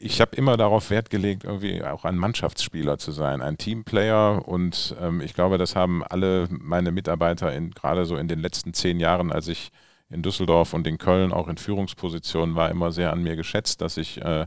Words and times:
ich 0.00 0.20
habe 0.20 0.36
immer 0.36 0.56
darauf 0.56 0.90
Wert 0.90 1.10
gelegt, 1.10 1.44
irgendwie 1.44 1.82
auch 1.82 2.04
ein 2.04 2.16
Mannschaftsspieler 2.16 2.98
zu 2.98 3.12
sein, 3.12 3.42
ein 3.42 3.58
Teamplayer. 3.58 4.46
Und 4.46 4.94
ähm, 5.00 5.20
ich 5.20 5.34
glaube, 5.34 5.58
das 5.58 5.76
haben 5.76 6.02
alle 6.04 6.48
meine 6.50 6.92
Mitarbeiter 6.92 7.52
in, 7.52 7.70
gerade 7.70 8.04
so 8.04 8.16
in 8.16 8.28
den 8.28 8.40
letzten 8.40 8.72
zehn 8.74 9.00
Jahren, 9.00 9.32
als 9.32 9.48
ich 9.48 9.70
in 10.10 10.22
Düsseldorf 10.22 10.72
und 10.72 10.86
in 10.86 10.98
Köln 10.98 11.32
auch 11.32 11.48
in 11.48 11.58
Führungspositionen 11.58 12.54
war, 12.54 12.70
immer 12.70 12.92
sehr 12.92 13.12
an 13.12 13.22
mir 13.22 13.36
geschätzt, 13.36 13.80
dass 13.80 13.96
ich 13.96 14.22
äh, 14.22 14.46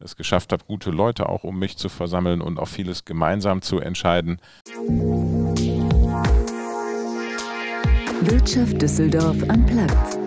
es 0.00 0.16
geschafft 0.16 0.52
habe, 0.52 0.64
gute 0.64 0.90
Leute 0.90 1.28
auch 1.28 1.44
um 1.44 1.58
mich 1.58 1.76
zu 1.76 1.88
versammeln 1.88 2.40
und 2.40 2.58
auch 2.58 2.68
vieles 2.68 3.04
gemeinsam 3.04 3.62
zu 3.62 3.80
entscheiden. 3.80 4.40
Wirtschaft 8.20 8.82
Düsseldorf 8.82 9.36
am 9.48 9.64
Platz. 9.64 10.17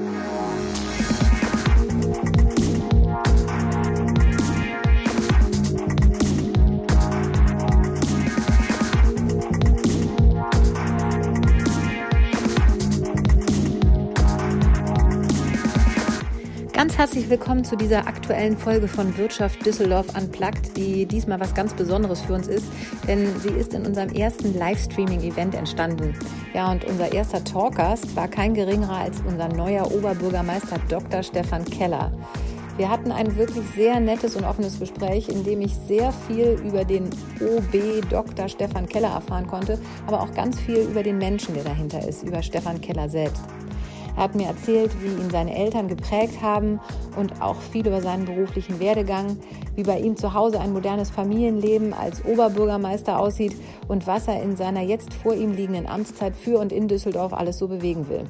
Ganz 16.81 16.97
herzlich 16.97 17.29
willkommen 17.29 17.63
zu 17.63 17.75
dieser 17.75 18.07
aktuellen 18.07 18.57
Folge 18.57 18.87
von 18.87 19.15
Wirtschaft 19.15 19.63
Düsseldorf 19.63 20.07
Unplugged, 20.17 20.75
die 20.75 21.05
diesmal 21.05 21.39
was 21.39 21.53
ganz 21.53 21.75
Besonderes 21.75 22.21
für 22.21 22.33
uns 22.33 22.47
ist, 22.47 22.65
denn 23.07 23.39
sie 23.39 23.51
ist 23.51 23.75
in 23.75 23.85
unserem 23.85 24.09
ersten 24.09 24.57
Livestreaming-Event 24.57 25.53
entstanden. 25.53 26.15
Ja, 26.55 26.71
und 26.71 26.83
unser 26.85 27.13
erster 27.13 27.43
Talkgast 27.43 28.15
war 28.15 28.27
kein 28.27 28.55
geringerer 28.55 28.97
als 28.97 29.21
unser 29.27 29.47
neuer 29.49 29.91
Oberbürgermeister 29.91 30.79
Dr. 30.89 31.21
Stefan 31.21 31.65
Keller. 31.65 32.11
Wir 32.77 32.89
hatten 32.89 33.11
ein 33.11 33.37
wirklich 33.37 33.63
sehr 33.75 33.99
nettes 33.99 34.35
und 34.35 34.43
offenes 34.43 34.79
Gespräch, 34.79 35.29
in 35.29 35.43
dem 35.43 35.61
ich 35.61 35.75
sehr 35.75 36.11
viel 36.11 36.59
über 36.65 36.83
den 36.83 37.11
OB 37.41 38.09
Dr. 38.09 38.49
Stefan 38.49 38.89
Keller 38.89 39.09
erfahren 39.09 39.45
konnte, 39.45 39.77
aber 40.07 40.19
auch 40.19 40.33
ganz 40.33 40.59
viel 40.59 40.79
über 40.79 41.03
den 41.03 41.19
Menschen, 41.19 41.53
der 41.53 41.63
dahinter 41.63 42.07
ist, 42.07 42.23
über 42.23 42.41
Stefan 42.41 42.81
Keller 42.81 43.07
selbst. 43.07 43.43
Er 44.15 44.23
hat 44.23 44.35
mir 44.35 44.47
erzählt, 44.47 44.91
wie 45.01 45.21
ihn 45.21 45.29
seine 45.29 45.55
Eltern 45.55 45.87
geprägt 45.87 46.41
haben 46.41 46.79
und 47.15 47.41
auch 47.41 47.55
viel 47.55 47.87
über 47.87 48.01
seinen 48.01 48.25
beruflichen 48.25 48.79
Werdegang, 48.79 49.37
wie 49.75 49.83
bei 49.83 49.99
ihm 49.99 50.17
zu 50.17 50.33
Hause 50.33 50.59
ein 50.59 50.73
modernes 50.73 51.09
Familienleben 51.09 51.93
als 51.93 52.23
Oberbürgermeister 52.25 53.19
aussieht 53.19 53.55
und 53.87 54.07
was 54.07 54.27
er 54.27 54.41
in 54.41 54.55
seiner 54.55 54.81
jetzt 54.81 55.13
vor 55.13 55.33
ihm 55.33 55.53
liegenden 55.53 55.87
Amtszeit 55.87 56.35
für 56.35 56.59
und 56.59 56.71
in 56.71 56.87
Düsseldorf 56.87 57.33
alles 57.33 57.57
so 57.57 57.67
bewegen 57.67 58.09
will. 58.09 58.25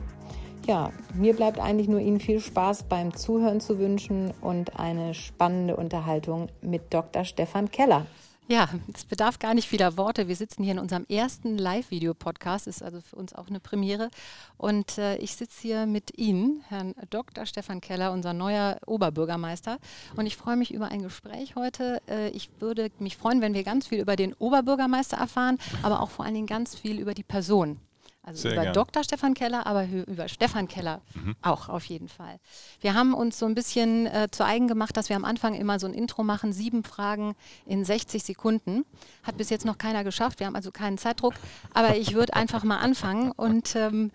Ja, 0.67 0.91
mir 1.15 1.35
bleibt 1.35 1.59
eigentlich 1.59 1.87
nur 1.87 1.99
Ihnen 1.99 2.19
viel 2.19 2.39
Spaß 2.39 2.83
beim 2.83 3.15
Zuhören 3.15 3.61
zu 3.61 3.79
wünschen 3.79 4.31
und 4.41 4.79
eine 4.79 5.15
spannende 5.15 5.75
Unterhaltung 5.75 6.49
mit 6.61 6.93
Dr. 6.93 7.25
Stefan 7.25 7.71
Keller. 7.71 8.05
Ja, 8.47 8.67
es 8.93 9.05
bedarf 9.05 9.39
gar 9.39 9.53
nicht 9.53 9.69
vieler 9.69 9.95
Worte. 9.95 10.27
Wir 10.27 10.35
sitzen 10.35 10.63
hier 10.63 10.73
in 10.73 10.79
unserem 10.79 11.05
ersten 11.07 11.57
Live-Video-Podcast, 11.57 12.67
ist 12.67 12.83
also 12.83 12.99
für 12.99 13.15
uns 13.15 13.33
auch 13.33 13.47
eine 13.47 13.61
Premiere. 13.61 14.09
Und 14.57 14.97
äh, 14.97 15.15
ich 15.17 15.35
sitze 15.35 15.61
hier 15.61 15.85
mit 15.85 16.17
Ihnen, 16.17 16.61
Herrn 16.67 16.93
Dr. 17.09 17.45
Stefan 17.45 17.79
Keller, 17.79 18.11
unser 18.11 18.33
neuer 18.33 18.77
Oberbürgermeister. 18.85 19.77
Und 20.17 20.25
ich 20.25 20.35
freue 20.35 20.57
mich 20.57 20.73
über 20.73 20.89
ein 20.89 21.01
Gespräch 21.01 21.55
heute. 21.55 22.01
Äh, 22.09 22.29
ich 22.31 22.49
würde 22.59 22.89
mich 22.99 23.15
freuen, 23.15 23.39
wenn 23.39 23.53
wir 23.53 23.63
ganz 23.63 23.87
viel 23.87 24.01
über 24.01 24.17
den 24.17 24.33
Oberbürgermeister 24.33 25.17
erfahren, 25.17 25.57
aber 25.81 26.01
auch 26.01 26.09
vor 26.09 26.25
allen 26.25 26.33
Dingen 26.33 26.47
ganz 26.47 26.75
viel 26.75 26.99
über 26.99 27.13
die 27.13 27.23
Person. 27.23 27.79
Also 28.23 28.43
Sehr 28.43 28.53
über 28.53 28.63
gern. 28.63 28.73
Dr. 28.73 29.03
Stefan 29.03 29.33
Keller, 29.33 29.65
aber 29.65 29.87
über 29.87 30.27
Stefan 30.27 30.67
Keller 30.67 31.01
mhm. 31.15 31.35
auch 31.41 31.69
auf 31.69 31.85
jeden 31.85 32.07
Fall. 32.07 32.39
Wir 32.79 32.93
haben 32.93 33.15
uns 33.15 33.39
so 33.39 33.47
ein 33.47 33.55
bisschen 33.55 34.05
äh, 34.05 34.27
zu 34.29 34.45
eigen 34.45 34.67
gemacht, 34.67 34.95
dass 34.95 35.09
wir 35.09 35.15
am 35.15 35.25
Anfang 35.25 35.55
immer 35.55 35.79
so 35.79 35.87
ein 35.87 35.93
Intro 35.93 36.23
machen, 36.23 36.53
sieben 36.53 36.83
Fragen 36.83 37.35
in 37.65 37.83
60 37.83 38.23
Sekunden. 38.23 38.85
Hat 39.23 39.37
bis 39.37 39.49
jetzt 39.49 39.65
noch 39.65 39.79
keiner 39.79 40.03
geschafft, 40.03 40.39
wir 40.39 40.45
haben 40.45 40.55
also 40.55 40.71
keinen 40.71 40.99
Zeitdruck, 40.99 41.33
aber 41.73 41.97
ich 41.97 42.13
würde 42.13 42.35
einfach 42.35 42.63
mal 42.63 42.77
anfangen. 42.77 43.31
Und 43.31 43.75
ähm, 43.75 44.11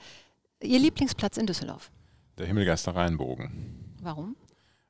Ihr 0.62 0.78
Lieblingsplatz 0.78 1.37
in 1.37 1.47
Düsseldorf? 1.47 1.91
Der 2.38 2.47
Himmelgeister 2.47 2.94
Rheinbogen. 2.94 3.94
Warum? 4.00 4.37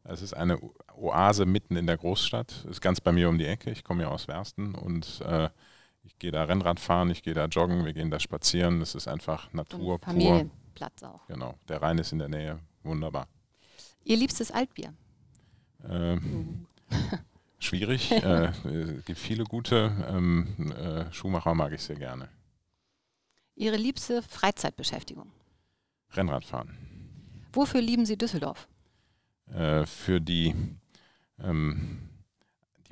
Es 0.04 0.22
ist 0.22 0.34
eine 0.34 0.58
Oase 0.94 1.46
mitten 1.46 1.76
in 1.76 1.86
der 1.86 1.96
Großstadt. 1.96 2.64
Ist 2.70 2.80
ganz 2.80 3.00
bei 3.00 3.12
mir 3.12 3.28
um 3.28 3.38
die 3.38 3.46
Ecke. 3.46 3.70
Ich 3.70 3.82
komme 3.82 4.04
ja 4.04 4.08
aus 4.08 4.28
Wersten 4.28 4.74
und 4.74 5.20
äh, 5.22 5.48
ich 6.16 6.20
gehe 6.20 6.30
da 6.30 6.44
Rennrad 6.44 6.80
fahren, 6.80 7.10
ich 7.10 7.22
gehe 7.22 7.34
da 7.34 7.44
joggen, 7.44 7.84
wir 7.84 7.92
gehen 7.92 8.10
da 8.10 8.18
spazieren. 8.18 8.80
Das 8.80 8.94
ist 8.94 9.06
einfach 9.06 9.52
Natur 9.52 9.98
pur. 9.98 10.14
Familienplatz 10.14 11.02
auch. 11.02 11.26
Genau, 11.26 11.58
der 11.68 11.82
Rhein 11.82 11.98
ist 11.98 12.10
in 12.10 12.18
der 12.18 12.30
Nähe, 12.30 12.58
wunderbar. 12.84 13.28
Ihr 14.02 14.16
liebstes 14.16 14.50
Altbier? 14.50 14.94
Äh, 15.86 16.16
schwierig. 17.58 18.12
äh, 18.12 18.46
es 18.46 19.04
gibt 19.04 19.18
viele 19.18 19.44
gute. 19.44 19.92
Ähm, 20.08 20.72
äh, 20.72 21.12
Schuhmacher 21.12 21.54
mag 21.54 21.74
ich 21.74 21.82
sehr 21.82 21.96
gerne. 21.96 22.30
Ihre 23.54 23.76
liebste 23.76 24.22
Freizeitbeschäftigung? 24.22 25.30
Rennradfahren. 26.12 26.78
Wofür 27.52 27.82
lieben 27.82 28.06
Sie 28.06 28.16
Düsseldorf? 28.16 28.68
Äh, 29.52 29.84
für 29.84 30.22
die 30.22 30.54
ähm, 31.38 32.08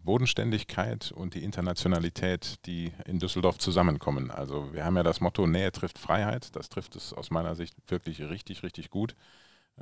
Bodenständigkeit 0.04 1.12
und 1.12 1.34
die 1.34 1.44
Internationalität, 1.44 2.64
die 2.66 2.92
in 3.06 3.18
Düsseldorf 3.18 3.58
zusammenkommen. 3.58 4.30
Also 4.30 4.72
wir 4.72 4.84
haben 4.84 4.96
ja 4.96 5.02
das 5.02 5.20
Motto 5.20 5.46
Nähe 5.46 5.72
trifft 5.72 5.98
Freiheit. 5.98 6.54
Das 6.56 6.68
trifft 6.68 6.96
es 6.96 7.12
aus 7.12 7.30
meiner 7.30 7.54
Sicht 7.54 7.74
wirklich 7.88 8.20
richtig, 8.20 8.62
richtig 8.62 8.90
gut. 8.90 9.16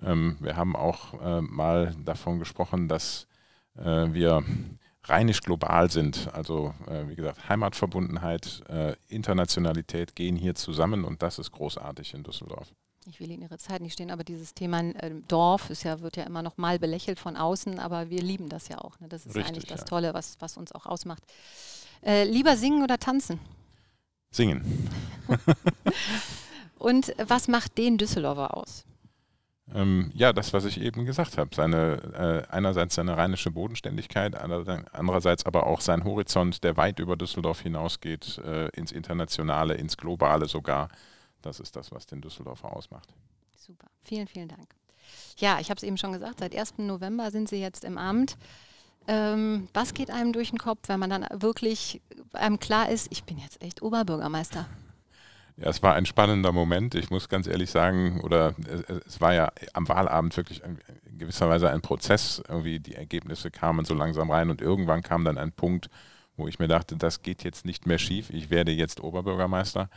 Ähm, 0.01 0.37
wir 0.41 0.57
haben 0.57 0.77
auch 0.77 1.21
äh, 1.21 1.41
mal 1.41 1.95
davon 2.05 2.39
gesprochen, 2.39 2.89
dass 2.89 3.27
äh, 3.77 4.13
wir 4.13 4.43
rheinisch 5.05 5.41
global 5.41 5.91
sind. 5.91 6.31
Also 6.33 6.75
äh, 6.87 7.09
wie 7.09 7.17
gesagt, 7.17 7.49
Heimatverbundenheit, 7.49 8.63
äh, 8.69 8.95
Internationalität 9.09 10.15
gehen 10.15 10.37
hier 10.37 10.55
zusammen 10.55 11.05
und 11.05 11.23
das 11.23 11.39
ist 11.39 11.51
großartig 11.51 12.15
in 12.15 12.23
Düsseldorf 12.23 12.73
ich 13.07 13.21
will 13.21 13.31
Ihnen 13.31 13.43
Ihre 13.43 13.59
Zeit 13.59 13.83
nicht 13.83 13.95
stehen, 13.95 14.11
aber 14.11 14.25
dieses 14.25 14.55
Thema 14.55 14.81
äh, 14.81 15.11
Dorf 15.29 15.71
ist 15.71 15.83
ja, 15.83 16.01
wird 16.01 16.17
ja 16.17 16.25
immer 16.25 16.43
noch 16.43 16.57
mal 16.57 16.79
belächelt 16.79 17.19
von 17.19 17.37
außen, 17.37 17.79
aber 17.79 18.11
wir 18.11 18.23
lieben 18.23 18.49
das 18.49 18.69
ja 18.69 18.79
auch. 18.79 18.99
Ne? 19.01 19.09
Das 19.09 19.27
ist 19.27 19.35
Richtig, 19.35 19.49
eigentlich 19.49 19.67
das 19.67 19.81
ja. 19.81 19.87
Tolle, 19.87 20.15
was, 20.15 20.37
was 20.41 20.57
uns 20.57 20.73
auch 20.73 20.87
ausmacht. 20.87 21.23
Äh, 22.05 22.25
lieber 22.25 22.57
singen 22.57 22.83
oder 22.83 22.99
tanzen? 22.99 23.39
Singen. 24.31 24.89
Und 26.79 27.15
was 27.19 27.49
macht 27.49 27.79
den 27.79 27.99
Düsseldorfer 27.99 28.57
aus? 28.57 28.85
Ähm, 29.75 30.11
ja, 30.15 30.33
das, 30.33 30.53
was 30.53 30.65
ich 30.65 30.81
eben 30.81 31.05
gesagt 31.05 31.39
habe. 31.39 31.55
Seine, 31.55 32.47
äh, 32.49 32.53
einerseits 32.53 32.97
seine 32.97 33.17
rheinische 33.17 33.51
Bodenständigkeit, 33.51 34.35
andererseits 34.37 35.47
aber 35.47 35.67
auch 35.67 35.81
sein 35.81 36.05
Horizont, 36.05 36.65
der 36.65 36.77
weit 36.77 36.99
über 36.99 37.17
Düsseldorf 37.17 37.61
hinausgeht, 37.61 38.39
äh, 38.39 38.69
ins 38.71 38.93
Internationale, 38.93 39.75
ins 39.75 39.97
Globale 39.97 40.47
sogar. 40.47 40.89
Das 41.43 41.61
ist 41.61 41.77
das, 41.77 41.93
was 41.93 42.07
den 42.07 42.21
Düsseldorfer 42.21 42.75
ausmacht. 42.75 43.13
Super, 43.57 43.89
vielen, 44.05 44.27
vielen 44.27 44.49
Dank. 44.49 44.75
Ja, 45.37 45.59
ich 45.61 45.71
habe 45.71 45.79
es 45.79 45.83
eben 45.83 45.99
schon 45.99 46.13
gesagt, 46.13 46.41
seit 46.41 46.57
1. 46.57 46.79
November 46.79 47.31
sind 47.31 47.49
Sie 47.49 47.61
jetzt 47.61 47.85
im 47.85 47.99
Amt. 47.99 48.37
Ähm, 49.09 49.69
was 49.75 49.95
geht 49.95 50.11
einem 50.11 50.33
durch 50.33 50.51
den 50.51 50.59
Kopf, 50.59 50.89
wenn 50.89 51.01
man 51.01 51.11
dann 51.11 51.27
wirklich 51.33 52.01
einem 52.33 52.61
klar 52.61 52.89
ist, 52.89 53.11
ich 53.11 53.25
bin 53.25 53.39
jetzt 53.39 53.61
echt 53.63 53.83
Oberbürgermeister? 53.83 54.67
Ja, 55.57 55.69
es 55.69 55.83
war 55.83 55.95
ein 55.95 56.07
spannender 56.07 56.53
Moment. 56.53 56.95
Ich 56.95 57.11
muss 57.11 57.29
ganz 57.29 57.47
ehrlich 57.47 57.71
sagen, 57.71 58.21
oder 58.23 58.55
es, 58.67 59.05
es 59.07 59.21
war 59.21 59.35
ja 59.35 59.53
am 59.75 59.89
Wahlabend 59.89 60.37
wirklich 60.37 60.63
in 60.63 60.79
gewisser 61.19 61.49
Weise 61.49 61.71
ein 61.71 61.83
Prozess. 61.83 62.43
Irgendwie 62.49 62.81
die 62.81 62.95
Ergebnisse 62.95 63.51
kamen 63.51 63.85
so 63.85 63.95
langsam 63.95 64.31
rein 64.31 64.51
und 64.51 64.63
irgendwann 64.63 65.03
kam 65.03 65.25
dann 65.25 65.37
ein 65.37 65.53
Punkt, 65.53 65.91
wo 66.37 66.49
ich 66.49 66.59
mir 66.59 66.69
dachte, 66.69 66.97
das 66.97 67.23
geht 67.23 67.45
jetzt 67.45 67.67
nicht 67.67 67.87
mehr 67.87 67.99
schief. 67.99 68.31
Ich 68.31 68.51
werde 68.51 68.73
jetzt 68.73 69.03
Oberbürgermeister. 69.03 69.91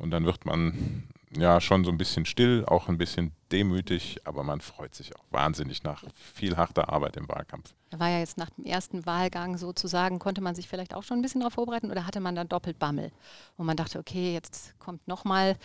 Und 0.00 0.10
dann 0.10 0.24
wird 0.24 0.46
man 0.46 1.04
ja 1.36 1.60
schon 1.60 1.84
so 1.84 1.90
ein 1.90 1.98
bisschen 1.98 2.24
still, 2.26 2.64
auch 2.66 2.88
ein 2.88 2.98
bisschen 2.98 3.32
demütig, 3.52 4.18
aber 4.24 4.42
man 4.42 4.60
freut 4.60 4.94
sich 4.94 5.14
auch 5.14 5.24
wahnsinnig 5.30 5.84
nach 5.84 6.04
viel 6.14 6.56
harter 6.56 6.92
Arbeit 6.92 7.16
im 7.16 7.28
Wahlkampf. 7.28 7.74
Da 7.90 8.00
war 8.00 8.08
ja 8.08 8.18
jetzt 8.18 8.38
nach 8.38 8.50
dem 8.50 8.64
ersten 8.64 9.06
Wahlgang 9.06 9.56
sozusagen, 9.56 10.18
konnte 10.18 10.40
man 10.40 10.54
sich 10.54 10.68
vielleicht 10.68 10.94
auch 10.94 11.02
schon 11.02 11.18
ein 11.18 11.22
bisschen 11.22 11.42
darauf 11.42 11.54
vorbereiten 11.54 11.90
oder 11.90 12.06
hatte 12.06 12.20
man 12.20 12.34
dann 12.34 12.48
doppelt 12.48 12.78
Bammel? 12.78 13.12
Und 13.56 13.66
man 13.66 13.76
dachte, 13.76 13.98
okay, 13.98 14.32
jetzt 14.32 14.78
kommt 14.78 15.06
nochmal, 15.06 15.56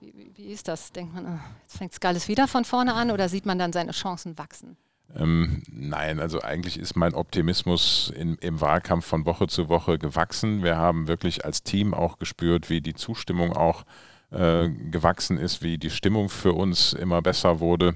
wie, 0.00 0.32
wie 0.34 0.46
ist 0.46 0.66
das? 0.66 0.90
Denkt 0.92 1.14
man, 1.14 1.26
ah, 1.26 1.40
jetzt 1.62 1.78
fängt 1.78 1.92
es 1.92 2.00
alles 2.02 2.26
wieder 2.26 2.48
von 2.48 2.64
vorne 2.64 2.94
an 2.94 3.10
oder 3.10 3.28
sieht 3.28 3.46
man 3.46 3.58
dann 3.58 3.72
seine 3.72 3.92
Chancen 3.92 4.36
wachsen? 4.38 4.76
Ähm, 5.16 5.62
nein, 5.70 6.18
also 6.20 6.40
eigentlich 6.40 6.78
ist 6.78 6.96
mein 6.96 7.14
Optimismus 7.14 8.12
in, 8.16 8.36
im 8.36 8.60
Wahlkampf 8.60 9.06
von 9.06 9.26
Woche 9.26 9.46
zu 9.46 9.68
Woche 9.68 9.98
gewachsen. 9.98 10.62
Wir 10.62 10.76
haben 10.76 11.08
wirklich 11.08 11.44
als 11.44 11.62
Team 11.62 11.94
auch 11.94 12.18
gespürt, 12.18 12.70
wie 12.70 12.80
die 12.80 12.94
Zustimmung 12.94 13.52
auch 13.52 13.84
äh, 14.30 14.68
gewachsen 14.68 15.38
ist, 15.38 15.62
wie 15.62 15.78
die 15.78 15.90
Stimmung 15.90 16.28
für 16.28 16.52
uns 16.52 16.92
immer 16.92 17.22
besser 17.22 17.60
wurde. 17.60 17.94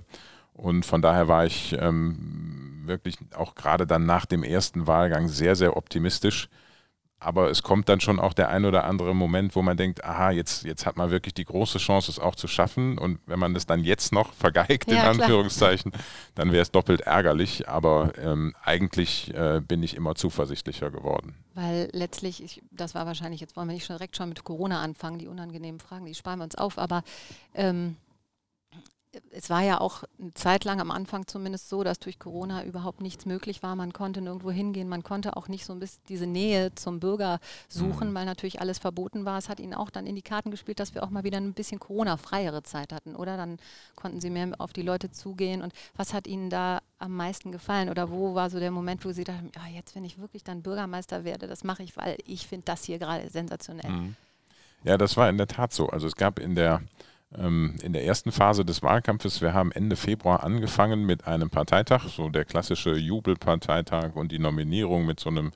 Und 0.52 0.84
von 0.86 1.02
daher 1.02 1.28
war 1.28 1.46
ich 1.46 1.76
ähm, 1.78 2.82
wirklich 2.84 3.16
auch 3.34 3.54
gerade 3.54 3.86
dann 3.86 4.06
nach 4.06 4.26
dem 4.26 4.42
ersten 4.42 4.86
Wahlgang 4.86 5.28
sehr, 5.28 5.56
sehr 5.56 5.76
optimistisch. 5.76 6.48
Aber 7.20 7.50
es 7.50 7.62
kommt 7.62 7.88
dann 7.88 8.00
schon 8.00 8.20
auch 8.20 8.32
der 8.32 8.48
ein 8.48 8.64
oder 8.64 8.84
andere 8.84 9.14
Moment, 9.14 9.56
wo 9.56 9.62
man 9.62 9.76
denkt, 9.76 10.04
aha, 10.04 10.30
jetzt, 10.30 10.64
jetzt 10.64 10.86
hat 10.86 10.96
man 10.96 11.10
wirklich 11.10 11.34
die 11.34 11.44
große 11.44 11.78
Chance, 11.78 12.10
es 12.10 12.18
auch 12.18 12.36
zu 12.36 12.46
schaffen. 12.46 12.96
Und 12.96 13.18
wenn 13.26 13.40
man 13.40 13.54
das 13.54 13.66
dann 13.66 13.82
jetzt 13.82 14.12
noch 14.12 14.32
vergeigt, 14.32 14.90
ja, 14.90 15.10
in 15.10 15.20
Anführungszeichen, 15.20 15.92
dann 16.36 16.52
wäre 16.52 16.62
es 16.62 16.70
doppelt 16.70 17.00
ärgerlich. 17.00 17.68
Aber 17.68 18.12
ähm, 18.18 18.54
eigentlich 18.62 19.34
äh, 19.34 19.60
bin 19.60 19.82
ich 19.82 19.96
immer 19.96 20.14
zuversichtlicher 20.14 20.90
geworden. 20.90 21.34
Weil 21.54 21.88
letztlich, 21.92 22.42
ich, 22.42 22.62
das 22.70 22.94
war 22.94 23.04
wahrscheinlich, 23.04 23.40
jetzt 23.40 23.56
wollen 23.56 23.66
wir 23.66 23.74
nicht 23.74 23.86
schon 23.86 23.96
direkt 23.96 24.16
schon 24.16 24.28
mit 24.28 24.44
Corona 24.44 24.80
anfangen, 24.80 25.18
die 25.18 25.26
unangenehmen 25.26 25.80
Fragen, 25.80 26.06
die 26.06 26.14
sparen 26.14 26.38
wir 26.38 26.44
uns 26.44 26.54
auf, 26.54 26.78
aber 26.78 27.02
ähm, 27.54 27.96
es 29.30 29.48
war 29.48 29.62
ja 29.62 29.80
auch 29.80 30.04
eine 30.18 30.34
Zeit 30.34 30.64
lang 30.64 30.80
am 30.80 30.90
Anfang 30.90 31.26
zumindest 31.26 31.68
so, 31.68 31.82
dass 31.82 31.98
durch 31.98 32.18
Corona 32.18 32.64
überhaupt 32.64 33.00
nichts 33.00 33.24
möglich 33.24 33.62
war. 33.62 33.74
Man 33.74 33.92
konnte 33.92 34.20
nirgendwo 34.20 34.50
hingehen, 34.50 34.88
man 34.88 35.02
konnte 35.02 35.36
auch 35.36 35.48
nicht 35.48 35.64
so 35.64 35.72
ein 35.72 35.78
bisschen 35.78 36.02
diese 36.08 36.26
Nähe 36.26 36.74
zum 36.74 37.00
Bürger 37.00 37.40
suchen, 37.68 38.10
mhm. 38.10 38.14
weil 38.14 38.26
natürlich 38.26 38.60
alles 38.60 38.78
verboten 38.78 39.24
war. 39.24 39.38
Es 39.38 39.48
hat 39.48 39.60
ihnen 39.60 39.74
auch 39.74 39.90
dann 39.90 40.06
in 40.06 40.14
die 40.14 40.22
Karten 40.22 40.50
gespielt, 40.50 40.78
dass 40.78 40.94
wir 40.94 41.02
auch 41.02 41.10
mal 41.10 41.24
wieder 41.24 41.38
ein 41.38 41.54
bisschen 41.54 41.80
Corona-freiere 41.80 42.62
Zeit 42.62 42.92
hatten, 42.92 43.16
oder? 43.16 43.36
Dann 43.36 43.58
konnten 43.96 44.20
sie 44.20 44.30
mehr 44.30 44.52
auf 44.58 44.72
die 44.72 44.82
Leute 44.82 45.10
zugehen. 45.10 45.62
Und 45.62 45.72
was 45.96 46.12
hat 46.12 46.26
ihnen 46.26 46.50
da 46.50 46.80
am 46.98 47.16
meisten 47.16 47.50
gefallen? 47.50 47.88
Oder 47.88 48.10
wo 48.10 48.34
war 48.34 48.50
so 48.50 48.58
der 48.58 48.70
Moment, 48.70 49.04
wo 49.04 49.12
sie 49.12 49.24
dachten, 49.24 49.50
ja, 49.54 49.74
jetzt, 49.74 49.94
wenn 49.94 50.04
ich 50.04 50.18
wirklich 50.18 50.44
dann 50.44 50.62
Bürgermeister 50.62 51.24
werde, 51.24 51.46
das 51.46 51.64
mache 51.64 51.82
ich, 51.82 51.96
weil 51.96 52.18
ich 52.26 52.46
finde 52.46 52.66
das 52.66 52.84
hier 52.84 52.98
gerade 52.98 53.30
sensationell. 53.30 53.90
Mhm. 53.90 54.16
Ja, 54.84 54.98
das 54.98 55.16
war 55.16 55.28
in 55.28 55.38
der 55.38 55.48
Tat 55.48 55.72
so. 55.72 55.88
Also 55.88 56.06
es 56.06 56.14
gab 56.14 56.38
in 56.38 56.54
der 56.54 56.82
in 57.30 57.92
der 57.92 58.04
ersten 58.06 58.32
Phase 58.32 58.64
des 58.64 58.82
Wahlkampfes, 58.82 59.42
wir 59.42 59.52
haben 59.52 59.70
Ende 59.70 59.96
Februar 59.96 60.44
angefangen 60.44 61.04
mit 61.04 61.26
einem 61.26 61.50
Parteitag, 61.50 62.08
so 62.08 62.30
der 62.30 62.46
klassische 62.46 62.94
Jubelparteitag 62.96 64.16
und 64.16 64.32
die 64.32 64.38
Nominierung 64.38 65.04
mit 65.04 65.20
so 65.20 65.28
einem 65.28 65.52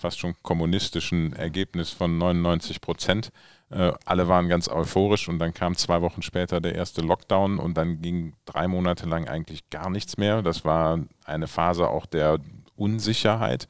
fast 0.00 0.18
schon 0.18 0.34
kommunistischen 0.42 1.32
Ergebnis 1.32 1.90
von 1.90 2.16
99 2.16 2.80
Prozent. 2.80 3.30
Äh, 3.70 3.92
alle 4.04 4.28
waren 4.28 4.48
ganz 4.48 4.68
euphorisch 4.68 5.28
und 5.28 5.38
dann 5.38 5.52
kam 5.52 5.76
zwei 5.76 6.00
Wochen 6.00 6.22
später 6.22 6.60
der 6.60 6.74
erste 6.74 7.02
Lockdown 7.02 7.58
und 7.58 7.76
dann 7.76 8.00
ging 8.00 8.34
drei 8.46 8.66
Monate 8.66 9.06
lang 9.06 9.28
eigentlich 9.28 9.68
gar 9.68 9.90
nichts 9.90 10.16
mehr. 10.16 10.42
Das 10.42 10.64
war 10.64 11.00
eine 11.24 11.46
Phase 11.46 11.88
auch 11.88 12.06
der 12.06 12.38
Unsicherheit. 12.76 13.68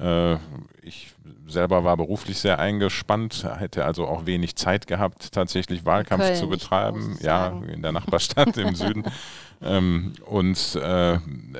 Äh, 0.00 0.34
ich 0.82 1.14
selber 1.46 1.84
war 1.84 1.96
beruflich 1.96 2.38
sehr 2.38 2.58
eingespannt, 2.58 3.46
hätte 3.58 3.84
also 3.84 4.06
auch 4.06 4.26
wenig 4.26 4.56
Zeit 4.56 4.86
gehabt, 4.86 5.32
tatsächlich 5.32 5.84
Wahlkampf 5.84 6.24
Köln, 6.24 6.36
zu 6.36 6.48
betreiben. 6.48 7.18
Ja, 7.20 7.60
in 7.72 7.82
der 7.82 7.92
Nachbarstadt 7.92 8.56
im 8.56 8.74
Süden. 8.74 9.04
Ähm, 9.60 10.12
und 10.24 10.76
äh, 10.76 11.18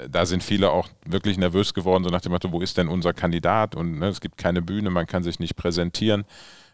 da 0.09 0.25
sind 0.25 0.45
viele 0.45 0.71
auch 0.71 0.89
wirklich 1.05 1.37
nervös 1.37 1.75
geworden, 1.75 2.05
so 2.05 2.11
nach 2.11 2.21
dem 2.21 2.31
Motto, 2.31 2.53
wo 2.53 2.61
ist 2.61 2.79
denn 2.79 2.87
unser 2.87 3.13
Kandidat? 3.13 3.75
Und 3.75 3.99
ne, 3.99 4.07
es 4.07 4.21
gibt 4.21 4.39
keine 4.39 4.63
Bühne, 4.63 4.91
man 4.91 5.09
kann 5.09 5.25
sich 5.25 5.41
nicht 5.41 5.57
präsentieren. 5.57 6.25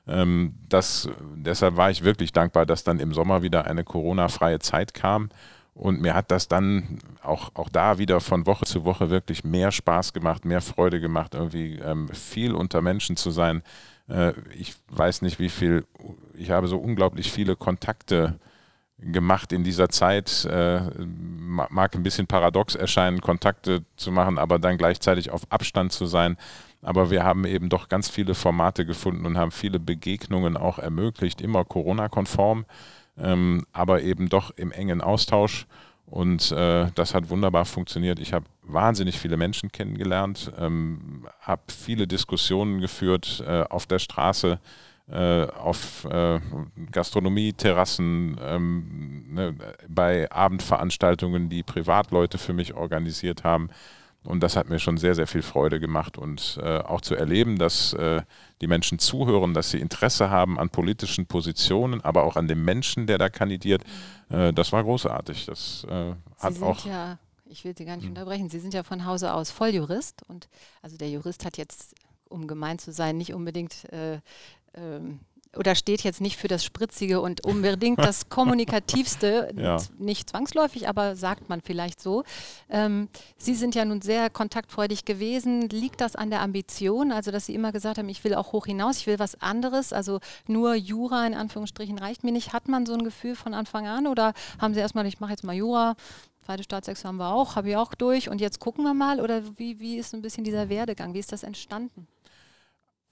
Ähm, 0.07 0.55
das, 0.69 1.09
deshalb 1.35 1.79
war 1.79 1.91
ich 1.91 2.05
wirklich 2.05 2.33
dankbar, 2.33 2.67
dass 2.67 2.85
dann 2.85 3.01
im 3.01 3.15
Sommer 3.15 3.41
wieder 3.41 3.65
eine 3.65 3.85
Corona-freie 3.85 4.59
Zeit 4.59 4.93
kam 4.93 5.31
und 5.75 6.01
mir 6.01 6.15
hat 6.15 6.31
das 6.31 6.47
dann 6.47 7.01
auch, 7.23 7.51
auch 7.55 7.69
da 7.69 7.99
wieder 7.99 8.21
von 8.21 8.47
Woche 8.47 8.65
zu 8.65 8.85
Woche 8.85 9.11
wirklich 9.11 9.43
mehr 9.43 9.73
Spaß 9.73 10.13
gemacht, 10.13 10.45
mehr 10.45 10.61
Freude 10.61 11.01
gemacht, 11.01 11.35
irgendwie 11.35 11.79
ähm, 11.79 12.09
viel 12.09 12.55
unter 12.55 12.81
Menschen 12.81 13.17
zu 13.17 13.31
sein. 13.31 13.63
Äh, 14.09 14.35
ich 14.57 14.75
weiß 14.91 15.23
nicht, 15.23 15.41
wie 15.41 15.49
viel, 15.49 15.85
ich 16.35 16.51
habe 16.51 16.69
so 16.69 16.79
unglaublich 16.79 17.33
viele 17.33 17.57
Kontakte 17.57 18.39
gemacht 18.99 19.53
in 19.53 19.65
dieser 19.65 19.89
Zeit. 19.89 20.45
Äh, 20.45 20.81
mag 21.05 21.97
ein 21.97 22.05
bisschen 22.05 22.29
paradox 22.29 22.77
erscheinen, 22.77 23.21
Kontakte 23.21 23.85
zu 23.97 24.13
machen, 24.13 24.39
aber 24.39 24.61
dann 24.61 24.79
gleichzeitig 24.79 25.31
auf 25.31 25.43
Abstand 25.51 25.93
zu 25.93 26.07
sein. 26.07 26.37
Aber 26.83 27.11
wir 27.11 27.25
haben 27.25 27.45
eben 27.47 27.69
doch 27.69 27.89
ganz 27.89 28.09
viele 28.09 28.35
Formate 28.35 28.87
gefunden 28.87 29.27
und 29.27 29.39
haben 29.39 29.51
viele 29.51 29.81
Begegnungen 29.81 30.57
auch 30.57 30.79
ermöglicht, 30.79 31.41
immer 31.41 31.65
Corona-konform 31.65 32.65
ähm, 33.19 33.65
aber 33.73 34.03
eben 34.03 34.29
doch 34.29 34.51
im 34.57 34.73
engen 34.73 35.01
Austausch. 35.01 35.67
Und 36.07 36.53
äh, 36.53 36.89
das 36.95 37.15
hat 37.15 37.31
wunderbar 37.31 37.65
funktioniert. 37.65 38.19
Ich 38.19 38.33
habe 38.33 38.45
wahnsinnig 38.63 39.19
viele 39.19 39.37
Menschen 39.37 39.73
kennengelernt, 39.73 40.53
ähm, 40.59 41.27
habe 41.41 41.63
viele 41.69 42.07
Diskussionen 42.07 42.81
geführt 42.81 43.43
äh, 43.47 43.63
auf 43.63 43.87
der 43.87 43.99
Straße, 43.99 44.61
äh, 45.11 45.45
auf 45.45 46.05
äh, 46.05 46.41
Gastronomie-Terrassen, 46.93 48.39
ähm, 48.41 49.25
ne, 49.29 49.55
bei 49.89 50.31
Abendveranstaltungen, 50.31 51.49
die 51.49 51.63
Privatleute 51.63 52.39
für 52.39 52.53
mich 52.53 52.75
organisiert 52.75 53.45
haben. 53.45 53.71
Und 54.25 54.43
das 54.43 54.57
hat 54.57 54.71
mir 54.71 54.79
schon 54.79 54.97
sehr, 54.97 55.15
sehr 55.15 55.27
viel 55.27 55.43
Freude 55.43 55.81
gemacht 55.81 56.17
und 56.17 56.59
äh, 56.63 56.79
auch 56.79 57.03
zu 57.03 57.15
erleben, 57.15 57.59
dass 57.59 57.93
äh, 57.93 58.23
die 58.63 58.67
Menschen 58.67 58.99
zuhören, 58.99 59.53
dass 59.53 59.71
sie 59.71 59.79
Interesse 59.79 60.31
haben 60.31 60.59
an 60.59 60.71
politischen 60.71 61.27
Positionen, 61.27 62.01
aber 62.01 62.25
auch 62.25 62.37
an 62.37 62.49
dem 62.49 62.65
Menschen, 62.65 63.07
der 63.07 63.19
da 63.19 63.29
kandidiert. 63.29 63.85
Äh, 64.31 64.53
das 64.55 64.73
war 64.73 64.83
großartig. 64.83 65.45
Das 65.45 65.87
äh, 65.91 66.15
hat 66.39 66.63
auch. 66.63 66.87
Ja, 66.87 67.19
ich 67.45 67.65
will 67.65 67.77
Sie 67.77 67.85
gar 67.85 67.97
nicht 67.97 68.05
hm. 68.05 68.13
unterbrechen. 68.13 68.49
Sie 68.49 68.61
sind 68.61 68.73
ja 68.73 68.83
von 68.83 69.05
Hause 69.05 69.35
aus 69.35 69.51
Volljurist 69.51 70.23
und 70.27 70.49
also 70.81 70.97
der 70.97 71.11
Jurist 71.11 71.45
hat 71.45 71.59
jetzt, 71.59 71.95
um 72.29 72.47
gemein 72.47 72.79
zu 72.79 72.93
sein, 72.93 73.19
nicht 73.19 73.35
unbedingt 73.35 73.93
äh, 73.93 74.21
ähm, 74.75 75.21
oder 75.57 75.75
steht 75.75 76.03
jetzt 76.03 76.21
nicht 76.21 76.37
für 76.37 76.49
das 76.49 76.65
Spritzige 76.65 77.21
und 77.21 77.45
unbedingt 77.45 77.99
das 77.99 78.29
Kommunikativste, 78.29 79.53
ja. 79.57 79.79
nicht 79.99 80.31
zwangsläufig, 80.31 80.89
aber 80.89 81.17
sagt 81.17 81.49
man 81.49 81.61
vielleicht 81.61 82.01
so. 82.01 82.25
Ähm, 82.69 83.09
Sie 83.37 83.55
sind 83.55 83.75
ja 83.75 83.85
nun 83.85 84.03
sehr 84.03 84.31
kontaktfreudig 84.31 85.05
gewesen. 85.05 85.69
Liegt 85.69 86.01
das 86.01 86.17
an 86.17 86.31
der 86.31 86.41
Ambition, 86.41 87.13
also 87.13 87.31
dass 87.31 87.47
Sie 87.47 87.55
immer 87.55 87.73
gesagt 87.73 87.99
haben, 87.99 88.09
ich 88.09 88.25
will 88.25 88.35
auch 88.35 88.53
hoch 88.53 88.67
hinaus, 88.67 88.99
ich 88.99 89.07
will 89.07 89.19
was 89.19 89.41
anderes, 89.41 89.93
also 89.93 90.21
nur 90.47 90.75
Jura 90.75 91.27
in 91.27 91.35
Anführungsstrichen 91.35 91.99
reicht 91.99 92.25
mir 92.25 92.33
nicht. 92.33 92.53
Hat 92.53 92.69
man 92.69 92.87
so 92.87 92.95
ein 92.95 93.05
Gefühl 93.05 93.37
von 93.37 93.55
Anfang 93.55 93.87
an 93.87 94.07
oder 94.07 94.35
haben 94.59 94.75
Sie 94.75 94.81
erstmal, 94.81 95.07
ich 95.07 95.21
mache 95.21 95.31
jetzt 95.31 95.45
mal 95.45 95.55
Jura, 95.55 95.97
zweite 96.45 96.63
Staatsexamen 96.63 97.21
haben 97.21 97.29
wir 97.29 97.35
auch, 97.35 97.57
habe 97.57 97.71
ich 97.71 97.77
auch 97.77 97.95
durch 97.95 98.29
und 98.29 98.41
jetzt 98.41 98.61
gucken 98.61 98.85
wir 98.85 98.95
mal 98.95 99.21
oder 99.21 99.43
wie, 99.57 99.81
wie 99.81 99.97
ist 99.97 100.11
so 100.11 100.17
ein 100.17 100.23
bisschen 100.23 100.45
dieser 100.45 100.69
Werdegang, 100.69 101.15
wie 101.15 101.19
ist 101.19 101.33
das 101.33 101.43
entstanden? 101.43 102.07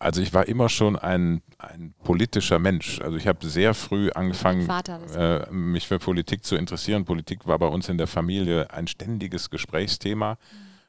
Also 0.02 0.20
ich 0.20 0.34
war 0.34 0.48
immer 0.48 0.68
schon 0.68 0.98
ein, 0.98 1.42
ein 1.58 1.94
politischer 2.02 2.58
Mensch. 2.58 3.00
Also 3.00 3.16
ich 3.16 3.28
habe 3.28 3.46
sehr 3.46 3.72
früh 3.72 4.10
angefangen, 4.10 4.68
äh, 5.16 5.48
mich 5.52 5.86
für 5.86 6.00
Politik 6.00 6.44
zu 6.44 6.56
interessieren. 6.56 7.04
Politik 7.04 7.46
war 7.46 7.56
bei 7.60 7.68
uns 7.68 7.88
in 7.88 7.98
der 7.98 8.08
Familie 8.08 8.72
ein 8.72 8.88
ständiges 8.88 9.48
Gesprächsthema. 9.48 10.38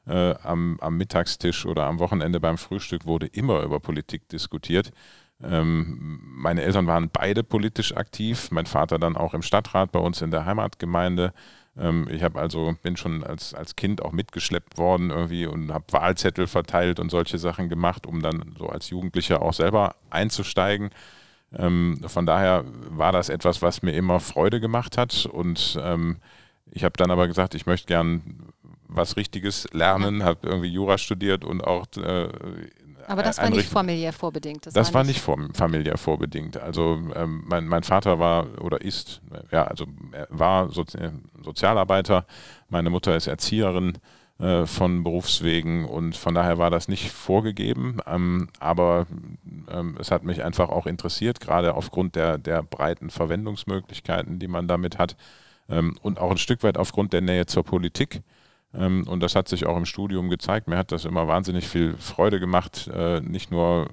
Mhm. 0.06 0.12
Äh, 0.12 0.34
am, 0.42 0.78
am, 0.80 0.96
Mittagstisch 0.96 1.64
oder 1.64 1.86
am 1.86 2.00
Wochenende 2.00 2.40
beim 2.40 2.58
Frühstück 2.58 3.06
wurde 3.06 3.26
immer 3.26 3.62
über 3.62 3.78
Politik 3.78 4.28
diskutiert. 4.28 4.90
Ähm, 5.42 6.20
meine 6.20 6.62
Eltern 6.62 6.88
waren 6.88 7.08
beide 7.08 7.44
politisch 7.44 7.96
aktiv, 7.96 8.50
mein 8.50 8.66
Vater 8.66 8.98
dann 8.98 9.16
auch 9.16 9.32
im 9.32 9.42
Stadtrat 9.42 9.92
bei 9.92 10.00
uns 10.00 10.22
in 10.22 10.32
der 10.32 10.44
Heimatgemeinde. 10.44 11.32
Ähm, 11.76 12.06
ich 12.10 12.22
habe 12.22 12.40
also, 12.40 12.74
bin 12.82 12.96
schon 12.96 13.24
als, 13.24 13.54
als 13.54 13.76
Kind 13.76 14.02
auch 14.02 14.12
mitgeschleppt 14.12 14.78
worden 14.78 15.10
irgendwie 15.10 15.46
und 15.46 15.72
habe 15.72 15.84
Wahlzettel 15.90 16.46
verteilt 16.46 17.00
und 17.00 17.10
solche 17.10 17.38
Sachen 17.38 17.68
gemacht, 17.68 18.06
um 18.06 18.22
dann 18.22 18.54
so 18.58 18.68
als 18.68 18.90
Jugendlicher 18.90 19.42
auch 19.42 19.52
selber 19.52 19.96
einzusteigen. 20.10 20.90
Ähm, 21.52 22.00
von 22.06 22.26
daher 22.26 22.64
war 22.90 23.12
das 23.12 23.28
etwas, 23.28 23.62
was 23.62 23.82
mir 23.82 23.92
immer 23.92 24.20
Freude 24.20 24.60
gemacht 24.60 24.98
hat 24.98 25.26
und 25.26 25.78
ähm, 25.80 26.18
ich 26.70 26.82
habe 26.82 26.94
dann 26.96 27.10
aber 27.10 27.28
gesagt, 27.28 27.54
ich 27.54 27.66
möchte 27.66 27.86
gern 27.86 28.52
was 28.88 29.16
Richtiges 29.16 29.68
lernen, 29.72 30.22
habe 30.22 30.46
irgendwie 30.46 30.68
Jura 30.68 30.98
studiert 30.98 31.44
und 31.44 31.62
auch 31.62 31.86
äh, 31.96 32.28
aber 33.06 33.22
das 33.22 33.38
war 33.38 33.50
nicht 33.50 33.68
familiär 33.68 34.12
vorbedingt. 34.12 34.66
Das, 34.66 34.74
das 34.74 34.94
war 34.94 35.04
nicht, 35.04 35.26
war 35.26 35.36
nicht 35.36 35.56
familiär 35.56 35.98
vorbedingt. 35.98 36.56
Also 36.56 36.98
ähm, 37.14 37.44
mein, 37.46 37.66
mein, 37.66 37.82
Vater 37.82 38.18
war 38.18 38.46
oder 38.60 38.80
ist, 38.80 39.20
ja, 39.50 39.64
also 39.64 39.86
er 40.12 40.26
war 40.30 40.70
Sozi 40.70 40.98
Sozialarbeiter, 41.42 42.26
meine 42.68 42.90
Mutter 42.90 43.16
ist 43.16 43.26
Erzieherin 43.26 43.98
äh, 44.38 44.66
von 44.66 45.04
Berufswegen 45.04 45.84
und 45.84 46.16
von 46.16 46.34
daher 46.34 46.58
war 46.58 46.70
das 46.70 46.88
nicht 46.88 47.10
vorgegeben. 47.10 47.98
Ähm, 48.06 48.48
aber 48.58 49.06
ähm, 49.70 49.96
es 50.00 50.10
hat 50.10 50.24
mich 50.24 50.42
einfach 50.42 50.70
auch 50.70 50.86
interessiert, 50.86 51.40
gerade 51.40 51.74
aufgrund 51.74 52.16
der, 52.16 52.38
der 52.38 52.62
breiten 52.62 53.10
Verwendungsmöglichkeiten, 53.10 54.38
die 54.38 54.48
man 54.48 54.66
damit 54.66 54.98
hat 54.98 55.16
ähm, 55.68 55.96
und 56.02 56.18
auch 56.18 56.30
ein 56.30 56.38
Stück 56.38 56.62
weit 56.62 56.78
aufgrund 56.78 57.12
der 57.12 57.20
Nähe 57.20 57.46
zur 57.46 57.62
Politik. 57.62 58.22
Ähm, 58.76 59.06
und 59.06 59.20
das 59.20 59.34
hat 59.34 59.48
sich 59.48 59.66
auch 59.66 59.76
im 59.76 59.86
Studium 59.86 60.28
gezeigt. 60.28 60.68
Mir 60.68 60.76
hat 60.76 60.92
das 60.92 61.04
immer 61.04 61.28
wahnsinnig 61.28 61.68
viel 61.68 61.96
Freude 61.96 62.40
gemacht, 62.40 62.88
äh, 62.92 63.20
nicht 63.20 63.50
nur 63.50 63.88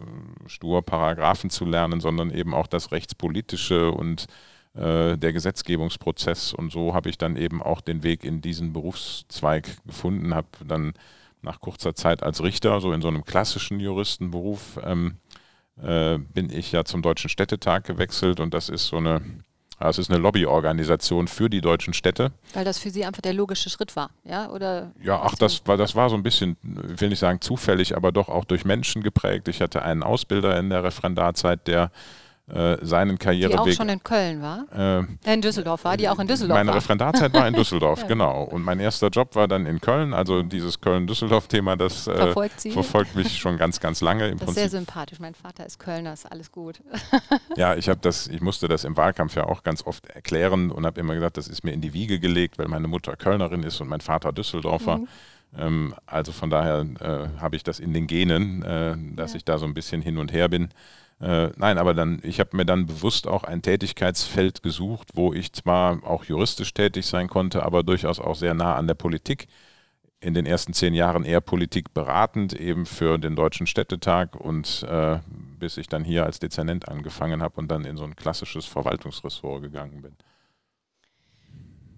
stur 0.48 0.82
Paragraphen 0.82 1.50
zu 1.50 1.66
lernen, 1.66 2.02
sondern 2.02 2.32
eben 2.32 2.54
auch 2.54 2.68
das 2.68 2.92
Rechtspolitische 2.92 3.92
und 3.92 4.28
äh, 4.74 5.18
der 5.18 5.34
Gesetzgebungsprozess. 5.34 6.54
Und 6.54 6.72
so 6.72 6.94
habe 6.94 7.10
ich 7.10 7.18
dann 7.18 7.36
eben 7.36 7.62
auch 7.62 7.82
den 7.82 8.04
Weg 8.04 8.24
in 8.24 8.42
diesen 8.42 8.74
Berufszweig 8.74 9.68
gefunden, 9.86 10.34
habe 10.34 10.48
dann 10.66 10.94
nach 11.42 11.60
kurzer 11.60 11.96
Zeit 11.96 12.24
als 12.24 12.44
Richter, 12.44 12.80
so 12.82 12.94
in 12.94 13.02
so 13.02 13.08
einem 13.08 13.26
klassischen 13.26 13.80
Juristenberuf, 13.80 14.80
ähm, 14.84 15.18
äh, 15.82 16.18
bin 16.20 16.50
ich 16.52 16.72
ja 16.72 16.86
zum 16.86 17.02
Deutschen 17.02 17.30
Städtetag 17.30 17.84
gewechselt 17.84 18.40
und 18.40 18.54
das 18.54 18.70
ist 18.70 18.88
so 18.88 18.98
eine 18.98 19.22
Es 19.90 19.98
ist 19.98 20.10
eine 20.10 20.20
Lobbyorganisation 20.20 21.28
für 21.28 21.50
die 21.50 21.62
deutschen 21.62 21.94
Städte. 21.94 22.32
Weil 22.54 22.66
das 22.66 22.78
für 22.78 22.90
Sie 22.90 23.06
einfach 23.06 23.22
der 23.22 23.34
logische 23.34 23.70
Schritt 23.70 23.96
war, 23.96 24.12
ja? 24.24 24.50
Oder 24.50 24.92
ja, 25.02 25.22
ach, 25.22 25.36
das 25.36 25.66
war, 25.66 25.78
das 25.78 25.96
war 25.96 26.10
so 26.10 26.16
ein 26.16 26.24
bisschen, 26.24 26.58
ich 26.94 27.02
will 27.02 27.10
nicht 27.10 27.20
sagen 27.20 27.42
zufällig, 27.42 27.96
aber 27.96 28.12
doch 28.12 28.30
auch 28.30 28.46
durch 28.46 28.66
Menschen 28.66 29.04
geprägt. 29.04 29.48
Ich 29.48 29.62
hatte 29.62 29.82
einen 29.82 30.04
Ausbilder 30.04 30.58
in 30.58 30.70
der 30.70 30.84
Referendarzeit, 30.84 31.68
der 31.68 31.92
äh, 32.51 32.77
seinen 32.81 33.17
Karriereweg. 33.17 33.63
Die 33.63 33.72
auch 33.72 33.75
schon 33.75 33.89
in 33.89 34.03
Köln 34.03 34.41
war? 34.41 34.65
Äh, 35.25 35.34
in 35.34 35.41
Düsseldorf 35.41 35.84
war, 35.86 35.96
die 35.96 36.10
auch 36.10 36.20
in 36.20 36.27
Düsseldorf 36.27 36.58
Meine 36.58 36.70
war. 36.70 36.75
Referendarzeit 36.75 37.34
war 37.34 37.48
in 37.48 37.53
Düsseldorf, 37.53 38.00
ja. 38.01 38.08
genau. 38.08 38.43
Und 38.43 38.63
mein 38.63 38.79
erster 38.79 39.08
Job 39.08 39.36
war 39.36 39.48
dann 39.48 39.65
in 39.65 39.79
Köln. 39.79 40.13
Also 40.13 40.43
dieses 40.43 40.81
Köln-Düsseldorf-Thema, 40.81 41.77
das 41.77 42.08
äh, 42.08 42.15
verfolgt, 42.15 42.62
verfolgt, 42.62 43.15
mich 43.15 43.38
schon 43.38 43.58
ganz, 43.58 43.79
ganz 43.79 44.01
lange. 44.01 44.27
Im 44.27 44.31
das 44.31 44.41
ist 44.41 44.46
Prinzip. 44.46 44.62
sehr 44.62 44.79
sympathisch. 44.79 45.20
Mein 45.20 45.34
Vater 45.34 45.65
ist 45.65 45.79
Kölner, 45.79 46.13
ist 46.13 46.29
alles 46.29 46.51
gut. 46.51 46.81
ja, 47.55 47.75
ich 47.75 47.89
das, 48.01 48.27
ich 48.27 48.41
musste 48.41 48.67
das 48.67 48.84
im 48.84 48.98
Wahlkampf 48.98 49.36
ja 49.36 49.46
auch 49.46 49.63
ganz 49.63 49.86
oft 49.86 50.08
erklären 50.08 50.72
und 50.72 50.86
habe 50.86 51.00
immer 51.00 51.15
gesagt, 51.15 51.38
das 51.38 51.48
ist 51.48 51.63
mir 51.63 51.72
in 51.72 51.81
die 51.81 51.93
Wiege 51.93 52.20
gelegt, 52.20 52.58
weil 52.58 52.67
meine 52.67 52.88
Mutter 52.88 53.15
Kölnerin 53.15 53.63
ist 53.63 53.79
und 53.79 53.88
mein 53.88 54.01
Vater 54.01 54.31
Düsseldorfer. 54.31 54.98
Mhm. 54.98 55.08
Ähm, 55.58 55.96
also 56.05 56.31
von 56.31 56.50
daher 56.50 56.86
äh, 57.00 57.39
habe 57.39 57.55
ich 57.55 57.63
das 57.63 57.79
in 57.79 57.93
den 57.93 58.08
Genen, 58.08 58.63
äh, 58.63 58.96
dass 59.15 59.31
ja. 59.31 59.38
ich 59.38 59.46
da 59.46 59.58
so 59.58 59.65
ein 59.65 59.74
bisschen 59.74 60.01
hin 60.01 60.17
und 60.17 60.31
her 60.31 60.50
bin. 60.50 60.70
Äh, 61.22 61.51
nein, 61.56 61.78
aber 61.78 61.94
dann, 61.94 62.20
ich 62.24 62.40
habe 62.40 62.58
mir 62.58 62.66
dann 62.66 62.88
bewusst 62.88 63.28
auch 63.28 63.44
ein 63.44 63.62
Tätigkeitsfeld 63.62 64.63
gesucht, 64.63 65.10
wo 65.13 65.34
ich 65.34 65.54
zwar 65.54 66.04
auch 66.04 66.24
juristisch 66.25 66.74
tätig 66.74 67.06
sein 67.06 67.28
konnte, 67.28 67.63
aber 67.63 67.84
durchaus 67.84 68.20
auch 68.20 68.36
sehr 68.36 68.56
nah 68.56 68.75
an 68.75 68.88
der 68.88 68.96
Politik. 68.96 69.48
In 70.20 70.34
den 70.34 70.46
ersten 70.46 70.74
zehn 70.74 70.94
Jahren 70.94 71.24
eher 71.24 71.42
Politik 71.42 71.94
beratend, 71.94 72.54
eben 72.54 72.86
für 72.86 73.18
den 73.18 73.36
Deutschen 73.36 73.68
Städtetag 73.68 74.36
und 74.36 74.84
äh, 74.84 75.20
bis 75.60 75.78
ich 75.78 75.88
dann 75.88 76.04
hier 76.04 76.25
als 76.25 76.40
Dezernent 76.40 76.90
angefangen 76.90 77.42
habe 77.42 77.60
und 77.60 77.70
dann 77.70 77.86
in 77.86 77.98
so 77.98 78.04
ein 78.04 78.16
klassisches 78.16 78.66
Verwaltungsressort 78.66 79.62
gegangen 79.62 80.01
bin. 80.01 80.16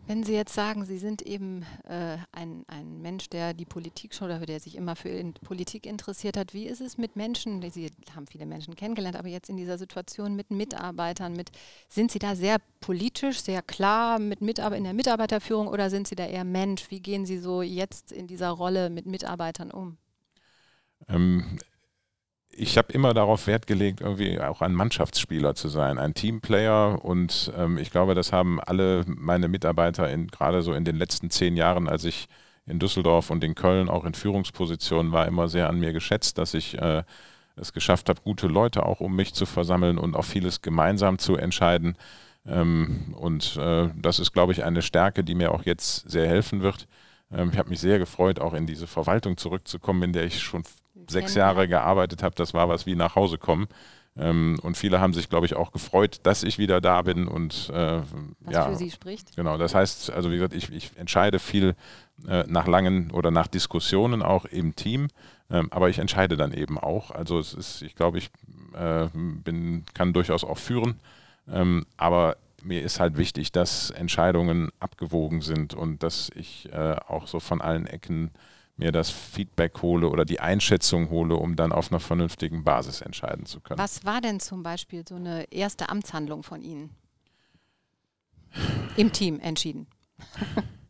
Wenn 0.06 0.24
Sie 0.24 0.34
jetzt 0.34 0.54
sagen, 0.54 0.86
Sie 0.86 0.98
sind 0.98 1.22
eben 1.22 1.66
äh, 1.88 2.18
ein, 2.34 2.66
ein 2.68 3.02
Mensch, 3.02 3.30
der 3.30 3.54
die 3.54 3.66
Politik 3.66 4.14
schon 4.14 4.28
oder 4.28 4.46
der 4.46 4.60
sich 4.60 4.76
immer 4.76 4.98
für 4.98 5.08
in 5.08 5.34
Politik 5.34 5.86
interessiert 5.86 6.36
hat, 6.36 6.54
wie 6.54 6.66
ist 6.66 6.82
es 6.82 6.98
mit 6.98 7.16
Menschen, 7.16 7.62
Sie 7.72 7.90
haben 8.14 8.28
viele 8.28 8.46
Menschen 8.46 8.76
kennengelernt, 8.76 9.16
aber 9.16 9.30
jetzt 9.30 9.50
in 9.50 9.56
dieser 9.56 9.78
Situation 9.78 10.36
mit 10.36 10.52
Mitarbeitern, 10.52 11.34
mit, 11.34 11.52
sind 11.88 12.12
Sie 12.12 12.20
da 12.20 12.36
sehr 12.36 12.58
politisch, 12.82 13.40
sehr 13.42 13.62
klar 13.62 14.20
mit 14.20 14.42
Mitarbeiter, 14.42 14.78
in 14.78 14.84
der 14.84 14.94
Mitarbeiterführung 14.94 15.68
oder 15.68 15.90
sind 15.90 16.08
Sie 16.08 16.16
da 16.16 16.26
eher 16.26 16.44
Mensch? 16.44 16.92
Wie 16.92 17.00
gehen 17.00 17.26
Sie 17.26 17.38
so 17.38 17.62
jetzt 17.62 18.12
in 18.12 18.28
dieser 18.28 18.50
Rolle 18.50 18.90
mit 18.90 19.06
Mitarbeitern 19.06 19.72
um? 19.72 19.98
Ähm, 21.08 21.60
ich 22.56 22.78
habe 22.78 22.94
immer 22.94 23.14
darauf 23.14 23.48
Wert 23.48 23.68
gelegt, 23.68 24.02
irgendwie 24.02 24.40
auch 24.40 24.62
ein 24.62 24.74
Mannschaftsspieler 24.74 25.56
zu 25.56 25.68
sein, 25.70 25.98
ein 25.98 26.14
Teamplayer. 26.14 27.04
Und 27.04 27.52
ähm, 27.58 27.78
ich 27.78 27.92
glaube, 27.92 28.16
das 28.16 28.32
haben 28.32 28.60
alle 28.60 29.04
meine 29.08 29.48
Mitarbeiter 29.48 30.10
in, 30.10 30.28
gerade 30.28 30.62
so 30.62 30.74
in 30.74 30.86
den 30.86 30.96
letzten 30.96 31.30
zehn 31.30 31.58
Jahren, 31.58 31.88
als 31.90 32.06
ich 32.06 32.28
in 32.66 32.80
Düsseldorf 32.80 33.30
und 33.30 33.44
in 33.44 33.56
Köln 33.56 33.90
auch 33.90 34.06
in 34.06 34.14
Führungspositionen 34.14 35.12
war, 35.12 35.28
immer 35.28 35.48
sehr 35.48 35.70
an 35.70 35.80
mir 35.80 35.94
geschätzt, 35.94 36.38
dass 36.38 36.54
ich 36.54 36.78
äh, 36.80 37.04
es 37.56 37.74
geschafft 37.74 38.10
habe, 38.10 38.22
gute 38.22 38.48
Leute 38.48 38.86
auch 38.86 39.00
um 39.00 39.16
mich 39.16 39.34
zu 39.34 39.46
versammeln 39.46 39.98
und 39.98 40.16
auch 40.16 40.26
vieles 40.26 40.62
gemeinsam 40.62 41.18
zu 41.20 41.36
entscheiden. 41.36 41.98
Ähm, 42.46 43.14
und 43.18 43.58
äh, 43.58 43.90
das 43.96 44.20
ist, 44.20 44.34
glaube 44.34 44.54
ich, 44.54 44.64
eine 44.64 44.82
Stärke, 44.82 45.24
die 45.24 45.36
mir 45.36 45.52
auch 45.52 45.64
jetzt 45.64 46.10
sehr 46.10 46.28
helfen 46.28 46.62
wird. 46.62 46.88
Ähm, 47.32 47.50
ich 47.52 47.58
habe 47.58 47.70
mich 47.70 47.80
sehr 47.80 48.00
gefreut, 48.00 48.40
auch 48.40 48.54
in 48.54 48.66
diese 48.66 48.88
Verwaltung 48.88 49.38
zurückzukommen, 49.38 50.04
in 50.04 50.14
der 50.14 50.26
ich 50.26 50.42
schon 50.42 50.64
sechs 51.08 51.36
Jahre 51.36 51.68
gearbeitet 51.68 52.24
habe, 52.24 52.36
das 52.36 52.54
war 52.54 52.70
was 52.70 52.86
wie 52.86 52.96
nach 52.96 53.16
Hause 53.16 53.38
kommen. 53.38 53.68
Ähm, 54.16 54.60
und 54.62 54.78
viele 54.78 55.00
haben 55.02 55.14
sich, 55.14 55.30
glaube 55.30 55.46
ich, 55.48 55.56
auch 55.56 55.72
gefreut, 55.72 56.20
dass 56.24 56.44
ich 56.44 56.60
wieder 56.60 56.82
da 56.82 57.02
bin 57.02 57.28
und 57.28 57.72
äh, 57.74 58.02
was 58.42 58.54
ja, 58.54 58.70
für 58.70 58.76
sie 58.76 58.92
spricht. 58.92 59.36
Genau, 59.36 59.58
das 59.58 59.74
heißt, 59.74 60.12
also 60.12 60.30
wie 60.30 60.36
gesagt, 60.36 60.54
ich, 60.54 60.72
ich 60.72 60.92
entscheide 60.98 61.40
viel 61.40 61.76
äh, 62.28 62.44
nach 62.48 62.68
langen 62.68 63.10
oder 63.12 63.32
nach 63.32 63.48
Diskussionen 63.48 64.22
auch 64.22 64.46
im 64.46 64.76
Team, 64.76 65.08
ähm, 65.50 65.68
aber 65.72 65.90
ich 65.90 65.98
entscheide 65.98 66.38
dann 66.38 66.54
eben 66.54 66.78
auch. 66.78 67.10
Also 67.10 67.40
es 67.40 67.56
ist, 67.56 67.82
ich 67.82 67.96
glaube, 67.96 68.20
ich 68.20 68.30
äh, 68.76 69.08
bin, 69.14 69.84
kann 69.96 70.14
durchaus 70.14 70.44
auch 70.44 70.60
führen, 70.60 71.00
ähm, 71.52 71.88
aber 71.98 72.38
mir 72.62 72.84
ist 72.84 73.00
halt 73.00 73.18
wichtig, 73.18 73.52
dass 73.52 73.90
Entscheidungen 73.90 74.72
abgewogen 74.80 75.42
sind 75.42 75.74
und 75.74 76.04
dass 76.04 76.30
ich 76.36 76.72
äh, 76.72 76.96
auch 77.08 77.28
so 77.28 77.40
von 77.40 77.62
allen 77.62 77.88
Ecken 77.88 78.32
mir 78.76 78.92
das 78.92 79.10
Feedback 79.10 79.82
hole 79.82 80.10
oder 80.10 80.26
die 80.26 80.40
Einschätzung 80.40 81.10
hole, 81.10 81.36
um 81.36 81.56
dann 81.56 81.72
auf 81.72 81.92
einer 81.92 82.00
vernünftigen 82.00 82.64
Basis 82.64 83.02
entscheiden 83.02 83.46
zu 83.46 83.62
können. 83.62 83.80
Was 83.80 84.06
war 84.06 84.22
denn 84.22 84.40
zum 84.40 84.64
Beispiel 84.64 85.04
so 85.08 85.16
eine 85.16 85.52
erste 85.52 85.90
Amtshandlung 85.90 86.44
von 86.44 86.62
Ihnen? 86.62 86.90
Im 88.98 89.12
Team 89.12 89.40
entschieden. 89.40 89.88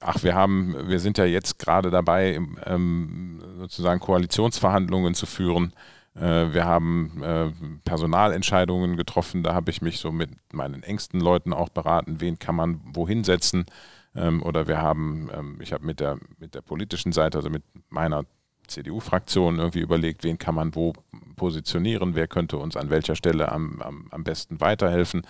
Ach, 0.00 0.22
wir 0.22 0.34
haben, 0.34 0.88
wir 0.88 0.98
sind 0.98 1.18
ja 1.18 1.26
jetzt 1.26 1.58
gerade 1.58 1.90
dabei, 1.90 2.40
ähm, 2.64 3.42
sozusagen 3.58 4.00
Koalitionsverhandlungen 4.00 5.14
zu 5.14 5.26
führen. 5.26 5.74
Äh, 6.14 6.52
wir 6.52 6.64
haben 6.64 7.22
äh, 7.22 7.50
Personalentscheidungen 7.84 8.96
getroffen. 8.96 9.42
Da 9.42 9.54
habe 9.54 9.70
ich 9.70 9.82
mich 9.82 9.98
so 9.98 10.10
mit 10.10 10.30
meinen 10.52 10.82
engsten 10.82 11.20
Leuten 11.20 11.52
auch 11.52 11.68
beraten, 11.68 12.20
wen 12.20 12.38
kann 12.38 12.56
man 12.56 12.80
wohin 12.84 13.24
setzen. 13.24 13.66
Ähm, 14.14 14.42
oder 14.42 14.66
wir 14.68 14.78
haben, 14.78 15.30
ähm, 15.32 15.58
ich 15.60 15.72
habe 15.72 15.84
mit 15.84 16.00
der, 16.00 16.18
mit 16.38 16.54
der 16.54 16.62
politischen 16.62 17.12
Seite, 17.12 17.38
also 17.38 17.50
mit 17.50 17.62
meiner 17.88 18.24
CDU-Fraktion 18.66 19.58
irgendwie 19.58 19.80
überlegt, 19.80 20.24
wen 20.24 20.38
kann 20.38 20.54
man 20.54 20.74
wo 20.74 20.92
positionieren, 21.36 22.14
wer 22.14 22.28
könnte 22.28 22.58
uns 22.58 22.76
an 22.76 22.90
welcher 22.90 23.16
Stelle 23.16 23.50
am, 23.52 23.80
am, 23.82 24.08
am 24.10 24.24
besten 24.24 24.60
weiterhelfen. 24.60 25.22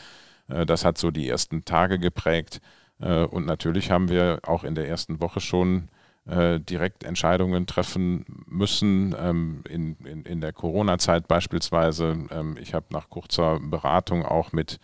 Äh, 0.48 0.66
das 0.66 0.84
hat 0.84 0.98
so 0.98 1.10
die 1.10 1.28
ersten 1.28 1.64
Tage 1.64 1.98
geprägt. 1.98 2.60
Äh, 3.00 3.24
und 3.24 3.46
natürlich 3.46 3.90
haben 3.90 4.08
wir 4.08 4.40
auch 4.44 4.64
in 4.64 4.74
der 4.74 4.88
ersten 4.88 5.20
Woche 5.20 5.40
schon 5.40 5.88
äh, 6.26 6.60
direkt 6.60 7.04
Entscheidungen 7.04 7.66
treffen 7.66 8.24
müssen. 8.46 9.14
Ähm, 9.18 9.62
in, 9.68 9.96
in, 10.04 10.22
in 10.22 10.40
der 10.40 10.52
Corona-Zeit 10.52 11.28
beispielsweise. 11.28 12.26
Ähm, 12.30 12.56
ich 12.60 12.74
habe 12.74 12.86
nach 12.90 13.08
kurzer 13.08 13.58
Beratung 13.60 14.24
auch 14.24 14.52
mit 14.52 14.78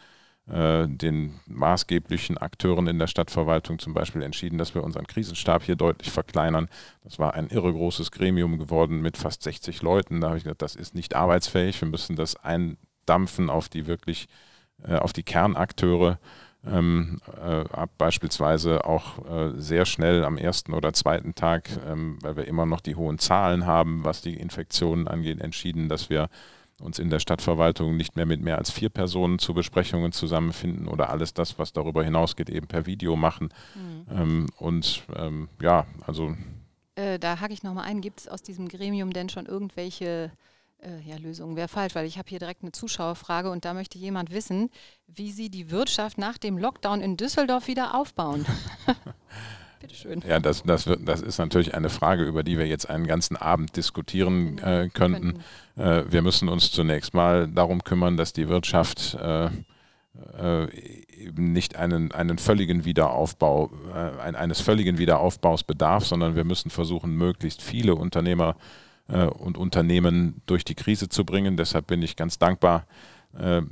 den 0.48 1.40
maßgeblichen 1.46 2.38
Akteuren 2.38 2.86
in 2.86 3.00
der 3.00 3.08
Stadtverwaltung 3.08 3.80
zum 3.80 3.94
Beispiel 3.94 4.22
entschieden, 4.22 4.58
dass 4.58 4.76
wir 4.76 4.84
unseren 4.84 5.08
Krisenstab 5.08 5.64
hier 5.64 5.74
deutlich 5.74 6.12
verkleinern. 6.12 6.68
Das 7.02 7.18
war 7.18 7.34
ein 7.34 7.48
irre 7.48 7.72
großes 7.72 8.12
Gremium 8.12 8.56
geworden 8.56 9.00
mit 9.00 9.16
fast 9.16 9.42
60 9.42 9.82
Leuten. 9.82 10.20
Da 10.20 10.28
habe 10.28 10.38
ich 10.38 10.44
gesagt, 10.44 10.62
das 10.62 10.76
ist 10.76 10.94
nicht 10.94 11.16
arbeitsfähig. 11.16 11.80
Wir 11.80 11.88
müssen 11.88 12.14
das 12.14 12.36
eindampfen 12.36 13.50
auf 13.50 13.68
die 13.68 13.88
wirklich, 13.88 14.28
äh, 14.84 14.94
auf 14.94 15.12
die 15.12 15.24
Kernakteure. 15.24 16.20
Ähm, 16.64 17.20
äh, 17.40 17.64
beispielsweise 17.96 18.84
auch 18.84 19.24
äh, 19.26 19.52
sehr 19.56 19.84
schnell 19.84 20.24
am 20.24 20.36
ersten 20.36 20.74
oder 20.74 20.92
zweiten 20.92 21.34
Tag, 21.34 21.68
ähm, 21.86 22.18
weil 22.22 22.36
wir 22.36 22.48
immer 22.48 22.66
noch 22.66 22.80
die 22.80 22.96
hohen 22.96 23.18
Zahlen 23.18 23.66
haben, 23.66 24.04
was 24.04 24.20
die 24.20 24.34
Infektionen 24.34 25.06
angeht, 25.06 25.40
entschieden, 25.40 25.88
dass 25.88 26.10
wir 26.10 26.28
uns 26.80 26.98
in 26.98 27.10
der 27.10 27.20
Stadtverwaltung 27.20 27.96
nicht 27.96 28.16
mehr 28.16 28.26
mit 28.26 28.42
mehr 28.42 28.58
als 28.58 28.70
vier 28.70 28.90
Personen 28.90 29.38
zu 29.38 29.54
Besprechungen 29.54 30.12
zusammenfinden 30.12 30.88
oder 30.88 31.10
alles 31.10 31.32
das, 31.32 31.58
was 31.58 31.72
darüber 31.72 32.04
hinausgeht, 32.04 32.50
eben 32.50 32.66
per 32.66 32.86
Video 32.86 33.16
machen. 33.16 33.48
Mhm. 33.74 34.06
Ähm, 34.10 34.46
und 34.58 35.04
ähm, 35.16 35.48
ja, 35.60 35.86
also. 36.06 36.36
Äh, 36.94 37.18
da 37.18 37.40
hake 37.40 37.54
ich 37.54 37.62
nochmal 37.62 37.84
ein. 37.84 38.00
Gibt 38.00 38.20
es 38.20 38.28
aus 38.28 38.42
diesem 38.42 38.68
Gremium 38.68 39.12
denn 39.12 39.28
schon 39.28 39.46
irgendwelche 39.46 40.30
äh, 40.82 41.00
ja, 41.08 41.16
Lösungen? 41.16 41.56
Wäre 41.56 41.68
falsch, 41.68 41.94
weil 41.94 42.06
ich 42.06 42.18
habe 42.18 42.28
hier 42.28 42.38
direkt 42.38 42.62
eine 42.62 42.72
Zuschauerfrage 42.72 43.50
und 43.50 43.64
da 43.64 43.72
möchte 43.72 43.98
jemand 43.98 44.30
wissen, 44.30 44.70
wie 45.06 45.32
Sie 45.32 45.50
die 45.50 45.70
Wirtschaft 45.70 46.18
nach 46.18 46.36
dem 46.36 46.58
Lockdown 46.58 47.00
in 47.00 47.16
Düsseldorf 47.16 47.68
wieder 47.68 47.94
aufbauen. 47.94 48.44
Bitteschön. 49.80 50.22
Ja, 50.26 50.40
das, 50.40 50.62
das, 50.62 50.86
wird, 50.86 51.06
das 51.06 51.20
ist 51.20 51.38
natürlich 51.38 51.74
eine 51.74 51.90
Frage, 51.90 52.24
über 52.24 52.42
die 52.42 52.58
wir 52.58 52.66
jetzt 52.66 52.88
einen 52.88 53.06
ganzen 53.06 53.36
Abend 53.36 53.76
diskutieren 53.76 54.58
äh, 54.58 54.88
könnten. 54.92 55.40
Äh, 55.76 56.04
wir 56.08 56.22
müssen 56.22 56.48
uns 56.48 56.70
zunächst 56.70 57.14
mal 57.14 57.48
darum 57.48 57.84
kümmern, 57.84 58.16
dass 58.16 58.32
die 58.32 58.48
Wirtschaft 58.48 59.16
äh, 59.20 59.46
äh 60.38 60.68
eben 61.16 61.52
nicht 61.52 61.76
einen, 61.76 62.12
einen 62.12 62.38
völligen 62.38 62.84
Wiederaufbau, 62.84 63.70
äh, 63.92 64.20
ein, 64.20 64.36
eines 64.36 64.60
völligen 64.60 64.98
Wiederaufbaus 64.98 65.64
bedarf, 65.64 66.06
sondern 66.06 66.36
wir 66.36 66.44
müssen 66.44 66.70
versuchen, 66.70 67.16
möglichst 67.16 67.62
viele 67.62 67.94
Unternehmer 67.94 68.56
äh, 69.08 69.24
und 69.24 69.56
Unternehmen 69.56 70.42
durch 70.46 70.64
die 70.64 70.74
Krise 70.74 71.08
zu 71.08 71.24
bringen. 71.24 71.56
Deshalb 71.56 71.86
bin 71.86 72.02
ich 72.02 72.16
ganz 72.16 72.38
dankbar, 72.38 72.86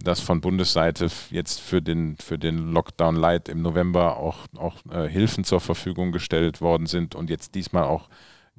dass 0.03 0.21
von 0.21 0.41
Bundesseite 0.41 1.09
jetzt 1.31 1.61
für 1.61 1.81
den, 1.81 2.17
für 2.19 2.39
den 2.39 2.73
Lockdown 2.73 3.17
Light 3.17 3.49
im 3.49 3.63
November 3.63 4.19
auch, 4.19 4.47
auch 4.57 4.77
äh, 4.93 5.09
Hilfen 5.09 5.45
zur 5.45 5.61
Verfügung 5.61 6.13
gestellt 6.13 6.61
worden 6.61 6.87
sind 6.87 7.15
und 7.15 7.31
jetzt 7.31 7.55
diesmal 7.55 7.85
auch 7.85 8.09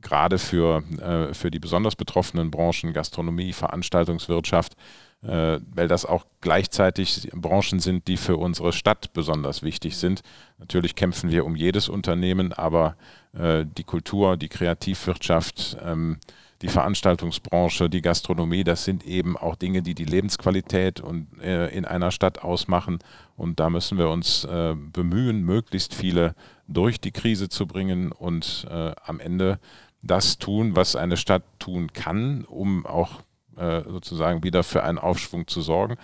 gerade 0.01 0.38
für, 0.38 0.83
äh, 1.01 1.33
für 1.33 1.51
die 1.51 1.59
besonders 1.59 1.95
betroffenen 1.95 2.51
Branchen 2.51 2.93
Gastronomie, 2.93 3.53
Veranstaltungswirtschaft, 3.53 4.75
äh, 5.24 5.59
weil 5.74 5.88
das 5.88 6.05
auch 6.05 6.25
gleichzeitig 6.41 7.29
Branchen 7.33 7.79
sind, 7.79 8.07
die 8.07 8.17
für 8.17 8.38
unsere 8.38 8.71
Stadt 8.71 9.13
besonders 9.13 9.63
wichtig 9.63 9.97
sind. 9.97 10.21
Natürlich 10.59 10.95
kämpfen 10.95 11.31
wir 11.31 11.45
um 11.45 11.55
jedes 11.55 11.89
Unternehmen, 11.89 12.53
aber 12.53 12.95
äh, 13.33 13.65
die 13.65 13.83
Kultur, 13.83 14.38
die 14.38 14.50
Kreativwirtschaft, 14.50 15.77
ähm, 15.83 16.19
die 16.62 16.69
Veranstaltungsbranche, 16.69 17.89
die 17.89 18.01
Gastronomie, 18.01 18.63
das 18.63 18.85
sind 18.85 19.05
eben 19.05 19.35
auch 19.38 19.55
Dinge, 19.55 19.81
die 19.81 19.93
die 19.93 20.05
Lebensqualität 20.05 21.01
und, 21.01 21.27
äh, 21.41 21.67
in 21.75 21.85
einer 21.85 22.12
Stadt 22.12 22.43
ausmachen. 22.43 23.00
Und 23.35 23.59
da 23.59 23.69
müssen 23.69 23.97
wir 23.97 24.09
uns 24.09 24.45
äh, 24.45 24.74
bemühen, 24.75 25.41
möglichst 25.41 25.93
viele 25.93 26.33
durch 26.67 27.01
die 27.01 27.12
Krise 27.12 27.50
zu 27.50 27.67
bringen 27.67 28.12
und 28.12 28.65
äh, 28.69 28.93
am 29.03 29.19
Ende 29.19 29.59
das 30.01 30.38
tun, 30.38 30.75
was 30.75 30.95
eine 30.95 31.17
Stadt 31.17 31.43
tun 31.59 31.91
kann, 31.93 32.45
um 32.45 32.85
auch 32.85 33.21
äh, 33.57 33.83
sozusagen 33.83 34.43
wieder 34.43 34.63
für 34.63 34.83
einen 34.83 34.97
Aufschwung 34.97 35.47
zu 35.47 35.62
sorgen. 35.62 35.97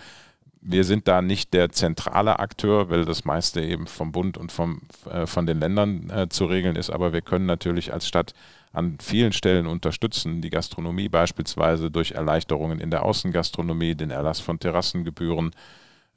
Wir 0.60 0.84
sind 0.84 1.08
da 1.08 1.22
nicht 1.22 1.54
der 1.54 1.70
zentrale 1.70 2.38
Akteur, 2.38 2.88
weil 2.88 3.04
das 3.04 3.24
meiste 3.24 3.60
eben 3.62 3.86
vom 3.86 4.12
Bund 4.12 4.38
und 4.38 4.52
vom, 4.52 4.82
äh, 5.10 5.26
von 5.26 5.46
den 5.46 5.58
Ländern 5.58 6.10
äh, 6.10 6.28
zu 6.28 6.44
regeln 6.44 6.76
ist, 6.76 6.90
aber 6.90 7.12
wir 7.12 7.22
können 7.22 7.46
natürlich 7.46 7.92
als 7.92 8.06
Stadt 8.06 8.34
an 8.72 8.98
vielen 9.00 9.32
Stellen 9.32 9.66
unterstützen. 9.66 10.40
Die 10.40 10.50
Gastronomie 10.50 11.08
beispielsweise 11.08 11.90
durch 11.90 12.12
Erleichterungen 12.12 12.80
in 12.80 12.90
der 12.90 13.04
Außengastronomie, 13.04 13.94
den 13.94 14.10
Erlass 14.10 14.40
von 14.40 14.58
Terrassengebühren 14.58 15.52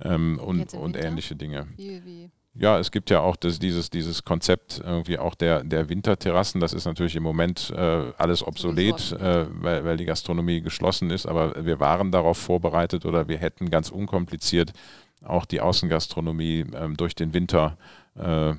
ähm, 0.02 0.40
und, 0.40 0.74
und 0.74 0.98
ähnliche 0.98 1.36
Dinge. 1.36 1.68
Wie, 1.76 2.04
wie? 2.06 2.32
Ja, 2.58 2.80
es 2.80 2.92
gibt 2.92 3.10
ja 3.10 3.20
auch 3.20 3.36
das, 3.36 3.60
dieses, 3.60 3.90
dieses 3.90 4.24
Konzept 4.24 4.82
irgendwie 4.82 5.20
auch 5.20 5.36
der, 5.36 5.66
der 5.66 5.90
Winterterrassen. 5.90 6.62
Das 6.62 6.72
ist 6.72 6.86
natürlich 6.86 7.18
im 7.18 7.24
Moment 7.24 7.70
äh, 7.76 8.14
alles 8.18 8.48
obsolet, 8.48 9.12
äh, 9.12 9.46
weil, 9.50 9.84
weil 9.84 9.98
die 9.98 10.06
Gastronomie 10.06 10.62
geschlossen 10.62 11.10
ist. 11.10 11.26
Aber 11.26 11.66
wir 11.66 11.82
waren 11.82 12.12
darauf 12.12 12.38
vorbereitet 12.38 13.06
oder 13.06 13.28
wir 13.28 13.40
hätten 13.40 13.70
ganz 13.70 13.90
unkompliziert 13.90 14.72
auch 15.26 15.46
die 15.46 15.60
Außengastronomie 15.60 16.62
äh, 16.62 16.90
durch 16.96 17.16
den 17.16 17.34
Winter 17.34 17.78
äh, 18.18 18.54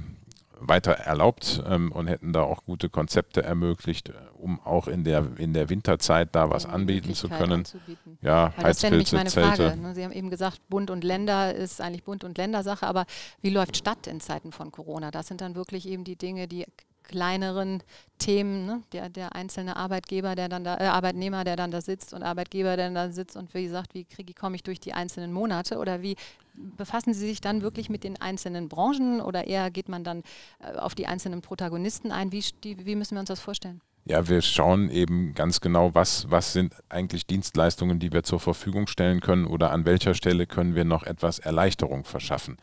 weiter 0.59 0.93
erlaubt 0.93 1.63
ähm, 1.69 1.93
und 1.93 2.07
hätten 2.07 2.33
da 2.33 2.43
auch 2.43 2.65
gute 2.65 2.89
Konzepte 2.89 3.43
ermöglicht, 3.43 4.13
um 4.35 4.61
auch 4.61 4.89
in 4.89 5.05
der, 5.05 5.27
in 5.39 5.53
der 5.53 5.69
Winterzeit 5.69 6.35
da 6.35 6.51
was 6.51 6.67
anbieten 6.67 7.15
zu 7.15 7.29
können. 7.29 7.61
Anzubieten. 7.61 8.19
Ja, 8.23 8.53
Weil 8.57 8.67
Heizpilze, 8.67 8.99
das 8.99 9.13
meine 9.13 9.31
Zelte. 9.31 9.69
Frage. 9.69 9.81
Ne? 9.81 9.95
Sie 9.95 10.05
haben 10.05 10.13
eben 10.13 10.31
gesagt, 10.31 10.61
Bund 10.69 10.91
und 10.91 11.05
Länder 11.05 11.55
ist 11.55 11.81
eigentlich 11.81 12.05
Bund 12.05 12.25
und 12.25 12.39
Ländersache, 12.39 12.87
aber 12.87 13.07
wie 13.43 13.51
läuft 13.51 13.77
Stadt 13.77 14.07
in 14.07 14.21
Zeiten 14.21 14.53
von 14.53 14.73
Corona? 14.73 15.11
Das 15.11 15.27
sind 15.27 15.41
dann 15.41 15.55
wirklich 15.55 15.87
eben 15.89 16.05
die 16.05 16.17
Dinge, 16.17 16.49
die 16.49 16.67
kleineren 17.07 17.83
Themen, 18.19 18.67
ne? 18.67 18.83
der, 18.93 19.09
der 19.09 19.35
einzelne 19.35 19.77
Arbeitgeber, 19.77 20.35
der 20.35 20.49
dann 20.49 20.65
da, 20.65 20.79
äh, 20.79 20.85
Arbeitnehmer, 20.85 21.45
der 21.45 21.57
dann 21.57 21.71
da 21.71 21.81
sitzt 21.81 22.13
und 22.15 22.23
Arbeitgeber, 22.23 22.77
der 22.77 22.87
dann 22.87 22.95
da 22.95 23.11
sitzt 23.11 23.37
und 23.37 23.55
wie 23.55 23.65
gesagt, 23.65 23.95
wie 23.95 24.05
kriege 24.05 24.35
komme 24.35 24.57
ich 24.57 24.63
durch 24.63 24.81
die 24.81 24.93
einzelnen 24.93 25.33
Monate 25.33 25.79
oder 25.79 26.03
wie 26.03 26.17
befassen 26.55 27.15
Sie 27.15 27.27
sich 27.27 27.41
dann 27.41 27.63
wirklich 27.63 27.91
mit 27.91 28.05
den 28.05 28.21
einzelnen 28.21 28.69
Branchen 28.69 29.21
oder 29.21 29.47
eher 29.47 29.71
geht 29.71 29.89
man 29.89 30.05
dann 30.05 30.23
äh, 30.61 30.77
auf 30.77 30.95
die 30.95 31.07
einzelnen 31.07 31.43
Protagonisten 31.43 32.13
ein? 32.13 32.33
Wie, 32.33 32.45
die, 32.65 32.85
wie 32.87 32.97
müssen 32.97 33.15
wir 33.15 33.21
uns 33.21 33.29
das 33.29 33.41
vorstellen? 33.41 33.81
Ja, 34.09 34.29
wir 34.29 34.41
schauen 34.41 34.89
eben 34.89 35.35
ganz 35.35 35.61
genau, 35.61 35.93
was, 35.95 36.31
was 36.31 36.53
sind 36.53 36.75
eigentlich 36.89 37.27
Dienstleistungen, 37.27 37.99
die 37.99 38.13
wir 38.13 38.23
zur 38.23 38.39
Verfügung 38.39 38.87
stellen 38.87 39.21
können 39.21 39.47
oder 39.47 39.73
an 39.73 39.85
welcher 39.85 40.15
Stelle 40.15 40.47
können 40.47 40.77
wir 40.77 40.85
noch 40.85 41.03
etwas 41.03 41.41
Erleichterung 41.41 42.05
verschaffen. 42.05 42.57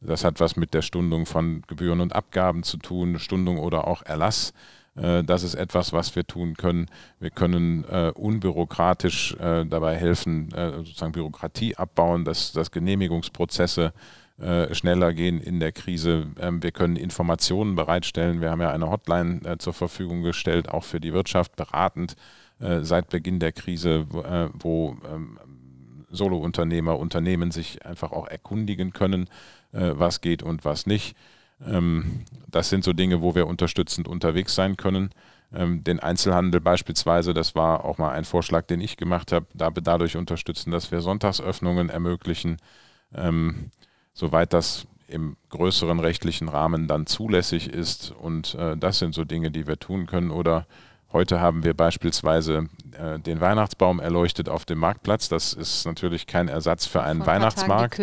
Das 0.00 0.24
hat 0.24 0.40
was 0.40 0.56
mit 0.56 0.74
der 0.74 0.82
Stundung 0.82 1.26
von 1.26 1.62
Gebühren 1.66 2.00
und 2.00 2.14
Abgaben 2.14 2.62
zu 2.62 2.76
tun, 2.76 3.18
Stundung 3.18 3.58
oder 3.58 3.86
auch 3.86 4.02
Erlass. 4.02 4.52
Äh, 4.96 5.24
das 5.24 5.42
ist 5.42 5.54
etwas, 5.54 5.92
was 5.92 6.14
wir 6.16 6.26
tun 6.26 6.54
können. 6.54 6.86
Wir 7.18 7.30
können 7.30 7.84
äh, 7.84 8.12
unbürokratisch 8.14 9.34
äh, 9.34 9.64
dabei 9.64 9.96
helfen, 9.96 10.52
äh, 10.52 10.72
sozusagen 10.78 11.12
Bürokratie 11.12 11.76
abbauen, 11.76 12.24
dass, 12.24 12.52
dass 12.52 12.70
Genehmigungsprozesse 12.70 13.92
äh, 14.38 14.74
schneller 14.74 15.14
gehen 15.14 15.40
in 15.40 15.60
der 15.60 15.72
Krise. 15.72 16.26
Ähm, 16.38 16.62
wir 16.62 16.72
können 16.72 16.96
Informationen 16.96 17.74
bereitstellen. 17.74 18.40
Wir 18.40 18.50
haben 18.50 18.60
ja 18.60 18.70
eine 18.70 18.90
Hotline 18.90 19.40
äh, 19.44 19.58
zur 19.58 19.72
Verfügung 19.72 20.22
gestellt, 20.22 20.68
auch 20.68 20.84
für 20.84 21.00
die 21.00 21.12
Wirtschaft 21.12 21.56
beratend 21.56 22.16
seit 22.58 23.10
Beginn 23.10 23.38
der 23.38 23.52
Krise, 23.52 24.06
wo, 24.08 24.24
wo 24.54 24.96
ähm, 25.12 25.38
Solounternehmer, 26.10 26.98
Unternehmen 26.98 27.50
sich 27.50 27.84
einfach 27.84 28.12
auch 28.12 28.26
erkundigen 28.26 28.94
können, 28.94 29.28
was 29.72 30.20
geht 30.20 30.42
und 30.42 30.64
was 30.64 30.86
nicht. 30.86 31.16
Ähm, 31.64 32.24
das 32.48 32.68
sind 32.68 32.84
so 32.84 32.92
Dinge, 32.92 33.22
wo 33.22 33.34
wir 33.34 33.46
unterstützend 33.46 34.08
unterwegs 34.08 34.54
sein 34.54 34.76
können. 34.76 35.10
Ähm, 35.52 35.84
den 35.84 36.00
Einzelhandel 36.00 36.60
beispielsweise, 36.60 37.32
das 37.32 37.54
war 37.54 37.84
auch 37.84 37.98
mal 37.98 38.10
ein 38.12 38.24
Vorschlag, 38.24 38.66
den 38.66 38.80
ich 38.80 38.96
gemacht 38.96 39.32
habe, 39.32 39.46
da, 39.54 39.70
dadurch 39.70 40.16
unterstützen, 40.16 40.70
dass 40.70 40.90
wir 40.90 41.00
Sonntagsöffnungen 41.00 41.88
ermöglichen, 41.88 42.58
ähm, 43.14 43.70
soweit 44.12 44.52
das 44.52 44.86
im 45.08 45.36
größeren 45.50 46.00
rechtlichen 46.00 46.48
Rahmen 46.48 46.88
dann 46.88 47.06
zulässig 47.06 47.68
ist. 47.68 48.10
Und 48.10 48.54
äh, 48.54 48.76
das 48.76 48.98
sind 48.98 49.14
so 49.14 49.24
Dinge, 49.24 49.50
die 49.50 49.66
wir 49.66 49.78
tun 49.78 50.06
können. 50.06 50.32
Oder 50.32 50.66
Heute 51.16 51.40
haben 51.40 51.64
wir 51.64 51.72
beispielsweise 51.72 52.68
äh, 52.92 53.18
den 53.18 53.40
Weihnachtsbaum 53.40 54.00
erleuchtet 54.00 54.50
auf 54.50 54.66
dem 54.66 54.76
Marktplatz. 54.76 55.30
Das 55.30 55.54
ist 55.54 55.86
natürlich 55.86 56.26
kein 56.26 56.48
Ersatz 56.48 56.84
für 56.84 57.02
einen 57.02 57.20
vor 57.20 57.28
Weihnachtsmarkt 57.28 57.98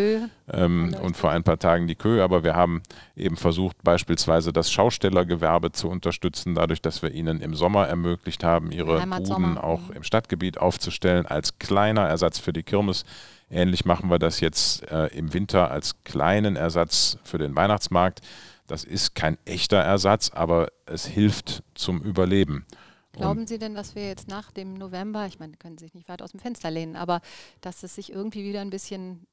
ähm, 0.51 0.95
und 0.99 1.15
vor 1.15 1.29
ein 1.29 1.43
paar 1.43 1.59
Tagen 1.59 1.85
die 1.85 1.93
Kö. 1.93 2.23
Aber 2.23 2.43
wir 2.43 2.55
haben 2.55 2.81
eben 3.15 3.37
versucht, 3.37 3.77
beispielsweise 3.83 4.51
das 4.51 4.71
Schaustellergewerbe 4.71 5.71
zu 5.71 5.89
unterstützen, 5.89 6.55
dadurch, 6.55 6.81
dass 6.81 7.03
wir 7.03 7.11
ihnen 7.11 7.39
im 7.39 7.53
Sommer 7.53 7.87
ermöglicht 7.87 8.43
haben, 8.43 8.71
ihre 8.71 9.05
Buden 9.05 9.59
auch 9.59 9.89
mhm. 9.89 9.97
im 9.97 10.03
Stadtgebiet 10.03 10.57
aufzustellen 10.57 11.27
als 11.27 11.59
kleiner 11.59 12.07
Ersatz 12.07 12.39
für 12.39 12.51
die 12.51 12.63
Kirmes. 12.63 13.05
Ähnlich 13.51 13.85
machen 13.85 14.09
wir 14.09 14.17
das 14.17 14.39
jetzt 14.39 14.89
äh, 14.89 15.05
im 15.15 15.35
Winter 15.35 15.69
als 15.69 16.03
kleinen 16.03 16.55
Ersatz 16.55 17.19
für 17.23 17.37
den 17.37 17.55
Weihnachtsmarkt. 17.55 18.21
Das 18.65 18.83
ist 18.83 19.13
kein 19.13 19.37
echter 19.45 19.77
Ersatz, 19.77 20.31
aber 20.33 20.69
es 20.87 21.05
hilft 21.05 21.61
zum 21.75 22.01
Überleben. 22.01 22.65
Glauben 23.13 23.45
Sie 23.45 23.59
denn, 23.59 23.75
dass 23.75 23.95
wir 23.95 24.07
jetzt 24.07 24.27
nach 24.27 24.51
dem 24.51 24.73
November, 24.73 25.27
ich 25.27 25.39
meine, 25.39 25.55
können 25.55 25.77
Sie 25.77 25.85
sich 25.85 25.93
nicht 25.93 26.09
weit 26.09 26.21
aus 26.21 26.31
dem 26.31 26.39
Fenster 26.39 26.71
lehnen, 26.71 26.95
aber 26.95 27.21
dass 27.61 27.83
es 27.83 27.95
sich 27.95 28.11
irgendwie 28.11 28.43
wieder 28.43 28.61
ein 28.61 28.71
bisschen 28.71 29.27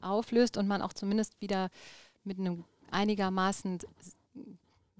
auflöst 0.00 0.56
und 0.56 0.68
man 0.68 0.82
auch 0.82 0.92
zumindest 0.92 1.40
wieder 1.40 1.70
mit 2.22 2.38
einem 2.38 2.64
einigermaßen 2.90 3.80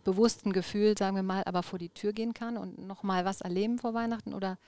bewussten 0.03 0.53
Gefühl, 0.53 0.97
sagen 0.99 1.17
wir 1.17 1.23
mal, 1.23 1.43
aber 1.45 1.63
vor 1.63 1.79
die 1.79 1.91
Tür 1.91 2.13
gehen 2.13 2.35
kann 2.35 2.57
und 2.57 2.79
nochmal 2.79 3.25
was 3.25 3.41
erleben 3.41 3.79
vor 3.79 3.95
Weihnachten? 3.95 4.35
Oder 4.35 4.59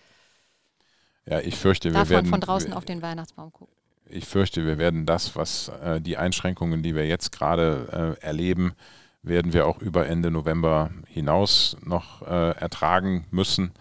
ja, 1.27 1.41
ich 1.41 1.57
fürchte, 1.57 1.93
wir 1.93 2.09
werden 2.09 2.27
von 2.27 2.41
draußen 2.41 2.71
wir, 2.71 2.77
auf 2.77 2.85
den 2.85 3.03
Weihnachtsbaum 3.03 3.53
gucken. 3.53 3.75
Ich 4.07 4.27
fürchte, 4.27 4.65
wir 4.65 4.79
werden 4.79 5.07
das, 5.07 5.37
was 5.37 5.69
äh, 5.69 6.01
die 6.01 6.17
Einschränkungen, 6.17 6.83
die 6.83 6.95
wir 6.95 7.07
jetzt 7.07 7.33
gerade 7.33 8.17
äh, 8.21 8.25
erleben, 8.25 8.75
werden 9.23 9.53
wir 9.53 9.67
auch 9.67 9.79
über 9.81 10.07
Ende 10.07 10.31
November 10.31 10.91
hinaus 11.07 11.77
noch 11.85 12.23
äh, 12.23 12.53
ertragen 12.59 13.27
müssen. 13.31 13.73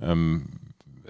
Ähm, 0.00 0.46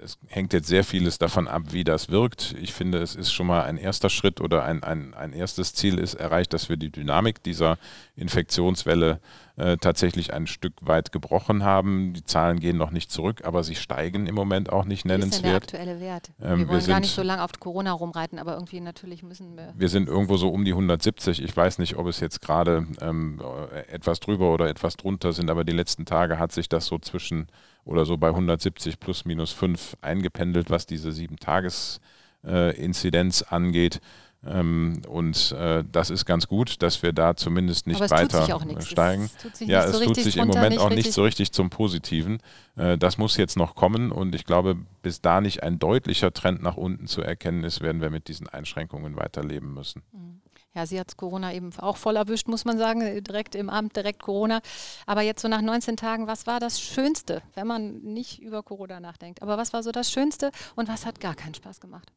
es 0.01 0.17
hängt 0.27 0.53
jetzt 0.53 0.67
sehr 0.67 0.83
vieles 0.83 1.17
davon 1.17 1.47
ab, 1.47 1.63
wie 1.71 1.83
das 1.83 2.09
wirkt. 2.09 2.55
Ich 2.61 2.73
finde, 2.73 2.99
es 2.99 3.15
ist 3.15 3.31
schon 3.31 3.47
mal 3.47 3.63
ein 3.63 3.77
erster 3.77 4.09
Schritt 4.09 4.39
oder 4.39 4.63
ein, 4.63 4.83
ein, 4.83 5.13
ein 5.13 5.33
erstes 5.33 5.73
Ziel 5.73 5.97
ist 5.97 6.13
erreicht, 6.13 6.53
dass 6.53 6.69
wir 6.69 6.77
die 6.77 6.91
Dynamik 6.91 7.43
dieser 7.43 7.77
Infektionswelle 8.15 9.11
äh, 9.11 9.17
tatsächlich 9.55 10.33
ein 10.33 10.47
Stück 10.47 10.73
weit 10.81 11.11
gebrochen 11.11 11.63
haben. 11.63 12.13
Die 12.13 12.23
Zahlen 12.25 12.59
gehen 12.59 12.77
noch 12.77 12.91
nicht 12.91 13.09
zurück, 13.09 13.45
aber 13.45 13.63
sie 13.63 13.75
steigen 13.75 14.27
im 14.27 14.35
Moment 14.35 14.69
auch 14.69 14.85
nicht 14.85 15.05
nennenswert. 15.05 15.31
Wie 15.31 15.35
ist 15.35 15.43
denn 15.43 15.51
der 15.51 15.55
aktuelle 15.55 15.99
Wert? 16.01 16.31
Ähm, 16.41 16.59
wir 16.59 16.67
wollen 16.67 16.81
wir 16.81 16.87
gar 16.87 16.99
nicht 16.99 17.15
so 17.15 17.23
lange 17.23 17.43
auf 17.43 17.51
Corona 17.59 17.93
rumreiten, 17.93 18.37
aber 18.37 18.55
irgendwie 18.55 18.81
natürlich 18.81 19.23
müssen 19.23 19.55
wir. 19.55 19.73
Wir 19.77 19.89
sind 19.89 20.09
irgendwo 20.09 20.37
so 20.37 20.49
um 20.49 20.65
die 20.65 20.71
170. 20.71 21.41
Ich 21.41 21.55
weiß 21.55 21.79
nicht, 21.79 21.95
ob 21.95 22.07
es 22.07 22.19
jetzt 22.19 22.41
gerade 22.41 22.85
ähm, 22.99 23.41
etwas 23.89 24.19
drüber 24.19 24.53
oder 24.53 24.67
etwas 24.67 24.97
drunter 24.97 25.31
sind, 25.31 25.49
aber 25.49 25.63
die 25.63 25.73
letzten 25.73 26.05
Tage 26.05 26.37
hat 26.37 26.51
sich 26.51 26.67
das 26.67 26.87
so 26.87 26.99
zwischen 26.99 27.47
oder 27.85 28.05
so 28.05 28.17
bei 28.17 28.29
170 28.29 28.99
plus 28.99 29.25
minus 29.25 29.51
5 29.51 29.97
eingependelt, 30.01 30.69
was 30.69 30.85
diese 30.85 31.11
sieben 31.11 31.37
Tages 31.37 32.01
äh, 32.45 32.75
Inzidenz 32.75 33.41
angeht. 33.43 34.01
Ähm, 34.45 35.01
und 35.07 35.51
äh, 35.53 35.83
das 35.91 36.09
ist 36.09 36.25
ganz 36.25 36.47
gut, 36.47 36.81
dass 36.81 37.01
wir 37.01 37.13
da 37.13 37.35
zumindest 37.35 37.87
nicht 37.87 37.99
weiter 37.99 38.45
steigen. 38.81 39.29
Es 39.51 39.59
ja, 39.61 39.85
es 39.85 39.97
so 39.97 40.05
tut 40.05 40.15
sich 40.17 40.37
im 40.37 40.47
Moment 40.47 40.77
auch 40.77 40.89
nicht 40.89 41.11
so 41.11 41.23
richtig 41.23 41.51
zum 41.51 41.69
Positiven. 41.69 42.39
Äh, 42.75 42.97
das 42.97 43.17
muss 43.17 43.37
jetzt 43.37 43.57
noch 43.57 43.75
kommen 43.75 44.11
und 44.11 44.35
ich 44.35 44.45
glaube, 44.45 44.77
bis 45.01 45.21
da 45.21 45.41
nicht 45.41 45.63
ein 45.63 45.79
deutlicher 45.79 46.31
Trend 46.31 46.61
nach 46.61 46.77
unten 46.77 47.07
zu 47.07 47.21
erkennen 47.21 47.63
ist, 47.63 47.81
werden 47.81 48.01
wir 48.01 48.09
mit 48.09 48.27
diesen 48.27 48.47
Einschränkungen 48.47 49.15
weiterleben 49.15 49.73
müssen. 49.73 50.03
Mhm. 50.11 50.41
Ja, 50.75 50.85
sie 50.85 50.99
hat 50.99 51.15
Corona 51.15 51.53
eben 51.53 51.71
auch 51.77 51.95
voll 51.95 52.17
erwischt, 52.17 52.49
muss 52.49 52.65
man 52.65 52.77
sagen, 52.77 53.23
direkt 53.23 53.55
im 53.55 53.69
Amt, 53.69 53.95
direkt 53.95 54.21
Corona. 54.21 54.59
Aber 55.05 55.21
jetzt 55.21 55.41
so 55.41 55.47
nach 55.47 55.61
19 55.61 55.95
Tagen, 55.95 56.27
was 56.27 56.47
war 56.47 56.59
das 56.59 56.81
Schönste, 56.81 57.41
wenn 57.53 57.65
man 57.65 58.01
nicht 58.01 58.41
über 58.41 58.61
Corona 58.61 58.99
nachdenkt? 58.99 59.41
Aber 59.41 59.57
was 59.57 59.71
war 59.71 59.83
so 59.83 59.93
das 59.93 60.11
Schönste 60.11 60.51
und 60.75 60.89
was 60.89 61.05
hat 61.05 61.21
gar 61.21 61.33
keinen 61.33 61.53
Spaß 61.53 61.79
gemacht? 61.79 62.11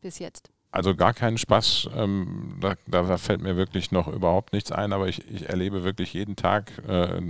Bis 0.00 0.18
jetzt. 0.18 0.50
Also 0.76 0.94
gar 0.94 1.14
keinen 1.14 1.38
Spaß, 1.38 1.88
ähm, 1.96 2.58
da, 2.60 2.74
da, 2.86 3.16
fällt 3.16 3.40
mir 3.40 3.56
wirklich 3.56 3.92
noch 3.92 4.08
überhaupt 4.08 4.52
nichts 4.52 4.72
ein, 4.72 4.92
aber 4.92 5.08
ich, 5.08 5.28
ich 5.30 5.48
erlebe 5.48 5.84
wirklich 5.84 6.12
jeden 6.12 6.36
Tag 6.36 6.70
äh, 6.86 7.20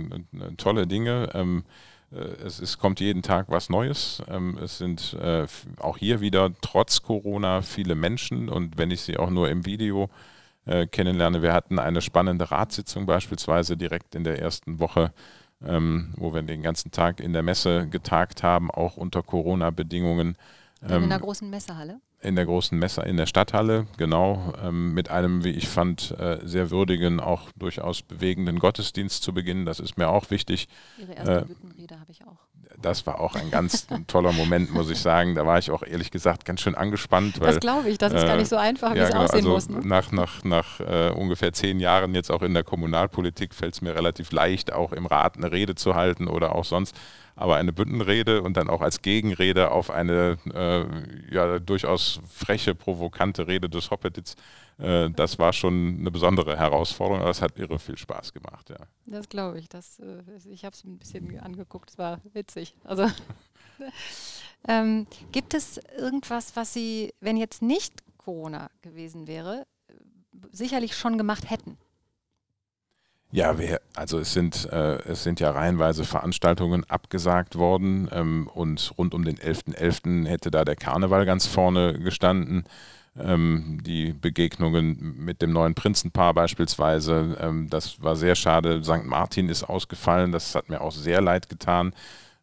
tolle 0.57 0.85
Dinge. 0.85 1.29
Ähm, 1.33 1.63
äh, 2.11 2.17
es, 2.17 2.59
es, 2.59 2.77
kommt 2.77 2.99
jeden 2.99 3.21
Tag 3.21 3.45
was 3.47 3.69
Neues. 3.69 4.21
Ähm, 4.27 4.57
es 4.61 4.77
sind 4.77 5.13
äh, 5.13 5.47
auch 5.79 5.97
hier 5.97 6.19
wieder 6.19 6.51
trotz 6.61 7.01
Corona 7.03 7.61
viele 7.61 7.95
Menschen 7.95 8.49
und 8.49 8.77
wenn 8.77 8.91
ich 8.91 9.01
sie 9.01 9.17
auch 9.17 9.29
nur 9.29 9.49
im 9.49 9.65
Video 9.65 10.09
äh, 10.65 10.85
kennenlerne, 10.85 11.41
wir 11.41 11.53
hatten 11.53 11.79
eine 11.79 12.01
spannende 12.01 12.51
Ratssitzung 12.51 13.05
beispielsweise 13.05 13.77
direkt 13.77 14.13
in 14.13 14.25
der 14.25 14.39
ersten 14.39 14.79
Woche 14.79 15.13
ähm, 15.65 16.13
wo 16.17 16.33
wir 16.33 16.41
den 16.41 16.61
ganzen 16.61 16.91
Tag 16.91 17.19
in 17.19 17.33
der 17.33 17.43
Messe 17.43 17.87
getagt 17.87 18.43
haben, 18.43 18.69
auch 18.69 18.97
unter 18.97 19.23
Corona-Bedingungen. 19.23 20.37
Ähm, 20.87 21.03
in 21.03 21.09
der 21.09 21.19
großen 21.19 21.49
Messehalle? 21.49 21.99
In 22.27 22.35
der 22.35 22.45
großen 22.45 22.77
Messe 22.77 23.01
in 23.01 23.17
der 23.17 23.25
Stadthalle, 23.25 23.87
genau, 23.97 24.53
ähm, 24.63 24.93
mit 24.93 25.09
einem, 25.09 25.43
wie 25.43 25.51
ich 25.51 25.67
fand, 25.67 26.11
äh, 26.19 26.39
sehr 26.43 26.69
würdigen, 26.69 27.19
auch 27.19 27.51
durchaus 27.55 28.01
bewegenden 28.01 28.59
Gottesdienst 28.59 29.23
zu 29.23 29.33
beginnen. 29.33 29.65
Das 29.65 29.79
ist 29.79 29.97
mir 29.97 30.09
auch 30.09 30.29
wichtig. 30.29 30.67
Ihre 30.97 31.13
erste 31.13 31.39
äh, 31.39 31.45
Büttenrede 31.45 31.99
habe 31.99 32.11
ich 32.11 32.25
auch. 32.25 32.37
Das 32.79 33.07
war 33.07 33.19
auch 33.19 33.35
ein 33.35 33.49
ganz 33.49 33.87
toller 34.07 34.33
Moment, 34.33 34.71
muss 34.73 34.89
ich 34.89 34.99
sagen. 34.99 35.35
Da 35.35 35.45
war 35.45 35.57
ich 35.57 35.71
auch 35.71 35.83
ehrlich 35.83 36.11
gesagt 36.11 36.45
ganz 36.45 36.61
schön 36.61 36.75
angespannt. 36.75 37.39
Weil, 37.39 37.47
das 37.47 37.59
glaube 37.59 37.89
ich, 37.89 37.97
das 37.97 38.13
ist 38.13 38.23
äh, 38.23 38.27
gar 38.27 38.37
nicht 38.37 38.49
so 38.49 38.57
einfach, 38.57 38.93
wie 38.93 38.99
ja, 38.99 39.05
es 39.05 39.09
genau, 39.09 39.23
aussehen 39.23 39.37
also 39.37 39.49
muss. 39.49 39.69
Ne? 39.69 39.79
Nach, 39.83 40.11
nach, 40.11 40.43
nach 40.43 40.79
äh, 40.79 41.09
ungefähr 41.11 41.53
zehn 41.53 41.79
Jahren 41.79 42.13
jetzt 42.13 42.29
auch 42.29 42.41
in 42.41 42.53
der 42.53 42.63
Kommunalpolitik 42.63 43.55
fällt 43.55 43.73
es 43.73 43.81
mir 43.81 43.95
relativ 43.95 44.31
leicht, 44.31 44.73
auch 44.73 44.91
im 44.91 45.05
Rat 45.05 45.37
eine 45.37 45.51
Rede 45.51 45.75
zu 45.75 45.95
halten 45.95 46.27
oder 46.27 46.53
auch 46.53 46.65
sonst 46.65 46.95
aber 47.37 47.55
eine 47.55 47.71
Büttenrede 47.71 48.41
und 48.41 48.57
dann 48.57 48.69
auch 48.69 48.81
als 48.81 49.01
Gegenrede 49.01 49.71
auf 49.71 49.91
eine 49.91 50.37
äh, 50.53 51.33
ja, 51.33 51.59
durchaus 51.59 52.19
freche, 52.27 52.75
provokante 52.75 53.47
Rede 53.47 53.69
des 53.69 53.91
Hoppedits, 53.91 54.35
äh, 54.79 55.09
das 55.11 55.37
war 55.39 55.53
schon 55.53 55.97
eine 55.99 56.11
besondere 56.11 56.57
Herausforderung, 56.57 57.21
aber 57.21 57.29
es 57.29 57.41
hat 57.41 57.57
irre 57.57 57.79
viel 57.79 57.97
Spaß 57.97 58.33
gemacht. 58.33 58.69
Ja. 58.69 58.77
Das 59.05 59.29
glaube 59.29 59.59
ich. 59.59 59.69
Das, 59.69 59.99
äh, 59.99 60.23
ich 60.49 60.65
habe 60.65 60.73
es 60.73 60.83
ein 60.83 60.97
bisschen 60.97 61.39
angeguckt, 61.39 61.91
es 61.91 61.97
war 61.97 62.19
witzig. 62.33 62.75
Also 62.83 63.07
ähm, 64.67 65.05
gibt 65.31 65.53
es 65.53 65.79
irgendwas, 65.97 66.55
was 66.55 66.73
Sie, 66.73 67.13
wenn 67.21 67.37
jetzt 67.37 67.61
nicht 67.61 68.03
Corona 68.17 68.69
gewesen 68.81 69.27
wäre, 69.27 69.65
sicherlich 70.51 70.95
schon 70.95 71.17
gemacht 71.17 71.49
hätten? 71.49 71.77
Ja, 73.31 73.59
wir, 73.59 73.81
also 73.93 74.19
es 74.19 74.31
sind, 74.31 74.69
äh, 74.71 74.99
es 75.03 75.23
sind 75.23 75.41
ja 75.41 75.51
reihenweise 75.51 76.05
Veranstaltungen 76.05 76.85
abgesagt 76.85 77.57
worden 77.57 78.07
ähm, 78.11 78.49
und 78.53 78.93
rund 78.97 79.13
um 79.13 79.25
den 79.25 79.37
11.11. 79.37 79.75
.11. 79.75 80.27
hätte 80.27 80.49
da 80.49 80.63
der 80.63 80.77
Karneval 80.77 81.25
ganz 81.25 81.45
vorne 81.45 81.99
gestanden. 81.99 82.63
Ähm, 83.19 83.79
die 83.83 84.13
Begegnungen 84.13 85.15
mit 85.17 85.41
dem 85.41 85.51
neuen 85.51 85.75
Prinzenpaar 85.75 86.33
beispielsweise, 86.33 87.37
ähm, 87.41 87.69
das 87.69 88.01
war 88.01 88.15
sehr 88.15 88.35
schade. 88.35 88.81
St. 88.83 89.03
Martin 89.03 89.49
ist 89.49 89.63
ausgefallen, 89.63 90.31
das 90.31 90.55
hat 90.55 90.69
mir 90.69 90.79
auch 90.79 90.93
sehr 90.93 91.19
leid 91.19 91.49
getan, 91.49 91.93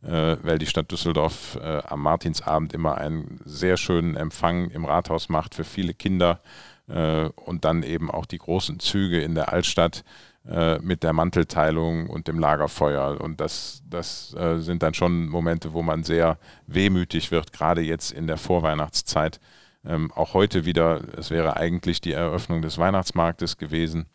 äh, 0.03 0.37
weil 0.43 0.59
die 0.59 0.67
Stadt 0.67 0.91
Düsseldorf 0.91 1.59
äh, 1.63 1.81
am 1.87 2.03
Martinsabend 2.03 2.75
immer 2.75 2.99
einen 2.99 3.41
sehr 3.47 3.79
schönen 3.79 4.17
Empfang 4.17 4.69
im 4.71 4.85
Rathaus 4.85 5.31
macht 5.31 5.55
für 5.55 5.65
viele 5.65 5.95
Kinder 5.95 6.41
äh, 6.89 7.25
und 7.25 7.65
dann 7.65 7.83
eben 7.85 8.11
auch 8.11 8.27
die 8.27 8.39
großen 8.39 8.81
Züge 8.81 9.23
in 9.23 9.35
der 9.35 9.51
Altstadt 9.51 10.05
äh, 10.49 10.79
mit 10.81 11.03
der 11.03 11.15
Mantelteilung 11.15 12.09
und 12.11 12.29
dem 12.29 12.39
Lagerfeuer. 12.39 13.21
Und 13.21 13.41
das, 13.41 13.83
das 13.89 14.35
äh, 14.35 14.59
sind 14.59 14.83
dann 14.83 14.93
schon 14.93 15.29
Momente, 15.29 15.73
wo 15.73 15.83
man 15.83 16.05
sehr 16.05 16.39
wehmütig 16.67 17.31
wird, 17.31 17.53
gerade 17.53 17.81
jetzt 17.81 18.13
in 18.13 18.27
der 18.27 18.37
Vorweihnachtszeit. 18.37 19.41
Ähm, 19.87 20.13
auch 20.13 20.35
heute 20.35 20.65
wieder, 20.65 21.01
es 21.17 21.31
wäre 21.31 21.57
eigentlich 21.57 22.01
die 22.01 22.13
Eröffnung 22.13 22.63
des 22.63 22.79
Weihnachtsmarktes 22.79 23.57
gewesen. 23.57 24.07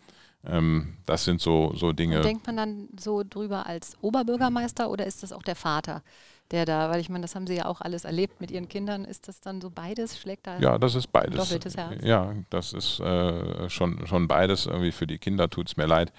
Ähm, 0.46 0.98
das 1.06 1.26
sind 1.26 1.42
so, 1.42 1.74
so 1.76 1.94
Dinge. 1.94 2.18
Und 2.18 2.26
denkt 2.26 2.48
man 2.48 2.58
dann 2.58 2.90
so 2.98 3.24
drüber 3.28 3.66
als 3.66 3.98
Oberbürgermeister 4.02 4.90
oder 4.90 5.06
ist 5.06 5.24
das 5.24 5.34
auch 5.34 5.44
der 5.44 5.56
Vater? 5.56 6.04
Der 6.52 6.66
da, 6.66 6.90
weil 6.90 7.00
ich 7.00 7.10
meine, 7.10 7.22
das 7.22 7.36
haben 7.36 7.48
Sie 7.48 7.56
ja 7.56 7.66
auch 7.66 7.82
alles 7.82 8.06
erlebt 8.06 8.42
mit 8.42 8.52
Ihren 8.52 8.68
Kindern. 8.68 9.06
Ist 9.06 9.28
das 9.28 9.42
dann 9.42 9.62
so 9.62 9.70
beides? 9.70 10.20
Schlägt 10.20 10.48
da 10.48 10.60
ja, 10.60 10.78
das 10.78 10.96
ist 10.96 11.08
beides. 11.08 11.36
doppeltes 11.36 11.78
Herz? 11.78 12.04
Ja, 12.04 12.34
das 12.50 12.74
ist 12.74 13.00
äh, 13.00 13.70
schon, 13.70 14.06
schon 14.08 14.28
beides. 14.28 14.66
Irgendwie 14.66 14.92
für 14.92 15.08
die 15.08 15.20
Kinder 15.20 15.50
tut 15.50 15.68
es 15.68 15.78
mir 15.78 15.86
leid. 15.86 16.12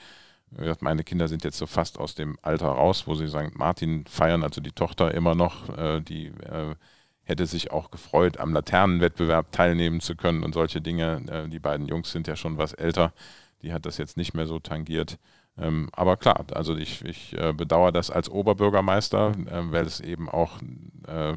Meine 0.80 1.04
Kinder 1.04 1.28
sind 1.28 1.44
jetzt 1.44 1.58
so 1.58 1.66
fast 1.66 1.98
aus 1.98 2.16
dem 2.16 2.36
Alter 2.42 2.66
raus, 2.66 3.06
wo 3.06 3.14
sie 3.14 3.28
St. 3.28 3.54
Martin 3.56 4.04
feiern, 4.06 4.42
also 4.42 4.60
die 4.60 4.72
Tochter 4.72 5.14
immer 5.14 5.36
noch, 5.36 5.68
äh, 5.78 6.00
die 6.00 6.26
äh, 6.26 6.74
hätte 7.22 7.46
sich 7.46 7.70
auch 7.70 7.92
gefreut, 7.92 8.38
am 8.38 8.52
Laternenwettbewerb 8.52 9.52
teilnehmen 9.52 10.00
zu 10.00 10.16
können 10.16 10.42
und 10.42 10.52
solche 10.52 10.80
Dinge. 10.80 11.22
Äh, 11.28 11.48
die 11.48 11.60
beiden 11.60 11.86
Jungs 11.86 12.10
sind 12.10 12.26
ja 12.26 12.34
schon 12.34 12.58
was 12.58 12.72
älter, 12.72 13.12
die 13.62 13.72
hat 13.72 13.86
das 13.86 13.96
jetzt 13.98 14.16
nicht 14.16 14.34
mehr 14.34 14.46
so 14.46 14.58
tangiert. 14.58 15.18
Ähm, 15.60 15.88
aber 15.92 16.16
klar, 16.16 16.44
also 16.54 16.74
ich, 16.76 17.04
ich 17.04 17.36
äh, 17.38 17.52
bedauere 17.52 17.92
das 17.92 18.10
als 18.10 18.30
Oberbürgermeister, 18.30 19.32
äh, 19.46 19.70
weil 19.70 19.84
es 19.84 20.00
eben 20.00 20.28
auch 20.28 20.58
äh, 21.06 21.36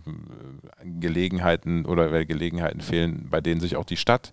Gelegenheiten 0.83 1.85
oder 1.85 2.11
weil 2.11 2.25
Gelegenheiten 2.25 2.81
fehlen, 2.81 3.27
bei 3.29 3.41
denen 3.41 3.59
sich 3.59 3.75
auch 3.75 3.85
die 3.85 3.97
Stadt 3.97 4.31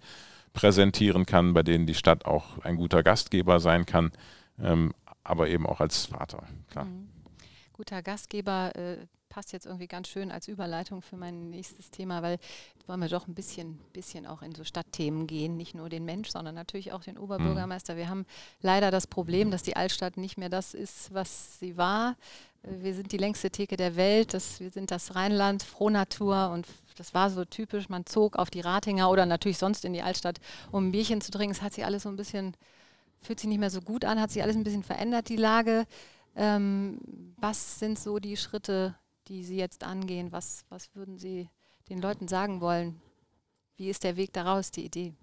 präsentieren 0.52 1.26
kann, 1.26 1.54
bei 1.54 1.62
denen 1.62 1.86
die 1.86 1.94
Stadt 1.94 2.24
auch 2.24 2.58
ein 2.58 2.76
guter 2.76 3.02
Gastgeber 3.02 3.60
sein 3.60 3.84
kann, 3.84 4.12
ähm, 4.62 4.92
aber 5.24 5.48
eben 5.48 5.66
auch 5.66 5.80
als 5.80 6.06
Vater, 6.06 6.44
klar. 6.70 6.84
Mhm. 6.84 7.09
Guter 7.80 8.02
Gastgeber 8.02 8.76
äh, 8.76 8.98
passt 9.30 9.54
jetzt 9.54 9.64
irgendwie 9.64 9.86
ganz 9.86 10.08
schön 10.08 10.30
als 10.30 10.48
Überleitung 10.48 11.00
für 11.00 11.16
mein 11.16 11.48
nächstes 11.48 11.90
Thema, 11.90 12.20
weil 12.20 12.38
wollen 12.86 13.00
wir 13.00 13.08
doch 13.08 13.26
ein 13.26 13.34
bisschen, 13.34 13.78
bisschen 13.94 14.26
auch 14.26 14.42
in 14.42 14.54
so 14.54 14.64
Stadtthemen 14.64 15.26
gehen, 15.26 15.56
nicht 15.56 15.74
nur 15.74 15.88
den 15.88 16.04
Mensch, 16.04 16.28
sondern 16.28 16.54
natürlich 16.54 16.92
auch 16.92 17.02
den 17.02 17.16
Oberbürgermeister. 17.16 17.96
Wir 17.96 18.10
haben 18.10 18.26
leider 18.60 18.90
das 18.90 19.06
Problem, 19.06 19.50
dass 19.50 19.62
die 19.62 19.76
Altstadt 19.76 20.18
nicht 20.18 20.36
mehr 20.36 20.50
das 20.50 20.74
ist, 20.74 21.14
was 21.14 21.58
sie 21.58 21.78
war. 21.78 22.16
Wir 22.64 22.92
sind 22.92 23.12
die 23.12 23.16
längste 23.16 23.48
Theke 23.48 23.78
der 23.78 23.96
Welt, 23.96 24.34
das, 24.34 24.60
wir 24.60 24.70
sind 24.70 24.90
das 24.90 25.14
Rheinland, 25.14 25.62
Frohnatur 25.62 26.50
und 26.50 26.66
das 26.98 27.14
war 27.14 27.30
so 27.30 27.46
typisch. 27.46 27.88
Man 27.88 28.04
zog 28.04 28.36
auf 28.36 28.50
die 28.50 28.60
Ratinger 28.60 29.08
oder 29.08 29.24
natürlich 29.24 29.56
sonst 29.56 29.86
in 29.86 29.94
die 29.94 30.02
Altstadt, 30.02 30.38
um 30.70 30.88
ein 30.88 30.92
Bierchen 30.92 31.22
zu 31.22 31.30
trinken. 31.30 31.52
Es 31.52 31.62
hat 31.62 31.72
sich 31.72 31.86
alles 31.86 32.02
so 32.02 32.10
ein 32.10 32.16
bisschen, 32.16 32.54
fühlt 33.22 33.40
sich 33.40 33.48
nicht 33.48 33.58
mehr 33.58 33.70
so 33.70 33.80
gut 33.80 34.04
an, 34.04 34.20
hat 34.20 34.32
sich 34.32 34.42
alles 34.42 34.56
ein 34.56 34.64
bisschen 34.64 34.82
verändert, 34.82 35.30
die 35.30 35.36
Lage. 35.36 35.86
Ähm, 36.36 36.98
was 37.36 37.78
sind 37.78 37.98
so 37.98 38.18
die 38.18 38.36
Schritte, 38.36 38.94
die 39.28 39.44
Sie 39.44 39.56
jetzt 39.56 39.84
angehen? 39.84 40.32
Was, 40.32 40.64
was 40.68 40.94
würden 40.94 41.18
Sie 41.18 41.48
den 41.88 42.00
Leuten 42.00 42.28
sagen 42.28 42.60
wollen? 42.60 43.00
Wie 43.76 43.88
ist 43.88 44.04
der 44.04 44.16
Weg 44.16 44.32
daraus, 44.32 44.70
die 44.70 44.84
Idee? 44.84 45.14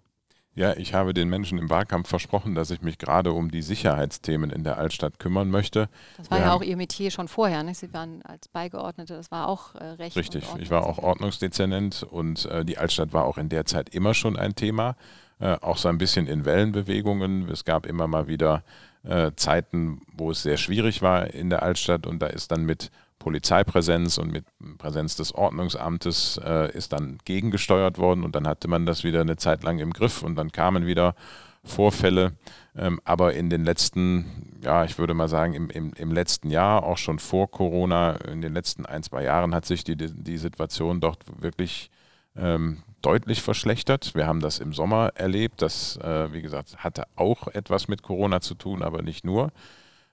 Ja, 0.58 0.76
ich 0.76 0.96
habe 0.96 1.14
den 1.14 1.30
Menschen 1.30 1.60
im 1.60 1.70
Wahlkampf 1.70 2.10
versprochen, 2.10 2.56
dass 2.56 2.72
ich 2.72 2.82
mich 2.82 2.98
gerade 2.98 3.32
um 3.32 3.52
die 3.52 3.62
Sicherheitsthemen 3.62 4.50
in 4.50 4.64
der 4.64 4.80
Altstadt 4.80 5.20
kümmern 5.20 5.52
möchte. 5.52 5.88
Das 6.18 6.32
war 6.32 6.40
Wir 6.40 6.46
ja 6.48 6.54
auch 6.54 6.64
Ihr 6.64 6.78
Metier 6.78 7.12
schon 7.12 7.28
vorher. 7.28 7.62
Ne? 7.62 7.76
Sie 7.76 7.94
waren 7.94 8.24
als 8.24 8.48
Beigeordnete, 8.48 9.14
das 9.14 9.30
war 9.30 9.48
auch 9.48 9.76
äh, 9.76 9.84
Recht. 9.84 10.16
Richtig, 10.16 10.46
ich 10.58 10.72
war 10.72 10.88
auch 10.88 10.98
Ordnungsdezernent 10.98 12.02
und 12.02 12.46
äh, 12.46 12.66
die 12.66 12.80
Altstadt 12.80 13.14
war 13.14 13.26
auch 13.26 13.38
in 13.38 13.50
der 13.50 13.66
Zeit 13.66 13.90
immer 13.90 14.16
schon 14.16 14.36
ein 14.36 14.56
Thema. 14.56 14.96
Äh, 15.40 15.58
auch 15.62 15.78
so 15.78 15.90
ein 15.90 16.00
bisschen 16.00 16.26
in 16.26 16.44
Wellenbewegungen. 16.44 17.48
Es 17.50 17.64
gab 17.64 17.86
immer 17.86 18.08
mal 18.08 18.28
wieder 18.28 18.64
äh, 19.08 19.32
Zeiten, 19.36 20.02
wo 20.14 20.32
es 20.32 20.44
sehr 20.44 20.58
schwierig 20.58 21.02
war 21.02 21.34
in 21.34 21.50
der 21.50 21.64
Altstadt 21.64 22.06
und 22.06 22.20
da 22.20 22.28
ist 22.28 22.52
dann 22.52 22.66
mit 22.66 22.92
Polizeipräsenz 23.20 24.18
und 24.18 24.32
mit 24.32 24.46
Präsenz 24.78 25.16
des 25.16 25.34
Ordnungsamtes 25.34 26.40
äh, 26.44 26.72
ist 26.72 26.94
dann 26.94 27.18
gegengesteuert 27.26 27.98
worden 27.98 28.24
und 28.24 28.36
dann 28.36 28.48
hatte 28.48 28.68
man 28.68 28.86
das 28.86 29.04
wieder 29.04 29.22
eine 29.22 29.38
Zeit 29.38 29.64
lang 29.64 29.80
im 29.80 29.92
Griff 29.92 30.24
und 30.24 30.36
dann 30.36 30.52
kamen 30.52 30.86
wieder 30.86 31.16
Vorfälle. 31.64 32.34
Ähm, 32.76 33.02
aber 33.04 33.34
in 33.34 33.50
den 33.50 33.66
letzten, 33.66 34.60
ja, 34.62 34.86
ich 34.86 34.98
würde 34.98 35.14
mal 35.14 35.28
sagen, 35.28 35.54
im, 35.54 35.70
im, 35.70 35.94
im 35.94 36.12
letzten 36.12 36.50
Jahr, 36.52 36.84
auch 36.84 36.98
schon 36.98 37.20
vor 37.20 37.50
Corona, 37.50 38.16
in 38.32 38.42
den 38.42 38.54
letzten 38.54 38.86
ein, 38.86 39.04
zwei 39.04 39.24
Jahren 39.24 39.54
hat 39.54 39.66
sich 39.66 39.84
die, 39.84 39.96
die 39.98 40.38
Situation 40.38 41.00
dort 41.00 41.24
wirklich 41.42 41.90
ähm, 42.36 42.84
deutlich 43.02 43.42
verschlechtert. 43.42 44.16
Wir 44.16 44.28
haben 44.28 44.40
das 44.40 44.60
im 44.60 44.74
Sommer 44.74 45.12
erlebt. 45.16 45.62
Das, 45.62 45.98
äh, 45.98 46.32
wie 46.34 46.42
gesagt, 46.42 46.78
hatte 46.78 47.04
auch 47.16 47.48
etwas 47.48 47.88
mit 47.88 48.04
Corona 48.04 48.42
zu 48.42 48.56
tun, 48.56 48.84
aber 48.84 49.02
nicht 49.02 49.26
nur. 49.26 49.52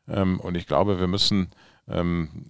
Ähm, 0.08 0.40
und 0.40 0.56
ich 0.56 0.66
glaube, 0.66 1.00
wir 1.00 1.06
müssen 1.06 1.50
ähm, 1.88 2.46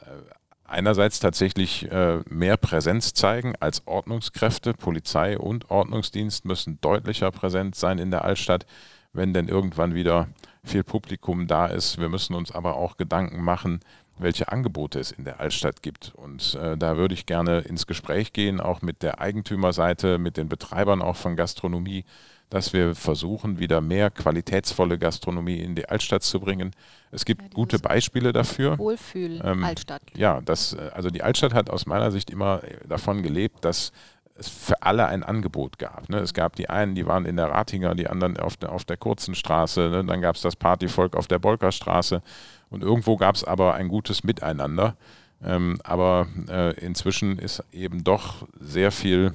einerseits 0.65 1.21
tatsächlich 1.21 1.91
äh, 1.91 2.21
mehr 2.29 2.57
Präsenz 2.57 3.15
zeigen 3.15 3.55
als 3.61 3.87
Ordnungskräfte. 3.87 4.75
Polizei 4.75 5.39
und 5.39 5.71
Ordnungsdienst 5.71 6.45
müssen 6.45 6.81
deutlicher 6.81 7.31
präsent 7.31 7.75
sein 7.75 7.99
in 7.99 8.11
der 8.11 8.25
Altstadt, 8.25 8.67
wenn 9.13 9.33
denn 9.33 9.49
irgendwann 9.49 9.95
wieder 9.95 10.29
viel 10.65 10.83
Publikum 10.83 11.47
da 11.47 11.67
ist. 11.67 11.99
Wir 11.99 12.09
müssen 12.09 12.35
uns 12.35 12.51
aber 12.51 12.77
auch 12.77 12.97
Gedanken 12.97 13.43
machen, 13.43 13.81
welche 14.19 14.51
Angebote 14.51 15.01
es 15.01 15.11
in 15.11 15.25
der 15.25 15.41
Altstadt 15.41 15.83
gibt. 15.83 16.13
Und 16.15 16.55
äh, 16.55 16.77
da 16.77 16.97
würde 16.97 17.15
ich 17.15 17.27
gerne 17.27 17.61
ins 17.61 17.87
Gespräch 17.87 18.33
gehen, 18.33 18.61
auch 18.61 18.83
mit 18.83 19.03
der 19.03 19.21
Eigentümerseite, 19.21 20.19
mit 20.19 20.37
den 20.37 20.49
Betreibern 20.49 21.03
auch 21.03 21.17
von 21.17 21.37
Gastronomie, 21.37 22.05
dass 22.51 22.73
wir 22.73 22.95
versuchen, 22.95 23.59
wieder 23.59 23.81
mehr 23.81 24.11
qualitätsvolle 24.11 24.99
Gastronomie 24.99 25.59
in 25.59 25.75
die 25.75 25.89
Altstadt 25.89 26.23
zu 26.23 26.39
bringen. 26.39 26.71
Es 27.11 27.25
gibt 27.25 27.43
ja, 27.43 27.49
gute 27.53 27.79
Beispiele 27.79 28.33
dafür. 28.33 28.79
Wohlfühl-Altstadt. 28.79 30.03
Ähm, 30.15 30.21
ja, 30.21 30.41
das, 30.41 30.77
also 30.77 31.11
die 31.11 31.23
Altstadt 31.23 31.55
hat 31.55 31.71
aus 31.71 31.87
meiner 31.87 32.13
Sicht 32.13 32.31
immer 32.31 32.63
davon 32.89 33.23
gelebt, 33.23 33.65
dass 33.65 33.93
es 34.37 34.49
für 34.49 34.83
alle 34.83 35.07
ein 35.07 35.23
Angebot 35.23 35.79
gab. 35.79 36.09
Ne? 36.09 36.19
Es 36.19 36.35
gab 36.35 36.57
die 36.57 36.69
einen, 36.69 36.95
die 36.95 37.07
waren 37.07 37.25
in 37.25 37.37
der 37.37 37.51
Ratinger, 37.51 37.95
die 37.95 38.09
anderen 38.09 38.37
auf 38.37 38.57
der, 38.57 38.73
auf 38.73 38.85
der 38.85 38.97
kurzen 38.97 39.35
Straße. 39.35 39.91
Ne? 39.91 40.05
Dann 40.05 40.21
gab 40.21 40.37
es 40.37 40.43
das 40.43 40.57
Partyvolk 40.57 41.17
auf 41.17 41.29
der 41.29 41.39
Bolkerstraße. 41.39 42.23
Und 42.69 42.83
irgendwo 42.83 43.17
gab 43.17 43.37
es 43.37 43.45
aber 43.45 43.75
ein 43.75 43.89
gutes 43.89 44.25
Miteinander. 44.25 44.97
Ähm, 45.43 45.79
aber 45.85 46.27
äh, 46.49 46.75
inzwischen 46.81 47.39
ist 47.39 47.63
eben 47.71 48.03
doch 48.03 48.47
sehr 48.59 48.91
viel 48.91 49.33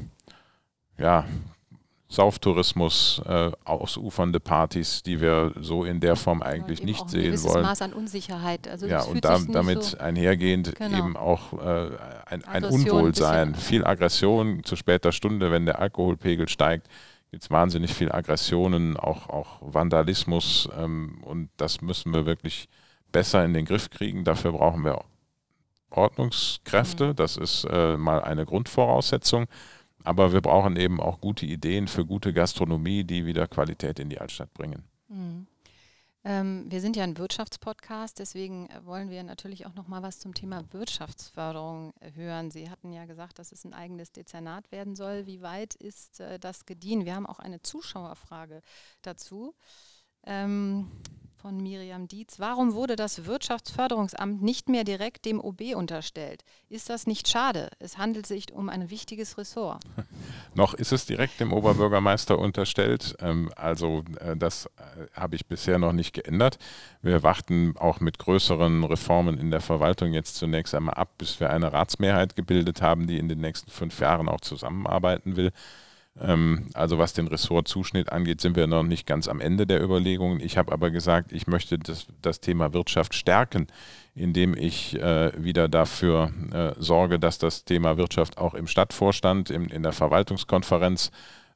ja, 0.98 1.26
Sauftourismus, 2.12 3.22
äh, 3.28 3.52
ausufernde 3.66 4.40
Partys, 4.40 5.04
die 5.04 5.22
wir 5.22 5.54
so 5.62 5.86
in 5.86 6.00
der 6.00 6.16
Form 6.16 6.42
eigentlich 6.42 6.82
nicht 6.82 7.08
sehen 7.08 7.34
ein 7.34 7.44
wollen. 7.44 7.62
Maß 7.62 7.84
an 7.84 7.94
Unsicherheit. 7.94 8.68
Also 8.68 8.88
ja, 8.88 9.04
und 9.04 9.24
da, 9.24 9.40
damit 9.48 9.84
so 9.84 9.98
einhergehend 10.00 10.76
genau. 10.76 10.98
eben 10.98 11.16
auch 11.16 11.54
äh, 11.54 11.92
ein, 12.26 12.44
ein 12.46 12.64
Unwohlsein, 12.64 13.54
viel 13.54 13.86
Aggression 13.86 14.64
zu 14.64 14.76
später 14.76 15.12
Stunde, 15.12 15.52
wenn 15.52 15.68
der 15.68 15.80
Alkoholpegel 15.80 16.50
steigt, 16.50 16.88
gibt 17.30 17.44
es 17.44 17.52
wahnsinnig 17.52 17.94
viel 17.94 18.12
Aggressionen, 18.12 18.98
auch, 18.98 19.30
auch 19.30 19.60
Vandalismus 19.62 20.68
ähm, 20.76 21.20
und 21.22 21.50
das 21.58 21.82
müssen 21.82 22.12
wir 22.12 22.26
wirklich 22.26 22.70
besser 23.12 23.46
in 23.46 23.54
den 23.54 23.66
Griff 23.66 23.92
kriegen. 23.92 24.24
Dafür 24.24 24.54
brauchen 24.54 24.84
wir 24.84 25.04
Ordnungskräfte, 25.92 27.10
mhm. 27.10 27.16
das 27.16 27.38
ist 27.38 27.68
äh, 27.70 27.98
mal 27.98 28.24
eine 28.24 28.48
Grundvoraussetzung. 28.48 29.46
Aber 30.04 30.34
wir 30.34 30.42
brauchen 30.42 30.76
eben 30.76 31.00
auch 31.00 31.20
gute 31.20 31.46
Ideen 31.46 31.88
für 31.88 32.06
gute 32.06 32.34
Gastronomie, 32.34 33.04
die 33.04 33.26
wieder 33.26 33.48
Qualität 33.48 34.00
in 34.00 34.10
die 34.10 34.20
Altstadt 34.20 34.54
bringen. 34.54 34.84
Mhm. 35.08 35.48
Ähm, 36.26 36.66
wir 36.68 36.82
sind 36.82 36.98
ja 36.98 37.06
ein 37.06 37.18
Wirtschaftspodcast, 37.18 38.20
deswegen 38.20 38.68
wollen 38.84 39.10
wir 39.10 39.24
natürlich 39.24 39.66
auch 39.66 39.74
noch 39.76 39.88
mal 39.88 40.04
was 40.04 40.20
zum 40.20 40.34
Thema 40.34 40.64
Wirtschaftsförderung 40.72 41.94
äh, 42.02 42.12
hören. 42.14 42.52
Sie 42.52 42.70
hatten 42.70 42.92
ja 42.92 43.06
gesagt, 43.06 43.40
dass 43.40 43.54
es 43.54 43.64
ein 43.64 43.74
eigenes 43.74 44.12
Dezernat 44.12 44.70
werden 44.72 44.96
soll. 44.96 45.28
Wie 45.28 45.42
weit 45.42 45.76
ist 45.76 46.20
äh, 46.20 46.38
das 46.38 46.66
gediehen? 46.66 47.06
Wir 47.06 47.16
haben 47.16 47.26
auch 47.26 47.40
eine 47.40 47.62
Zuschauerfrage 47.62 48.62
dazu. 49.02 49.56
Ähm, 50.26 50.92
von 51.42 51.58
Miriam 51.58 52.08
Dietz. 52.08 52.40
Warum 52.40 52.74
wurde 52.74 52.96
das 52.96 53.26
Wirtschaftsförderungsamt 53.26 54.42
nicht 54.42 54.68
mehr 54.68 54.84
direkt 54.84 55.26
dem 55.26 55.40
OB 55.40 55.74
unterstellt? 55.76 56.44
Ist 56.68 56.90
das 56.90 57.08
nicht 57.08 57.30
schade? 57.30 57.70
Es 57.80 57.98
handelt 57.98 58.26
sich 58.26 58.52
um 58.52 58.68
ein 58.68 58.90
wichtiges 58.90 59.38
Ressort. 59.38 59.84
Noch 60.54 60.74
ist 60.74 60.92
es 60.92 61.06
direkt 61.06 61.40
dem 61.40 61.54
Oberbürgermeister 61.54 62.38
unterstellt. 62.38 63.16
Ähm, 63.22 63.50
also 63.56 64.04
äh, 64.20 64.36
das 64.36 64.66
äh, 64.66 65.08
habe 65.14 65.36
ich 65.36 65.46
bisher 65.46 65.80
noch 65.80 65.94
nicht 65.94 66.14
geändert. 66.14 66.58
Wir 67.02 67.24
warten 67.24 67.76
auch 67.78 68.00
mit 68.00 68.20
größeren 68.20 68.84
Reformen 68.84 69.38
in 69.38 69.52
der 69.52 69.62
Verwaltung 69.62 70.14
jetzt 70.14 70.36
zunächst 70.36 70.76
einmal 70.76 70.96
ab, 70.96 71.18
bis 71.18 71.40
wir 71.40 71.52
eine 71.52 71.72
Ratsmehrheit 71.72 72.36
gebildet 72.36 72.82
haben, 72.82 73.08
die 73.08 73.18
in 73.18 73.30
den 73.30 73.40
nächsten 73.40 73.72
fünf 73.72 74.00
Jahren 74.00 74.28
auch 74.28 74.42
zusammenarbeiten 74.42 75.38
will. 75.38 75.52
Ähm, 76.22 76.68
also 76.74 76.98
was 76.98 77.14
den 77.14 77.28
Ressortzuschnitt 77.28 78.12
angeht, 78.12 78.42
sind 78.42 78.56
wir 78.56 78.68
noch 78.68 78.84
nicht 78.84 79.08
ganz 79.08 79.28
am 79.28 79.40
Ende 79.40 79.66
der 79.66 79.82
Überlegungen. 79.82 80.40
Ich 80.42 80.58
habe 80.58 80.72
aber 80.72 80.92
gesagt, 80.92 81.32
ich 81.32 81.48
möchte 81.48 81.80
das, 81.80 82.08
das 82.22 82.42
Thema 82.42 82.74
Wirtschaft 82.74 83.14
stärken, 83.14 83.68
indem 84.16 84.56
ich 84.56 85.00
äh, 85.00 85.32
wieder 85.42 85.70
dafür 85.70 86.32
äh, 86.52 86.74
sorge, 86.82 87.20
dass 87.20 87.38
das 87.38 87.64
Thema 87.64 87.98
Wirtschaft 87.98 88.38
auch 88.38 88.54
im 88.54 88.68
Stadtvorstand, 88.68 89.50
im, 89.50 89.68
in 89.70 89.84
der 89.84 89.94
Verwaltungskonferenz 89.94 91.12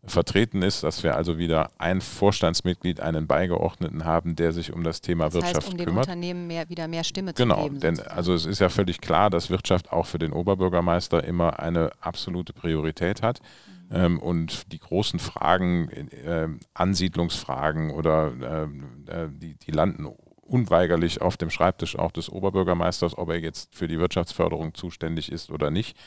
vertreten 0.06 0.62
ist, 0.62 0.84
dass 0.84 1.04
wir 1.04 1.16
also 1.16 1.38
wieder 1.38 1.72
ein 1.78 2.02
Vorstandsmitglied, 2.02 3.00
einen 3.00 3.26
Beigeordneten 3.26 4.04
haben, 4.04 4.36
der 4.36 4.52
sich 4.52 4.74
um 4.74 4.84
das 4.84 5.00
Thema 5.00 5.26
das 5.26 5.36
Wirtschaft 5.36 5.56
heißt, 5.58 5.70
um 5.72 5.78
dem 5.78 5.86
kümmert. 5.86 6.08
Unternehmen 6.08 6.48
mehr, 6.48 6.68
wieder 6.68 6.88
mehr 6.88 7.06
Stimme 7.06 7.34
genau, 7.34 7.56
zu 7.56 7.64
geben. 7.64 7.80
Genau, 7.80 8.02
denn 8.02 8.08
also 8.12 8.34
es 8.34 8.46
ist 8.46 8.60
ja 8.60 8.68
völlig 8.70 9.00
klar, 9.00 9.30
dass 9.30 9.50
Wirtschaft 9.50 9.92
auch 9.94 10.06
für 10.06 10.20
den 10.20 10.34
Oberbürgermeister 10.34 11.24
immer 11.24 11.60
eine 11.60 11.92
absolute 12.02 12.52
Priorität 12.52 13.22
hat. 13.22 13.40
Mhm. 13.40 13.83
Ähm, 13.92 14.20
und 14.20 14.72
die 14.72 14.80
großen 14.80 15.20
Fragen, 15.20 15.90
äh, 15.90 16.48
Ansiedlungsfragen 16.74 17.92
oder 17.92 18.68
äh, 19.08 19.12
äh, 19.12 19.30
die, 19.30 19.56
die 19.56 19.72
landen 19.72 20.08
unweigerlich 20.42 21.22
auf 21.22 21.38
dem 21.38 21.50
Schreibtisch 21.50 21.98
auch 21.98 22.12
des 22.12 22.30
Oberbürgermeisters, 22.30 23.18
ob 23.18 23.30
er 23.30 23.40
jetzt 23.40 23.76
für 23.76 23.88
die 23.88 24.00
Wirtschaftsförderung 24.00 24.74
zuständig 24.74 25.32
ist 25.32 25.50
oder 25.50 25.72
nicht. 25.72 25.98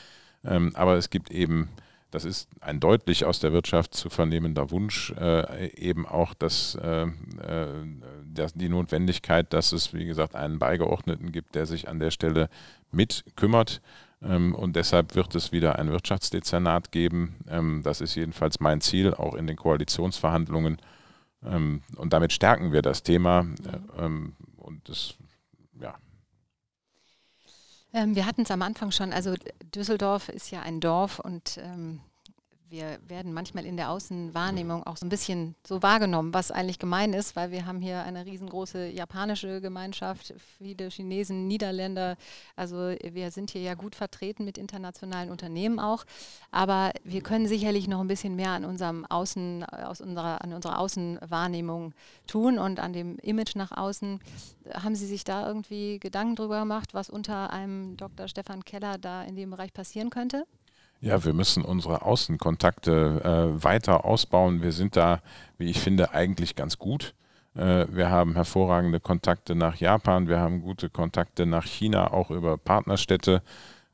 Ähm, 0.45 0.71
aber 0.75 0.95
es 0.95 1.09
gibt 1.09 1.31
eben, 1.31 1.69
das 2.11 2.23
ist 2.23 2.49
ein 2.61 2.79
deutlich 2.79 3.25
aus 3.25 3.39
der 3.39 3.51
Wirtschaft 3.51 3.93
zu 3.93 4.09
vernehmender 4.09 4.71
Wunsch, 4.71 5.11
äh, 5.19 5.71
eben 5.75 6.05
auch 6.05 6.33
das, 6.33 6.75
äh, 6.75 7.03
äh, 7.03 7.67
das, 8.25 8.53
die 8.53 8.69
Notwendigkeit, 8.69 9.51
dass 9.51 9.71
es, 9.71 9.93
wie 9.93 10.05
gesagt, 10.05 10.35
einen 10.35 10.59
Beigeordneten 10.59 11.31
gibt, 11.31 11.55
der 11.55 11.65
sich 11.65 11.89
an 11.89 11.99
der 11.99 12.11
Stelle 12.11 12.49
mit 12.91 13.25
kümmert. 13.35 13.81
Ähm, 14.21 14.55
und 14.55 14.75
deshalb 14.75 15.15
wird 15.15 15.35
es 15.35 15.51
wieder 15.51 15.77
ein 15.77 15.91
Wirtschaftsdezernat 15.91 16.91
geben. 16.91 17.35
Ähm, 17.47 17.81
das 17.83 18.01
ist 18.01 18.15
jedenfalls 18.15 18.59
mein 18.59 18.81
Ziel, 18.81 19.13
auch 19.13 19.35
in 19.35 19.47
den 19.47 19.55
Koalitionsverhandlungen. 19.55 20.77
Ähm, 21.45 21.83
und 21.95 22.13
damit 22.13 22.33
stärken 22.33 22.71
wir 22.71 22.81
das 22.81 23.03
Thema. 23.03 23.45
Äh, 23.97 24.09
und 24.57 24.89
das, 24.89 25.15
ja. 25.79 25.95
wir 27.93 28.25
hatten 28.25 28.41
es 28.41 28.51
am 28.51 28.61
Anfang 28.61 28.91
schon, 28.91 29.13
also 29.13 29.35
Düsseldorf 29.73 30.29
ist 30.29 30.51
ja 30.51 30.61
ein 30.61 30.79
Dorf 30.79 31.19
und 31.19 31.59
wir 32.69 32.99
werden 33.07 33.33
manchmal 33.33 33.65
in 33.65 33.77
der 33.77 33.91
Außenwahrnehmung 33.91 34.83
auch 34.83 34.97
so 34.97 35.05
ein 35.05 35.09
bisschen 35.09 35.55
so 35.65 35.81
wahrgenommen, 35.81 36.33
was 36.33 36.51
eigentlich 36.51 36.79
gemein 36.79 37.13
ist, 37.13 37.35
weil 37.35 37.51
wir 37.51 37.65
haben 37.65 37.81
hier 37.81 38.03
eine 38.03 38.25
riesengroße 38.25 38.87
japanische 38.87 39.61
Gemeinschaft, 39.61 40.33
viele 40.57 40.89
Chinesen, 40.89 41.47
Niederländer. 41.47 42.17
Also 42.55 42.95
wir 43.01 43.31
sind 43.31 43.51
hier 43.51 43.61
ja 43.61 43.73
gut 43.73 43.95
vertreten 43.95 44.43
mit 44.43 44.57
internationalen 44.57 45.29
Unternehmen 45.29 45.79
auch. 45.79 46.05
Aber 46.51 46.91
wir 47.03 47.21
können 47.21 47.47
sicherlich 47.47 47.87
noch 47.87 48.01
ein 48.01 48.07
bisschen 48.07 48.35
mehr 48.35 48.51
an 48.51 48.65
unserem 48.65 49.05
Außen, 49.05 49.63
aus 49.63 50.01
unserer, 50.01 50.43
an 50.43 50.53
unserer 50.53 50.79
Außenwahrnehmung 50.79 51.93
tun 52.27 52.59
und 52.59 52.79
an 52.79 52.93
dem 52.93 53.17
Image 53.19 53.55
nach 53.55 53.71
außen. 53.71 54.19
Haben 54.73 54.95
Sie 54.95 55.07
sich 55.07 55.23
da 55.23 55.47
irgendwie 55.47 55.99
Gedanken 55.99 56.35
drüber 56.35 56.59
gemacht, 56.59 56.93
was 56.93 57.09
unter 57.09 57.51
einem 57.51 57.95
Dr. 57.97 58.27
Stefan 58.27 58.65
Keller 58.65 58.97
da 58.97 59.23
in 59.23 59.35
dem 59.35 59.51
Bereich 59.51 59.73
passieren 59.73 60.09
könnte? 60.09 60.45
Ja, 60.99 61.23
wir 61.23 61.33
müssen 61.33 61.63
unsere 61.63 62.01
Außenkontakte 62.01 63.21
äh, 63.23 63.63
weiter 63.63 64.05
ausbauen. 64.05 64.61
Wir 64.61 64.71
sind 64.71 64.95
da, 64.95 65.21
wie 65.57 65.69
ich 65.69 65.79
finde, 65.79 66.11
eigentlich 66.11 66.55
ganz 66.55 66.79
gut. 66.79 67.13
Äh, 67.55 67.85
wir 67.89 68.09
haben 68.09 68.33
hervorragende 68.33 68.99
Kontakte 68.99 69.55
nach 69.55 69.75
Japan, 69.75 70.27
wir 70.27 70.39
haben 70.39 70.61
gute 70.61 70.89
Kontakte 70.89 71.45
nach 71.45 71.65
China, 71.65 72.13
auch 72.13 72.31
über 72.31 72.57
Partnerstädte 72.57 73.41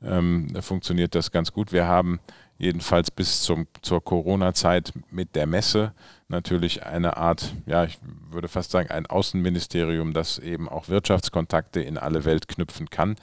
ähm, 0.02 0.48
funktioniert 0.60 1.14
das 1.14 1.30
ganz 1.30 1.52
gut. 1.52 1.72
Wir 1.72 1.86
haben 1.86 2.20
jedenfalls 2.58 3.10
bis 3.10 3.42
zum, 3.42 3.66
zur 3.82 4.02
Corona-Zeit 4.02 4.92
mit 5.10 5.34
der 5.34 5.46
Messe 5.46 5.92
natürlich 6.28 6.84
eine 6.84 7.16
Art, 7.16 7.54
ja, 7.66 7.84
ich 7.84 7.98
würde 8.30 8.48
fast 8.48 8.70
sagen, 8.70 8.90
ein 8.90 9.06
Außenministerium, 9.06 10.12
das 10.12 10.38
eben 10.38 10.68
auch 10.68 10.88
Wirtschaftskontakte 10.88 11.80
in 11.80 11.98
alle 11.98 12.24
Welt 12.24 12.48
knüpfen 12.48 12.90
kann. 12.90 13.16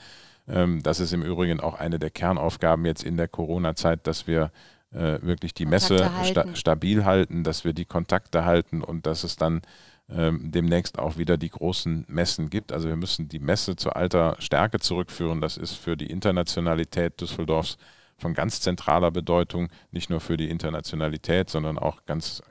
Ähm, 0.48 0.82
das 0.82 1.00
ist 1.00 1.12
im 1.12 1.22
Übrigen 1.22 1.60
auch 1.60 1.74
eine 1.74 1.98
der 1.98 2.10
Kernaufgaben 2.10 2.84
jetzt 2.86 3.04
in 3.04 3.16
der 3.16 3.28
Corona-Zeit, 3.28 4.06
dass 4.06 4.26
wir 4.26 4.50
äh, 4.92 5.18
wirklich 5.22 5.54
die 5.54 5.64
Kontakte 5.64 6.04
Messe 6.04 6.24
sta 6.24 6.56
stabil 6.56 7.04
halten, 7.04 7.44
dass 7.44 7.64
wir 7.64 7.72
die 7.72 7.84
Kontakte 7.84 8.44
halten 8.44 8.82
und 8.82 9.06
dass 9.06 9.24
es 9.24 9.36
dann 9.36 9.62
ähm, 10.10 10.50
demnächst 10.50 10.98
auch 10.98 11.16
wieder 11.16 11.36
die 11.36 11.48
großen 11.48 12.04
Messen 12.08 12.50
gibt. 12.50 12.72
Also 12.72 12.88
wir 12.88 12.96
müssen 12.96 13.28
die 13.28 13.38
Messe 13.38 13.76
zu 13.76 13.90
alter 13.90 14.36
Stärke 14.38 14.80
zurückführen. 14.80 15.40
Das 15.40 15.56
ist 15.56 15.74
für 15.74 15.96
die 15.96 16.10
Internationalität 16.10 17.20
Düsseldorfs 17.20 17.78
von 18.18 18.34
ganz 18.34 18.60
zentraler 18.60 19.10
Bedeutung, 19.10 19.68
nicht 19.90 20.10
nur 20.10 20.20
für 20.20 20.36
die 20.36 20.50
Internationalität, 20.50 21.50
sondern 21.50 21.78
auch 21.78 22.04
ganz 22.06 22.42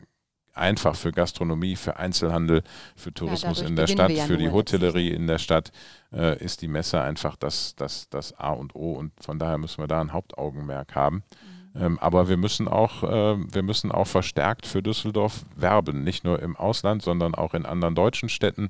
einfach 0.54 0.96
für 0.96 1.12
Gastronomie, 1.12 1.76
für 1.76 1.98
Einzelhandel, 1.98 2.64
für 2.96 3.14
Tourismus 3.14 3.62
ja, 3.62 3.68
in 3.68 3.76
der 3.76 3.88
Stadt, 3.88 4.12
ja 4.12 4.26
für 4.26 4.38
die 4.38 4.50
Hotellerie 4.50 5.10
in 5.10 5.28
der 5.28 5.38
Stadt 5.38 5.72
äh, 6.14 6.44
ist 6.44 6.62
die 6.62 6.68
Messe 6.68 7.02
einfach 7.02 7.36
das, 7.36 7.76
das, 7.76 8.10
das 8.10 8.38
A 8.40 8.52
und 8.52 8.76
O 8.76 8.94
und 8.94 9.12
von 9.22 9.40
daher 9.40 9.58
müssen 9.58 9.82
wir 9.82 9.88
da 9.88 10.02
ein 10.02 10.14
Hauptaugenmerk 10.14 10.96
haben. 10.96 11.18
Mhm. 11.18 11.62
Ähm, 11.82 12.00
aber 12.00 12.28
wir 12.28 12.38
müssen 12.38 12.68
auch, 12.68 13.04
äh, 13.04 13.38
wir 13.54 13.64
müssen 13.64 13.92
auch 13.92 14.08
verstärkt 14.08 14.66
für 14.66 14.84
Düsseldorf 14.84 15.46
werben, 15.56 16.04
nicht 16.04 16.24
nur 16.24 16.42
im 16.42 16.58
Ausland, 16.58 17.02
sondern 17.02 17.34
auch 17.34 17.54
in 17.54 17.66
anderen 17.66 17.96
deutschen 17.96 18.30
Städten. 18.30 18.70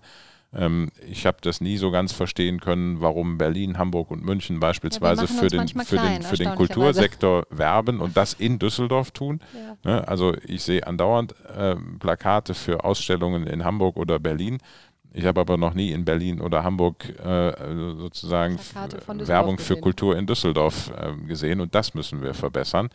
Ähm, 0.53 0.89
ich 1.09 1.25
habe 1.25 1.37
das 1.41 1.61
nie 1.61 1.77
so 1.77 1.91
ganz 1.91 2.11
verstehen 2.11 2.59
können, 2.59 2.99
warum 2.99 3.37
Berlin, 3.37 3.77
Hamburg 3.77 4.11
und 4.11 4.23
München 4.23 4.59
beispielsweise 4.59 5.21
ja, 5.21 5.27
für, 5.27 5.47
den, 5.47 5.67
für, 5.67 5.95
klein, 5.95 6.21
den, 6.21 6.23
für 6.23 6.35
den 6.35 6.55
Kultursektor 6.55 7.45
werben 7.49 8.01
und 8.01 8.17
das 8.17 8.33
in 8.33 8.59
Düsseldorf 8.59 9.11
tun. 9.11 9.39
Ja. 9.53 9.77
Ne, 9.83 10.07
also 10.07 10.35
ich 10.45 10.63
sehe 10.63 10.85
andauernd 10.85 11.35
äh, 11.55 11.75
Plakate 11.99 12.53
für 12.53 12.83
Ausstellungen 12.83 13.47
in 13.47 13.63
Hamburg 13.63 13.95
oder 13.95 14.19
Berlin. 14.19 14.57
Ich 15.13 15.25
habe 15.25 15.41
aber 15.41 15.57
noch 15.57 15.73
nie 15.73 15.91
in 15.91 16.05
Berlin 16.05 16.41
oder 16.41 16.63
Hamburg 16.63 17.07
äh, 17.19 17.53
sozusagen 17.97 18.57
Werbung 19.07 19.57
für 19.57 19.77
Kultur 19.77 20.17
in 20.17 20.25
Düsseldorf 20.25 20.91
äh, 20.97 21.13
gesehen 21.27 21.61
und 21.61 21.75
das 21.75 21.93
müssen 21.93 22.21
wir 22.21 22.33
verbessern. 22.33 22.89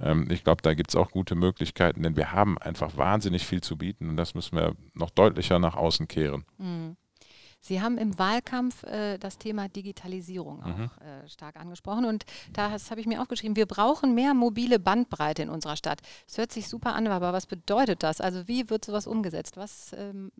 Ähm, 0.00 0.28
ich 0.30 0.44
glaube, 0.44 0.62
da 0.62 0.74
gibt 0.74 0.90
es 0.90 0.96
auch 0.96 1.10
gute 1.10 1.34
Möglichkeiten, 1.34 2.02
denn 2.02 2.16
wir 2.16 2.32
haben 2.32 2.58
einfach 2.58 2.96
wahnsinnig 2.96 3.46
viel 3.46 3.60
zu 3.60 3.76
bieten 3.76 4.08
und 4.08 4.16
das 4.16 4.34
müssen 4.34 4.56
wir 4.56 4.74
noch 4.94 5.10
deutlicher 5.10 5.58
nach 5.58 5.76
außen 5.76 6.08
kehren. 6.08 6.44
Mhm. 6.58 6.96
Sie 7.64 7.80
haben 7.80 7.96
im 7.96 8.18
Wahlkampf 8.18 8.82
äh, 8.82 9.18
das 9.18 9.38
Thema 9.38 9.68
Digitalisierung 9.68 10.64
auch 10.64 10.76
mhm. 10.76 10.90
äh, 11.00 11.28
stark 11.28 11.56
angesprochen 11.56 12.04
und 12.04 12.24
das 12.52 12.90
habe 12.90 13.00
ich 13.00 13.06
mir 13.06 13.22
aufgeschrieben. 13.22 13.54
Wir 13.54 13.66
brauchen 13.66 14.16
mehr 14.16 14.34
mobile 14.34 14.80
Bandbreite 14.80 15.42
in 15.42 15.48
unserer 15.48 15.76
Stadt. 15.76 16.00
Es 16.26 16.38
hört 16.38 16.50
sich 16.50 16.68
super 16.68 16.94
an, 16.94 17.06
aber 17.06 17.32
was 17.32 17.46
bedeutet 17.46 18.02
das? 18.02 18.20
Also 18.20 18.48
wie 18.48 18.68
wird 18.68 18.84
sowas 18.84 19.06
umgesetzt? 19.06 19.56
Was 19.56 19.92
ähm, 19.96 20.32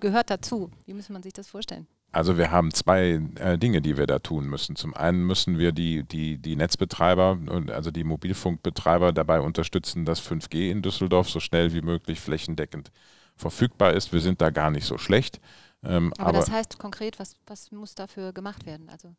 gehört 0.00 0.30
dazu? 0.30 0.70
Wie 0.86 0.94
muss 0.94 1.10
man 1.10 1.22
sich 1.22 1.34
das 1.34 1.48
vorstellen? 1.48 1.86
Also 2.14 2.38
wir 2.38 2.52
haben 2.52 2.72
zwei 2.72 3.20
äh, 3.40 3.58
Dinge, 3.58 3.82
die 3.82 3.96
wir 3.96 4.06
da 4.06 4.20
tun 4.20 4.46
müssen. 4.46 4.76
Zum 4.76 4.94
einen 4.94 5.26
müssen 5.26 5.58
wir 5.58 5.72
die, 5.72 6.04
die, 6.04 6.38
die 6.38 6.54
Netzbetreiber, 6.54 7.38
also 7.72 7.90
die 7.90 8.04
Mobilfunkbetreiber 8.04 9.12
dabei 9.12 9.40
unterstützen, 9.40 10.04
dass 10.04 10.22
5G 10.22 10.70
in 10.70 10.80
Düsseldorf 10.80 11.28
so 11.28 11.40
schnell 11.40 11.72
wie 11.72 11.82
möglich 11.82 12.20
flächendeckend 12.20 12.92
verfügbar 13.36 13.94
ist. 13.94 14.12
Wir 14.12 14.20
sind 14.20 14.40
da 14.40 14.50
gar 14.50 14.70
nicht 14.70 14.86
so 14.86 14.96
schlecht. 14.96 15.40
Ähm, 15.82 16.12
aber, 16.18 16.28
aber, 16.28 16.38
das 16.38 16.50
heißt 16.52 16.78
konkret, 16.78 17.18
was, 17.18 17.34
was 17.46 17.72
muss 17.72 17.96
dafür 17.96 18.32
gemacht 18.32 18.64
werden? 18.64 18.88
Also 18.88 19.14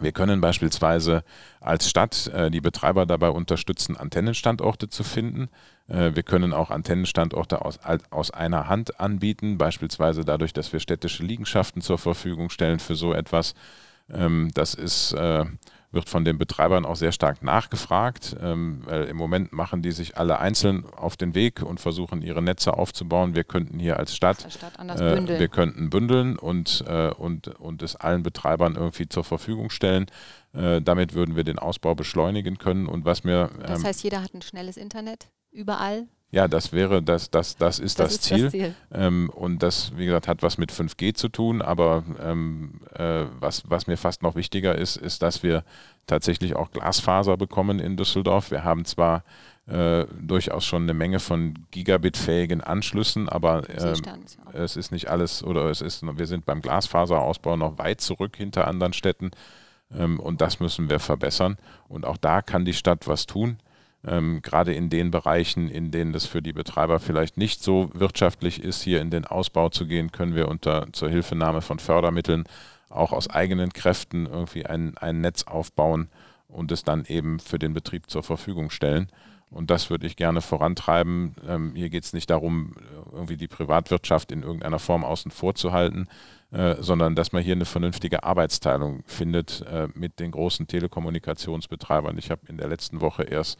wir 0.00 0.12
können 0.12 0.40
beispielsweise 0.40 1.24
als 1.60 1.88
Stadt 1.88 2.28
äh, 2.28 2.50
die 2.50 2.60
Betreiber 2.60 3.06
dabei 3.06 3.30
unterstützen, 3.30 3.96
Antennenstandorte 3.96 4.88
zu 4.88 5.04
finden. 5.04 5.48
Äh, 5.88 6.14
wir 6.14 6.22
können 6.22 6.52
auch 6.52 6.70
Antennenstandorte 6.70 7.64
aus, 7.64 7.78
aus 8.10 8.30
einer 8.30 8.68
Hand 8.68 9.00
anbieten, 9.00 9.58
beispielsweise 9.58 10.24
dadurch, 10.24 10.52
dass 10.52 10.72
wir 10.72 10.80
städtische 10.80 11.22
Liegenschaften 11.22 11.82
zur 11.82 11.98
Verfügung 11.98 12.50
stellen 12.50 12.78
für 12.78 12.94
so 12.94 13.12
etwas. 13.12 13.54
Ähm, 14.12 14.50
das 14.54 14.74
ist 14.74 15.12
äh, 15.12 15.44
wird 15.90 16.08
von 16.08 16.24
den 16.24 16.36
Betreibern 16.36 16.84
auch 16.84 16.96
sehr 16.96 17.12
stark 17.12 17.42
nachgefragt, 17.42 18.36
ähm, 18.40 18.82
weil 18.84 19.04
im 19.04 19.16
Moment 19.16 19.52
machen 19.52 19.80
die 19.82 19.92
sich 19.92 20.18
alle 20.18 20.38
einzeln 20.38 20.84
auf 20.96 21.16
den 21.16 21.34
Weg 21.34 21.62
und 21.62 21.80
versuchen 21.80 22.20
ihre 22.20 22.42
Netze 22.42 22.74
aufzubauen. 22.74 23.34
Wir 23.34 23.44
könnten 23.44 23.78
hier 23.78 23.98
als 23.98 24.14
Stadt, 24.14 24.44
als 24.44 24.54
Stadt 24.54 24.78
äh, 24.78 25.38
wir 25.38 25.48
könnten 25.48 25.88
bündeln 25.88 26.38
und, 26.38 26.84
äh, 26.86 27.10
und, 27.10 27.48
und 27.58 27.82
es 27.82 27.96
allen 27.96 28.22
Betreibern 28.22 28.74
irgendwie 28.74 29.08
zur 29.08 29.24
Verfügung 29.24 29.70
stellen. 29.70 30.06
Äh, 30.52 30.82
damit 30.82 31.14
würden 31.14 31.36
wir 31.36 31.44
den 31.44 31.58
Ausbau 31.58 31.94
beschleunigen 31.94 32.58
können. 32.58 32.86
Und 32.86 33.04
was 33.04 33.24
mir, 33.24 33.50
ähm, 33.54 33.66
das 33.66 33.84
heißt, 33.84 34.02
jeder 34.02 34.22
hat 34.22 34.34
ein 34.34 34.42
schnelles 34.42 34.76
Internet 34.76 35.28
überall? 35.50 36.06
Ja, 36.30 36.46
das 36.46 36.72
wäre, 36.72 37.02
das, 37.02 37.30
das, 37.30 37.56
das 37.56 37.78
ist 37.78 37.98
das, 37.98 38.08
das 38.08 38.14
ist 38.16 38.22
Ziel. 38.24 38.42
Das 38.42 38.52
Ziel. 38.52 38.74
Ähm, 38.92 39.30
und 39.30 39.62
das, 39.62 39.96
wie 39.96 40.04
gesagt, 40.04 40.28
hat 40.28 40.42
was 40.42 40.58
mit 40.58 40.70
5G 40.70 41.14
zu 41.14 41.30
tun, 41.30 41.62
aber 41.62 42.04
ähm, 42.20 42.82
äh, 42.94 43.24
was, 43.40 43.62
was 43.68 43.86
mir 43.86 43.96
fast 43.96 44.22
noch 44.22 44.34
wichtiger 44.34 44.74
ist, 44.74 44.96
ist, 44.96 45.22
dass 45.22 45.42
wir 45.42 45.64
tatsächlich 46.06 46.54
auch 46.54 46.70
Glasfaser 46.70 47.38
bekommen 47.38 47.78
in 47.78 47.96
Düsseldorf. 47.96 48.50
Wir 48.50 48.62
haben 48.62 48.84
zwar 48.84 49.24
äh, 49.66 50.04
durchaus 50.20 50.66
schon 50.66 50.82
eine 50.82 50.92
Menge 50.92 51.18
von 51.18 51.54
Gigabit-fähigen 51.70 52.60
Anschlüssen, 52.60 53.30
aber 53.30 53.68
äh, 53.70 53.94
es 54.52 54.76
ist 54.76 54.92
nicht 54.92 55.08
alles 55.08 55.42
oder 55.42 55.70
es 55.70 55.80
ist, 55.80 56.02
wir 56.02 56.26
sind 56.26 56.44
beim 56.44 56.60
Glasfaserausbau 56.60 57.56
noch 57.56 57.78
weit 57.78 58.02
zurück 58.02 58.36
hinter 58.36 58.66
anderen 58.66 58.92
Städten 58.92 59.30
ähm, 59.94 60.20
und 60.20 60.42
das 60.42 60.60
müssen 60.60 60.90
wir 60.90 61.00
verbessern. 61.00 61.56
Und 61.88 62.04
auch 62.04 62.18
da 62.18 62.42
kann 62.42 62.66
die 62.66 62.74
Stadt 62.74 63.06
was 63.06 63.24
tun 63.24 63.58
ähm, 64.08 64.40
gerade 64.42 64.72
in 64.72 64.90
den 64.90 65.10
Bereichen, 65.10 65.68
in 65.68 65.90
denen 65.90 66.12
das 66.12 66.26
für 66.26 66.42
die 66.42 66.52
Betreiber 66.52 66.98
vielleicht 66.98 67.36
nicht 67.36 67.62
so 67.62 67.90
wirtschaftlich 67.92 68.62
ist, 68.62 68.82
hier 68.82 69.00
in 69.00 69.10
den 69.10 69.24
Ausbau 69.24 69.68
zu 69.68 69.86
gehen, 69.86 70.12
können 70.12 70.34
wir 70.34 70.48
unter 70.48 70.86
zur 70.92 71.10
Hilfenahme 71.10 71.60
von 71.60 71.78
Fördermitteln 71.78 72.44
auch 72.88 73.12
aus 73.12 73.28
eigenen 73.28 73.72
Kräften 73.72 74.26
irgendwie 74.26 74.64
ein, 74.64 74.96
ein 74.98 75.20
Netz 75.20 75.44
aufbauen 75.44 76.08
und 76.48 76.72
es 76.72 76.82
dann 76.82 77.04
eben 77.04 77.38
für 77.38 77.58
den 77.58 77.74
Betrieb 77.74 78.08
zur 78.08 78.22
Verfügung 78.22 78.70
stellen. 78.70 79.08
Und 79.50 79.70
das 79.70 79.88
würde 79.88 80.06
ich 80.06 80.16
gerne 80.16 80.40
vorantreiben. 80.42 81.34
Ähm, 81.46 81.72
hier 81.74 81.88
geht 81.88 82.04
es 82.04 82.12
nicht 82.12 82.28
darum, 82.28 82.74
irgendwie 83.12 83.36
die 83.36 83.48
Privatwirtschaft 83.48 84.30
in 84.30 84.42
irgendeiner 84.42 84.78
Form 84.78 85.04
außen 85.04 85.30
vor 85.30 85.54
zu 85.54 85.72
halten, 85.72 86.06
äh, 86.50 86.76
sondern 86.80 87.14
dass 87.14 87.32
man 87.32 87.42
hier 87.42 87.54
eine 87.54 87.64
vernünftige 87.64 88.24
Arbeitsteilung 88.24 89.02
findet 89.06 89.62
äh, 89.62 89.88
mit 89.94 90.20
den 90.20 90.32
großen 90.32 90.66
Telekommunikationsbetreibern. 90.66 92.18
Ich 92.18 92.30
habe 92.30 92.42
in 92.48 92.58
der 92.58 92.68
letzten 92.68 93.00
Woche 93.00 93.22
erst 93.22 93.58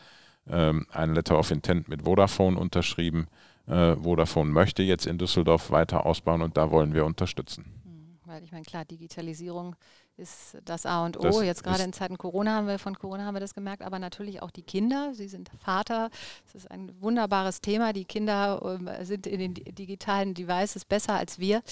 ähm, 0.50 0.86
ein 0.90 1.14
Letter 1.14 1.38
of 1.38 1.50
Intent 1.50 1.88
mit 1.88 2.02
Vodafone 2.02 2.58
unterschrieben. 2.58 3.26
Äh, 3.66 3.96
Vodafone 3.96 4.50
möchte 4.50 4.82
jetzt 4.82 5.06
in 5.06 5.18
Düsseldorf 5.18 5.70
weiter 5.70 6.06
ausbauen 6.06 6.42
und 6.42 6.56
da 6.56 6.70
wollen 6.70 6.94
wir 6.94 7.04
unterstützen. 7.04 7.64
Hm, 7.84 8.18
weil 8.24 8.42
ich 8.42 8.52
meine, 8.52 8.64
klar, 8.64 8.84
Digitalisierung 8.84 9.76
ist 10.18 10.58
das 10.64 10.84
A 10.84 11.04
und 11.04 11.16
O. 11.16 11.22
Das 11.22 11.42
Jetzt 11.42 11.62
gerade 11.62 11.84
in 11.84 11.92
Zeiten 11.92 12.18
Corona 12.18 12.56
haben 12.56 12.66
wir 12.66 12.78
von 12.78 12.98
Corona 12.98 13.24
haben 13.24 13.34
wir 13.34 13.40
das 13.40 13.54
gemerkt, 13.54 13.82
aber 13.82 13.98
natürlich 13.98 14.42
auch 14.42 14.50
die 14.50 14.62
Kinder. 14.62 15.14
Sie 15.14 15.28
sind 15.28 15.50
Vater. 15.58 16.10
Das 16.44 16.56
ist 16.56 16.70
ein 16.70 16.92
wunderbares 17.00 17.60
Thema. 17.60 17.92
Die 17.92 18.04
Kinder 18.04 18.80
äh, 18.84 19.04
sind 19.04 19.26
in 19.26 19.38
den 19.38 19.54
digitalen 19.54 20.34
Devices 20.34 20.84
besser 20.84 21.14
als 21.14 21.38
wir. 21.38 21.62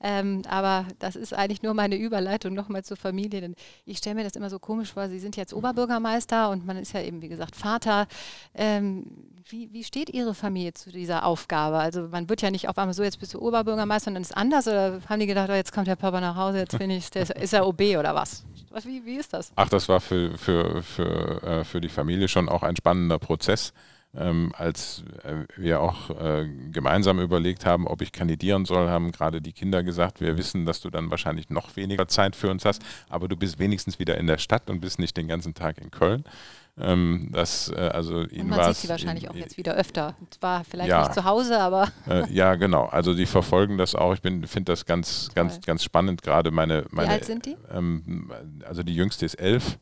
Ähm, 0.00 0.42
aber 0.48 0.86
das 0.98 1.16
ist 1.16 1.32
eigentlich 1.32 1.62
nur 1.62 1.74
meine 1.74 1.96
Überleitung 1.96 2.54
nochmal 2.54 2.84
zur 2.84 2.96
Familie. 2.96 3.40
Denn 3.40 3.54
ich 3.84 3.98
stelle 3.98 4.16
mir 4.16 4.24
das 4.24 4.36
immer 4.36 4.50
so 4.50 4.58
komisch 4.58 4.92
vor. 4.92 5.08
Sie 5.08 5.18
sind 5.18 5.36
jetzt 5.36 5.54
Oberbürgermeister 5.54 6.50
und 6.50 6.66
man 6.66 6.76
ist 6.76 6.92
ja 6.92 7.00
eben, 7.00 7.22
wie 7.22 7.28
gesagt, 7.28 7.56
Vater. 7.56 8.06
Ähm, 8.54 9.06
wie, 9.48 9.72
wie 9.72 9.84
steht 9.84 10.10
Ihre 10.10 10.34
Familie 10.34 10.74
zu 10.74 10.90
dieser 10.90 11.24
Aufgabe? 11.24 11.78
Also 11.78 12.08
man 12.08 12.28
wird 12.28 12.42
ja 12.42 12.50
nicht 12.50 12.68
auf 12.68 12.76
einmal 12.78 12.94
so, 12.94 13.02
jetzt 13.02 13.20
bist 13.20 13.34
du 13.34 13.40
Oberbürgermeister 13.40 14.08
und 14.08 14.14
dann 14.14 14.22
ist 14.22 14.30
es 14.30 14.36
anders. 14.36 14.66
Oder 14.66 15.00
haben 15.08 15.20
die 15.20 15.26
gedacht, 15.26 15.48
oh, 15.50 15.54
jetzt 15.54 15.72
kommt 15.72 15.86
der 15.86 15.96
Papa 15.96 16.20
nach 16.20 16.36
Hause, 16.36 16.58
jetzt 16.58 16.78
bin 16.78 16.90
ich, 16.90 17.10
der, 17.10 17.34
ist 17.36 17.52
er 17.52 17.66
OB 17.66 17.80
oder 17.98 18.14
was? 18.14 18.44
Wie, 18.84 19.04
wie 19.06 19.16
ist 19.16 19.32
das? 19.32 19.52
Ach, 19.56 19.68
das 19.68 19.88
war 19.88 20.00
für, 20.00 20.36
für, 20.36 20.82
für, 20.82 21.42
äh, 21.42 21.64
für 21.64 21.80
die 21.80 21.88
Familie 21.88 22.28
schon 22.28 22.48
auch 22.48 22.62
ein 22.62 22.76
spannender 22.76 23.18
Prozess 23.18 23.72
ähm, 24.16 24.52
als 24.56 25.04
äh, 25.22 25.44
wir 25.56 25.80
auch 25.80 26.10
äh, 26.10 26.48
gemeinsam 26.72 27.20
überlegt 27.20 27.66
haben, 27.66 27.86
ob 27.86 28.02
ich 28.02 28.12
kandidieren 28.12 28.64
soll, 28.64 28.88
haben 28.88 29.12
gerade 29.12 29.40
die 29.40 29.52
Kinder 29.52 29.82
gesagt, 29.82 30.20
wir 30.20 30.36
wissen, 30.38 30.66
dass 30.66 30.80
du 30.80 30.90
dann 30.90 31.10
wahrscheinlich 31.10 31.50
noch 31.50 31.76
weniger 31.76 32.08
Zeit 32.08 32.34
für 32.36 32.50
uns 32.50 32.64
hast, 32.64 32.82
aber 33.08 33.28
du 33.28 33.36
bist 33.36 33.58
wenigstens 33.58 33.98
wieder 33.98 34.16
in 34.18 34.26
der 34.26 34.38
Stadt 34.38 34.70
und 34.70 34.80
bist 34.80 34.98
nicht 34.98 35.16
den 35.16 35.28
ganzen 35.28 35.54
Tag 35.54 35.78
in 35.78 35.90
Köln. 35.90 36.24
Ähm, 36.78 37.30
das, 37.32 37.70
äh, 37.70 37.76
also 37.76 38.16
und 38.16 38.48
man 38.48 38.74
sieht 38.74 38.82
sie 38.82 38.88
wahrscheinlich 38.88 39.24
in, 39.24 39.30
auch 39.30 39.34
jetzt 39.34 39.56
wieder 39.56 39.74
öfter. 39.74 40.14
Zwar 40.30 40.62
vielleicht 40.64 40.90
ja, 40.90 41.02
nicht 41.02 41.14
zu 41.14 41.24
Hause, 41.24 41.58
aber. 41.58 41.88
Äh, 42.06 42.30
ja, 42.30 42.54
genau. 42.56 42.84
Also 42.84 43.14
die 43.14 43.24
verfolgen 43.24 43.78
das 43.78 43.94
auch. 43.94 44.14
Ich 44.14 44.20
finde 44.20 44.64
das 44.64 44.84
ganz, 44.84 45.30
ganz, 45.34 45.62
ganz 45.62 45.82
spannend. 45.82 46.22
Gerade 46.22 46.50
meine, 46.50 46.84
meine. 46.90 47.08
Wie 47.08 47.12
alt 47.12 47.24
sind 47.24 47.46
die? 47.46 47.56
Ähm, 47.72 48.30
also 48.66 48.82
die 48.82 48.94
jüngste 48.94 49.24
ist 49.24 49.36
elf. 49.36 49.78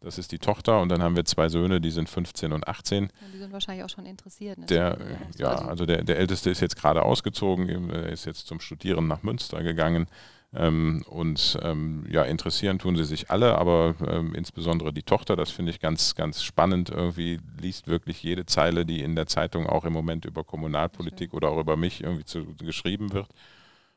Das 0.00 0.18
ist 0.18 0.30
die 0.30 0.38
Tochter 0.38 0.80
und 0.80 0.90
dann 0.90 1.02
haben 1.02 1.16
wir 1.16 1.24
zwei 1.24 1.48
Söhne, 1.48 1.80
die 1.80 1.90
sind 1.90 2.08
15 2.08 2.52
und 2.52 2.68
18. 2.68 3.04
Ja, 3.04 3.10
die 3.32 3.38
sind 3.38 3.52
wahrscheinlich 3.52 3.84
auch 3.84 3.88
schon 3.88 4.06
interessiert. 4.06 4.58
Ne? 4.58 4.66
Der, 4.66 4.98
ja, 5.38 5.54
also 5.54 5.86
der, 5.86 6.04
der 6.04 6.18
Älteste 6.18 6.50
ist 6.50 6.60
jetzt 6.60 6.76
gerade 6.76 7.02
ausgezogen, 7.02 7.90
er 7.90 8.10
ist 8.10 8.26
jetzt 8.26 8.46
zum 8.46 8.60
Studieren 8.60 9.08
nach 9.08 9.22
Münster 9.22 9.62
gegangen. 9.62 10.06
Ähm, 10.54 11.04
und 11.08 11.58
ähm, 11.62 12.06
ja, 12.08 12.22
interessieren 12.22 12.78
tun 12.78 12.96
sie 12.96 13.04
sich 13.04 13.30
alle, 13.30 13.58
aber 13.58 13.94
ähm, 14.06 14.34
insbesondere 14.34 14.92
die 14.92 15.02
Tochter, 15.02 15.36
das 15.36 15.50
finde 15.50 15.70
ich 15.70 15.80
ganz, 15.80 16.14
ganz 16.14 16.42
spannend. 16.42 16.90
Irgendwie 16.90 17.40
liest 17.60 17.88
wirklich 17.88 18.22
jede 18.22 18.46
Zeile, 18.46 18.86
die 18.86 19.02
in 19.02 19.16
der 19.16 19.26
Zeitung 19.26 19.66
auch 19.66 19.84
im 19.84 19.92
Moment 19.92 20.24
über 20.24 20.44
Kommunalpolitik 20.44 21.34
oder 21.34 21.50
auch 21.50 21.58
über 21.58 21.76
mich 21.76 22.02
irgendwie 22.02 22.24
zu, 22.24 22.54
geschrieben 22.56 23.12
wird. 23.12 23.28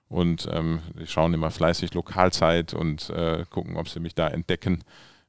Und 0.09 0.49
ähm, 0.51 0.81
sie 0.97 1.07
schauen 1.07 1.33
immer 1.33 1.51
fleißig 1.51 1.93
Lokalzeit 1.93 2.73
und 2.73 3.09
äh, 3.11 3.45
gucken, 3.49 3.77
ob 3.77 3.87
sie 3.87 3.99
mich 3.99 4.15
da 4.15 4.27
entdecken. 4.27 4.83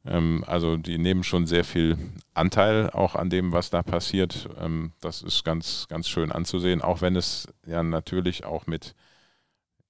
Ähm, 0.04 0.44
also 0.46 0.76
die 0.76 0.98
nehmen 0.98 1.24
schon 1.24 1.46
sehr 1.46 1.64
viel 1.64 1.98
Anteil 2.34 2.90
auch 2.90 3.14
an 3.14 3.30
dem, 3.30 3.52
was 3.52 3.70
da 3.70 3.82
passiert. 3.82 4.48
Ähm, 4.58 4.92
das 5.00 5.22
ist 5.22 5.44
ganz, 5.44 5.86
ganz 5.88 6.08
schön 6.08 6.32
anzusehen, 6.32 6.82
auch 6.82 7.00
wenn 7.00 7.16
es 7.16 7.48
ja 7.66 7.82
natürlich 7.82 8.44
auch 8.44 8.66
mit, 8.66 8.94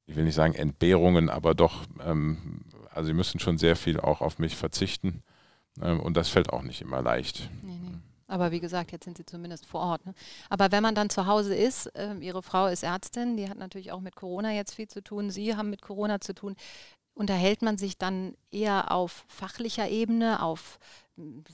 ich 0.07 0.17
will 0.17 0.25
nicht 0.25 0.35
sagen 0.35 0.55
Entbehrungen, 0.55 1.29
aber 1.29 1.55
doch, 1.55 1.85
ähm, 2.05 2.65
also 2.93 3.09
sie 3.09 3.15
müssen 3.15 3.41
schon 3.41 3.59
sehr 3.59 3.77
viel 3.77 4.01
auch 4.01 4.21
auf 4.21 4.39
mich 4.39 4.57
verzichten. 4.57 5.23
und 5.81 6.17
das 6.17 6.29
fällt 6.29 6.51
auch 6.53 6.63
nicht 6.63 6.83
immer 6.83 7.01
leicht. 7.01 7.49
Nee, 7.63 7.79
nee. 7.81 7.99
Aber 8.31 8.53
wie 8.53 8.61
gesagt, 8.61 8.93
jetzt 8.93 9.05
sind 9.05 9.17
Sie 9.17 9.27
zumindest 9.27 9.67
vor 9.67 9.81
Ort. 9.81 10.07
Ne? 10.07 10.15
Aber 10.49 10.71
wenn 10.71 10.85
man 10.85 10.95
dann 10.95 11.11
zu 11.11 11.27
Hause 11.27 11.55
ist, 11.55 11.87
äh, 11.97 12.15
Ihre 12.21 12.43
Frau 12.43 12.67
ist 12.67 12.85
Ärztin, 12.85 13.37
die 13.37 13.49
hat 13.49 13.59
natürlich 13.59 13.91
auch 13.91 14.01
mit 14.01 14.15
Corona 14.15 14.53
jetzt 14.53 14.75
viel 14.75 14.87
zu 14.87 15.03
tun, 15.03 15.31
Sie 15.31 15.57
haben 15.57 15.69
mit 15.69 15.83
Corona 15.83 16.21
zu 16.21 16.33
tun. 16.33 16.55
Unterhält 17.15 17.63
man 17.63 17.77
sich 17.77 17.99
dann 17.99 18.35
eher 18.51 18.93
auf 18.93 19.25
fachlicher 19.29 19.89
Ebene, 19.89 20.43
auf 20.43 20.79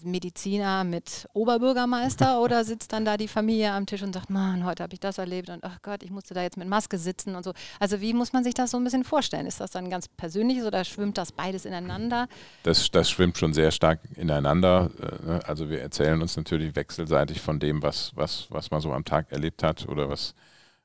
Mediziner 0.02 0.84
mit 0.84 1.26
Oberbürgermeister 1.32 2.40
oder 2.42 2.64
sitzt 2.64 2.92
dann 2.92 3.04
da 3.04 3.16
die 3.16 3.28
Familie 3.28 3.72
am 3.72 3.86
Tisch 3.86 4.02
und 4.02 4.12
sagt, 4.12 4.30
Mann, 4.30 4.64
heute 4.64 4.82
habe 4.82 4.94
ich 4.94 5.00
das 5.00 5.18
erlebt 5.18 5.48
und 5.50 5.64
ach 5.64 5.82
Gott, 5.82 6.02
ich 6.02 6.10
musste 6.10 6.34
da 6.34 6.42
jetzt 6.42 6.56
mit 6.56 6.68
Maske 6.68 6.98
sitzen 6.98 7.34
und 7.34 7.42
so. 7.42 7.52
Also 7.80 8.00
wie 8.00 8.12
muss 8.12 8.32
man 8.32 8.44
sich 8.44 8.54
das 8.54 8.70
so 8.70 8.76
ein 8.76 8.84
bisschen 8.84 9.04
vorstellen? 9.04 9.46
Ist 9.46 9.60
das 9.60 9.72
dann 9.72 9.90
ganz 9.90 10.08
persönliches 10.08 10.64
oder 10.64 10.84
schwimmt 10.84 11.18
das 11.18 11.32
beides 11.32 11.64
ineinander? 11.64 12.28
Das, 12.62 12.90
das 12.90 13.10
schwimmt 13.10 13.38
schon 13.38 13.54
sehr 13.54 13.70
stark 13.70 14.00
ineinander. 14.14 14.90
Äh, 15.00 15.26
ne? 15.26 15.40
Also 15.46 15.68
wir 15.68 15.80
erzählen 15.80 16.20
uns 16.20 16.36
natürlich 16.36 16.76
wechselseitig 16.76 17.40
von 17.40 17.58
dem, 17.58 17.82
was, 17.82 18.12
was, 18.14 18.46
was 18.50 18.70
man 18.70 18.80
so 18.80 18.92
am 18.92 19.04
Tag 19.04 19.32
erlebt 19.32 19.62
hat 19.62 19.88
oder 19.88 20.08
was, 20.08 20.34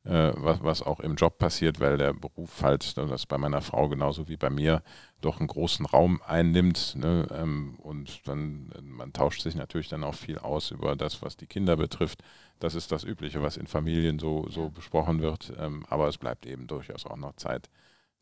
äh, 0.04 0.32
was, 0.36 0.64
was 0.64 0.82
auch 0.82 1.00
im 1.00 1.16
Job 1.16 1.38
passiert, 1.38 1.80
weil 1.80 1.98
der 1.98 2.14
Beruf 2.14 2.64
halt, 2.64 2.98
das 2.98 3.26
bei 3.26 3.38
meiner 3.38 3.62
Frau 3.62 3.88
genauso 3.88 4.28
wie 4.28 4.38
bei 4.38 4.50
mir, 4.50 4.82
doch 5.22 5.40
einen 5.40 5.48
großen 5.48 5.86
Raum 5.86 6.22
einnimmt. 6.26 6.96
Ne? 6.96 7.28
Ähm, 7.32 7.76
und 7.80 8.28
dann, 8.28 8.72
man 8.82 9.14
tauscht 9.14 9.42
sich 9.42 9.56
natürlich 9.56 9.90
dann 9.90 10.04
auch 10.04 10.16
viel 10.16 10.40
aus 10.40 10.72
über 10.72 10.96
das, 10.96 11.22
was 11.22 11.38
die 11.38 11.46
Kinder 11.46 11.78
betrifft. 11.78 12.24
Das 12.60 12.74
ist 12.74 12.92
das 12.92 13.04
Übliche, 13.04 13.42
was 13.42 13.58
in 13.58 13.68
Familien 13.68 14.18
so, 14.18 14.48
so 14.50 14.70
besprochen 14.70 15.22
wird. 15.22 15.54
Ähm, 15.58 15.86
aber 15.90 16.08
es 16.08 16.18
bleibt 16.18 16.46
eben 16.46 16.68
durchaus 16.68 17.06
auch 17.06 17.18
noch 17.18 17.36
Zeit 17.36 17.70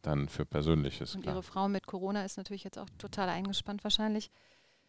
dann 0.01 0.29
für 0.29 0.45
Persönliches. 0.45 1.15
Und 1.15 1.21
klar. 1.21 1.35
Ihre 1.35 1.43
Frau 1.43 1.67
mit 1.67 1.87
Corona 1.87 2.23
ist 2.23 2.37
natürlich 2.37 2.63
jetzt 2.63 2.77
auch 2.77 2.89
total 2.97 3.29
eingespannt 3.29 3.83
wahrscheinlich. 3.83 4.31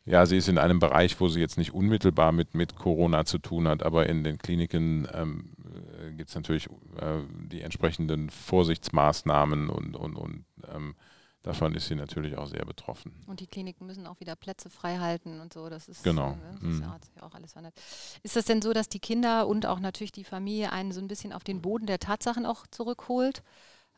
Ja, 0.06 0.26
sie 0.26 0.36
ist 0.38 0.48
in 0.48 0.58
einem 0.58 0.78
Bereich, 0.78 1.20
wo 1.20 1.28
sie 1.28 1.40
jetzt 1.40 1.58
nicht 1.58 1.72
unmittelbar 1.74 2.32
mit, 2.32 2.54
mit 2.54 2.74
Corona 2.76 3.24
zu 3.24 3.38
tun 3.38 3.68
hat, 3.68 3.82
aber 3.82 4.08
in 4.08 4.24
den 4.24 4.38
Kliniken 4.38 5.06
ähm, 5.12 5.52
äh, 6.00 6.12
gibt 6.12 6.30
es 6.30 6.34
natürlich 6.34 6.68
äh, 6.98 7.18
die 7.50 7.60
entsprechenden 7.60 8.30
Vorsichtsmaßnahmen 8.30 9.68
und, 9.68 9.96
und, 9.96 10.16
und 10.16 10.44
ähm, 10.74 10.94
davon 11.42 11.74
ist 11.74 11.88
sie 11.88 11.94
natürlich 11.94 12.36
auch 12.36 12.46
sehr 12.46 12.64
betroffen. 12.64 13.12
Und 13.26 13.40
die 13.40 13.46
Kliniken 13.46 13.86
müssen 13.86 14.06
auch 14.06 14.20
wieder 14.20 14.36
Plätze 14.36 14.70
frei 14.70 14.98
halten 14.98 15.40
und 15.40 15.52
so. 15.52 15.68
Das 15.68 15.88
ist, 15.88 16.02
Genau. 16.02 16.32
äh, 16.32 16.52
das 16.54 16.62
ist 16.62 16.78
Mhm. 16.78 16.82
ja, 16.82 16.90
hat 16.92 17.04
sich 17.04 17.22
auch 17.22 17.34
alles 17.34 17.52
verändert. 17.52 17.74
Ist 18.22 18.36
das 18.36 18.46
denn 18.46 18.62
so, 18.62 18.72
dass 18.72 18.88
die 18.88 19.00
Kinder 19.00 19.46
und 19.46 19.66
auch 19.66 19.80
natürlich 19.80 20.12
die 20.12 20.24
Familie 20.24 20.72
einen 20.72 20.92
so 20.92 21.00
ein 21.00 21.08
bisschen 21.08 21.32
auf 21.32 21.44
den 21.44 21.60
Boden 21.60 21.86
der 21.86 21.98
Tatsachen 21.98 22.46
auch 22.46 22.66
zurückholt? 22.70 23.42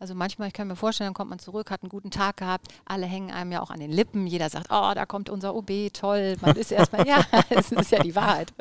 Also 0.03 0.17
manchmal, 0.17 0.49
ich 0.49 0.55
kann 0.55 0.67
mir 0.67 0.75
vorstellen, 0.75 1.11
dann 1.11 1.15
kommt 1.15 1.31
man 1.31 1.39
zurück, 1.39 1.71
hat 1.71 1.85
einen 1.85 1.89
guten 1.89 2.11
Tag 2.11 2.39
gehabt, 2.39 2.67
alle 2.85 3.07
hängen 3.07 3.31
einem 3.31 3.53
ja 3.53 3.63
auch 3.63 3.71
an 3.71 3.79
den 3.79 3.93
Lippen, 3.93 4.27
jeder 4.27 4.51
sagt, 4.51 4.67
oh, 4.69 4.91
da 4.97 5.07
kommt 5.07 5.31
unser 5.31 5.55
OB, 5.55 5.93
toll. 5.93 6.35
Man 6.41 6.57
ist 6.57 6.73
erstmal, 6.73 7.07
ja, 7.07 7.25
es 7.51 7.71
ist 7.71 7.93
ja 7.93 8.01
die 8.01 8.17
Wahrheit. 8.17 8.53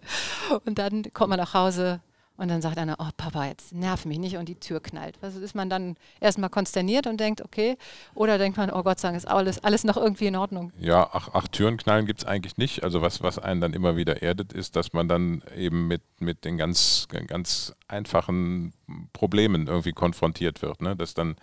Und 0.66 0.78
dann 0.78 1.02
kommt 1.14 1.32
man 1.32 1.40
nach 1.40 1.56
Hause 1.56 2.00
und 2.38 2.48
dann 2.48 2.62
sagt 2.62 2.78
einer, 2.78 2.96
oh 3.00 3.10
Papa, 3.18 3.46
jetzt 3.46 3.74
nerv 3.74 4.06
mich 4.06 4.18
nicht 4.18 4.38
und 4.38 4.50
die 4.50 4.56
Tür 4.56 4.80
knallt. 4.80 5.18
Also 5.22 5.40
ist 5.40 5.54
man 5.54 5.70
dann 5.70 5.96
erstmal 6.20 6.50
konsterniert 6.50 7.06
und 7.06 7.20
denkt, 7.20 7.44
okay, 7.44 7.78
oder 8.16 8.38
denkt 8.38 8.58
man, 8.58 8.72
oh 8.72 8.82
Gott 8.82 9.00
sei 9.00 9.10
Dank, 9.10 9.18
ist 9.18 9.28
alles, 9.28 9.64
alles 9.64 9.84
noch 9.84 9.98
irgendwie 9.98 10.26
in 10.26 10.36
Ordnung. 10.36 10.72
Ja, 10.80 11.08
ach, 11.12 11.30
ach 11.34 11.48
Türenknallen 11.48 12.08
gibt 12.08 12.22
es 12.22 12.26
eigentlich 12.26 12.58
nicht. 12.58 12.84
Also 12.84 13.02
was, 13.02 13.22
was 13.22 13.38
einen 13.38 13.62
dann 13.62 13.74
immer 13.74 13.96
wieder 13.96 14.24
erdet, 14.24 14.54
ist, 14.54 14.76
dass 14.76 14.94
man 14.94 15.08
dann 15.08 15.44
eben 15.56 15.88
mit, 15.88 16.02
mit 16.20 16.44
den 16.44 16.58
ganz, 16.58 17.08
ganz 17.28 17.76
einfachen 17.88 18.74
Problemen 19.14 19.68
irgendwie 19.68 19.94
konfrontiert 19.94 20.64
wird. 20.64 20.82
Ne? 20.82 20.96
Dass 20.96 21.14
dann 21.14 21.36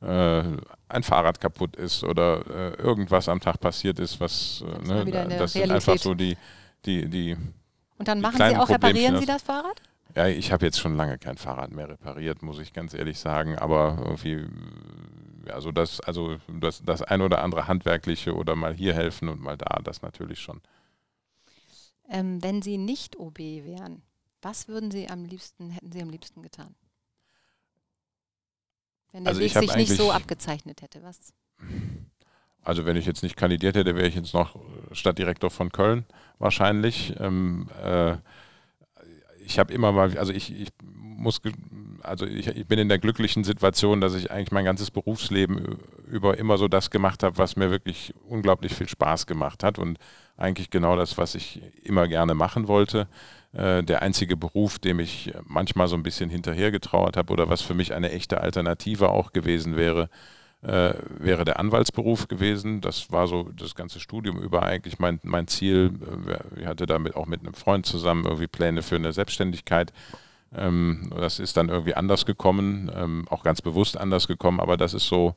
äh, 0.00 0.42
ein 0.88 1.02
Fahrrad 1.02 1.40
kaputt 1.40 1.76
ist 1.76 2.02
oder 2.02 2.46
äh, 2.48 2.82
irgendwas 2.82 3.28
am 3.28 3.40
Tag 3.40 3.60
passiert 3.60 3.98
ist, 3.98 4.20
was 4.20 4.64
äh, 4.66 4.86
ne, 4.86 5.28
das 5.38 5.52
sind 5.52 5.70
einfach 5.70 5.88
Realität. 5.88 6.00
so 6.00 6.14
die, 6.14 6.38
die, 6.86 7.08
die 7.10 7.36
Und 7.98 8.08
dann 8.08 8.22
machen 8.22 8.38
Sie 8.38 8.56
auch, 8.56 8.70
reparieren 8.70 9.18
Sie 9.18 9.26
das 9.26 9.42
Fahrrad? 9.42 9.82
Ja, 10.14 10.26
ich 10.26 10.52
habe 10.52 10.66
jetzt 10.66 10.78
schon 10.78 10.96
lange 10.96 11.18
kein 11.18 11.36
Fahrrad 11.36 11.70
mehr 11.70 11.88
repariert, 11.88 12.42
muss 12.42 12.58
ich 12.58 12.72
ganz 12.72 12.94
ehrlich 12.94 13.18
sagen. 13.18 13.56
Aber 13.58 13.98
irgendwie, 14.04 14.46
ja, 15.46 15.60
so 15.60 15.72
das, 15.72 16.00
also 16.00 16.36
das, 16.48 16.82
das 16.82 17.02
ein 17.02 17.22
oder 17.22 17.42
andere 17.42 17.68
handwerkliche 17.68 18.34
oder 18.34 18.56
mal 18.56 18.74
hier 18.74 18.94
helfen 18.94 19.28
und 19.28 19.40
mal 19.40 19.56
da, 19.56 19.80
das 19.82 20.02
natürlich 20.02 20.40
schon. 20.40 20.60
Ähm, 22.08 22.42
wenn 22.42 22.60
Sie 22.60 22.76
nicht 22.76 23.16
OB 23.18 23.38
wären, 23.38 24.02
was 24.42 24.68
würden 24.68 24.90
Sie 24.90 25.08
am 25.08 25.24
liebsten, 25.24 25.70
hätten 25.70 25.92
Sie 25.92 26.02
am 26.02 26.10
liebsten 26.10 26.42
getan? 26.42 26.74
Wenn 29.12 29.24
der 29.24 29.30
Also 29.30 29.40
Weg 29.40 29.52
sich 29.52 29.76
nicht 29.76 29.92
so 29.92 30.10
abgezeichnet 30.12 30.82
hätte, 30.82 31.02
was? 31.02 31.32
Also 32.62 32.84
wenn 32.84 32.96
ich 32.96 33.06
jetzt 33.06 33.22
nicht 33.22 33.36
kandidiert 33.36 33.76
hätte, 33.76 33.94
wäre 33.94 34.06
ich 34.06 34.14
jetzt 34.14 34.34
noch 34.34 34.56
Stadtdirektor 34.92 35.50
von 35.50 35.72
Köln 35.72 36.04
wahrscheinlich. 36.38 37.14
Ähm, 37.18 37.68
äh, 37.82 38.16
ich 39.44 39.58
habe 39.58 39.72
immer 39.72 39.92
mal, 39.92 40.16
also 40.18 40.32
ich, 40.32 40.58
ich 40.60 40.68
muss, 40.82 41.40
also 42.02 42.26
ich, 42.26 42.48
ich 42.48 42.66
bin 42.66 42.78
in 42.78 42.88
der 42.88 42.98
glücklichen 42.98 43.44
Situation, 43.44 44.00
dass 44.00 44.14
ich 44.14 44.30
eigentlich 44.30 44.52
mein 44.52 44.64
ganzes 44.64 44.90
Berufsleben 44.90 45.78
über 46.10 46.38
immer 46.38 46.58
so 46.58 46.68
das 46.68 46.90
gemacht 46.90 47.22
habe, 47.22 47.38
was 47.38 47.56
mir 47.56 47.70
wirklich 47.70 48.14
unglaublich 48.28 48.74
viel 48.74 48.88
Spaß 48.88 49.26
gemacht 49.26 49.62
hat 49.62 49.78
und 49.78 49.98
eigentlich 50.36 50.70
genau 50.70 50.96
das, 50.96 51.18
was 51.18 51.34
ich 51.34 51.60
immer 51.82 52.08
gerne 52.08 52.34
machen 52.34 52.68
wollte. 52.68 53.08
Äh, 53.52 53.82
der 53.82 54.02
einzige 54.02 54.36
Beruf, 54.36 54.78
dem 54.78 55.00
ich 55.00 55.32
manchmal 55.44 55.88
so 55.88 55.96
ein 55.96 56.02
bisschen 56.02 56.30
hinterhergetrauert 56.30 57.16
habe 57.16 57.32
oder 57.32 57.48
was 57.48 57.62
für 57.62 57.74
mich 57.74 57.92
eine 57.92 58.10
echte 58.10 58.40
Alternative 58.40 59.10
auch 59.10 59.32
gewesen 59.32 59.76
wäre, 59.76 60.08
äh, 60.62 60.94
wäre 61.18 61.44
der 61.44 61.58
Anwaltsberuf 61.58 62.28
gewesen. 62.28 62.80
Das 62.80 63.10
war 63.12 63.26
so 63.26 63.44
das 63.56 63.74
ganze 63.74 64.00
Studium 64.00 64.38
über 64.42 64.62
eigentlich 64.62 64.98
mein, 64.98 65.18
mein 65.22 65.46
Ziel. 65.48 65.92
Äh, 66.56 66.60
Ich 66.60 66.66
hatte 66.66 66.86
damit 66.86 67.16
auch 67.16 67.26
mit 67.26 67.40
einem 67.40 67.54
Freund 67.54 67.86
zusammen 67.86 68.24
irgendwie 68.24 68.46
Pläne 68.46 68.82
für 68.82 68.96
eine 68.96 69.12
Selbstständigkeit. 69.12 69.92
Ähm, 70.54 71.12
das 71.16 71.38
ist 71.38 71.56
dann 71.56 71.68
irgendwie 71.68 71.94
anders 71.94 72.26
gekommen, 72.26 72.90
ähm, 72.94 73.26
auch 73.30 73.42
ganz 73.42 73.62
bewusst 73.62 73.96
anders 73.96 74.26
gekommen, 74.26 74.58
aber 74.60 74.76
das 74.76 74.94
ist 74.94 75.06
so, 75.06 75.36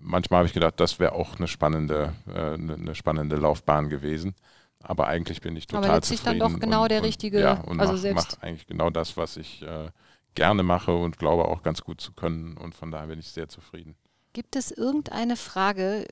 manchmal 0.00 0.38
habe 0.38 0.46
ich 0.48 0.54
gedacht, 0.54 0.80
das 0.80 0.98
wäre 0.98 1.12
auch 1.12 1.36
eine 1.36 1.48
spannende, 1.48 2.14
äh, 2.34 2.54
eine, 2.54 2.94
spannende 2.94 3.36
Laufbahn 3.36 3.90
gewesen. 3.90 4.34
Aber 4.82 5.06
eigentlich 5.08 5.40
bin 5.42 5.54
ich 5.56 5.66
Aber 5.70 5.82
total 5.82 5.96
letztlich 5.96 6.22
dann 6.22 6.38
zufrieden. 6.38 6.54
doch 6.54 6.60
genau 6.60 6.82
und, 6.84 6.90
der 6.90 6.98
und, 7.00 7.04
richtige- 7.06 7.40
Ja, 7.40 7.60
und 7.60 7.78
also 7.80 7.92
mach, 7.92 7.98
selbst- 8.00 8.38
mach 8.40 8.42
eigentlich 8.48 8.66
genau 8.66 8.90
das, 8.90 9.16
was 9.16 9.36
ich 9.36 9.62
äh, 9.62 9.90
gerne 10.34 10.62
mache 10.62 10.92
und 10.94 11.18
glaube 11.18 11.44
auch 11.46 11.62
ganz 11.62 11.82
gut 11.82 12.00
zu 12.00 12.12
können. 12.12 12.56
Und 12.56 12.74
von 12.74 12.90
daher 12.90 13.08
bin 13.08 13.18
ich 13.18 13.28
sehr 13.28 13.48
zufrieden. 13.48 13.96
Gibt 14.38 14.54
es 14.54 14.70
irgendeine 14.70 15.34
Frage, 15.34 16.06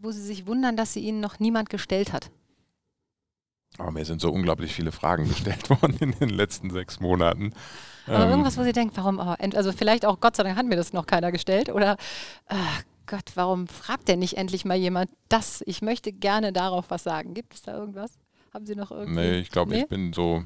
wo 0.00 0.12
Sie 0.12 0.22
sich 0.22 0.46
wundern, 0.46 0.76
dass 0.76 0.92
sie 0.92 1.00
Ihnen 1.00 1.18
noch 1.18 1.40
niemand 1.40 1.70
gestellt 1.70 2.12
hat? 2.12 2.30
Aber 3.78 3.90
mir 3.90 4.04
sind 4.04 4.20
so 4.20 4.30
unglaublich 4.30 4.72
viele 4.72 4.92
Fragen 4.92 5.26
gestellt 5.28 5.68
worden 5.70 5.96
in 5.98 6.12
den 6.12 6.28
letzten 6.28 6.70
sechs 6.70 7.00
Monaten. 7.00 7.52
Aber 8.06 8.26
Ähm, 8.26 8.30
irgendwas, 8.30 8.56
wo 8.56 8.62
Sie 8.62 8.70
denken, 8.72 8.96
warum, 8.96 9.18
oh, 9.18 9.34
also 9.56 9.72
vielleicht 9.72 10.06
auch, 10.06 10.20
Gott 10.20 10.36
sei 10.36 10.44
Dank 10.44 10.56
hat 10.56 10.66
mir 10.66 10.76
das 10.76 10.92
noch 10.92 11.06
keiner 11.06 11.32
gestellt 11.32 11.68
oder, 11.68 11.96
ach 12.46 12.82
Gott, 13.08 13.32
warum 13.34 13.66
fragt 13.66 14.06
denn 14.06 14.20
nicht 14.20 14.36
endlich 14.36 14.64
mal 14.64 14.76
jemand 14.76 15.10
das? 15.28 15.60
Ich 15.66 15.82
möchte 15.82 16.12
gerne 16.12 16.52
darauf 16.52 16.90
was 16.90 17.02
sagen. 17.02 17.34
Gibt 17.34 17.54
es 17.54 17.62
da 17.62 17.76
irgendwas? 17.76 18.20
Haben 18.52 18.66
Sie 18.66 18.76
noch 18.76 18.92
irgendwie? 18.92 19.20
Nee, 19.20 19.38
ich 19.40 19.50
glaube, 19.50 19.72
Nee? 19.72 19.80
ich 19.80 19.88
bin 19.88 20.12
so 20.12 20.44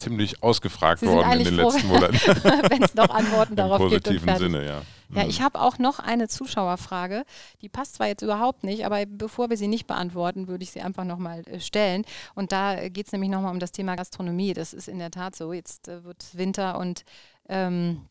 ziemlich 0.00 0.42
ausgefragt 0.42 1.02
worden 1.02 1.38
in 1.40 1.44
den 1.44 1.58
froh, 1.58 1.70
letzten 1.70 1.88
Monaten. 1.88 2.14
wenn 2.70 2.82
es 2.82 2.94
noch 2.94 3.10
Antworten 3.10 3.50
Im 3.52 3.56
darauf 3.56 3.78
gibt. 3.90 4.08
und 4.08 4.14
positiven. 4.16 4.36
Sinne, 4.38 4.64
ja. 4.66 4.82
Ja, 5.12 5.24
Mhm. 5.24 5.28
ich 5.30 5.42
habe 5.42 5.60
auch 5.60 5.78
noch 5.78 5.98
eine 5.98 6.28
Zuschauerfrage. 6.28 7.24
Die 7.62 7.68
passt 7.68 7.94
zwar 7.96 8.06
jetzt 8.06 8.22
überhaupt 8.22 8.62
nicht, 8.62 8.84
aber 8.86 9.04
bevor 9.06 9.50
wir 9.50 9.56
sie 9.56 9.66
nicht 9.66 9.86
beantworten, 9.88 10.46
würde 10.46 10.62
ich 10.62 10.70
sie 10.70 10.80
einfach 10.82 11.02
nochmal 11.04 11.42
äh, 11.48 11.58
stellen. 11.60 12.04
Und 12.36 12.52
da 12.52 12.88
geht 12.88 13.06
es 13.06 13.12
nämlich 13.12 13.28
nochmal 13.30 13.52
um 13.52 13.58
das 13.58 13.72
Thema 13.72 13.96
Gastronomie. 13.96 14.52
Das 14.54 14.72
ist 14.72 14.86
in 14.88 14.98
der 15.00 15.10
Tat 15.10 15.34
so. 15.34 15.52
Jetzt 15.52 15.88
äh, 15.88 16.04
wird 16.04 16.24
Winter 16.34 16.78
und 16.78 17.04
ähm, 17.48 18.02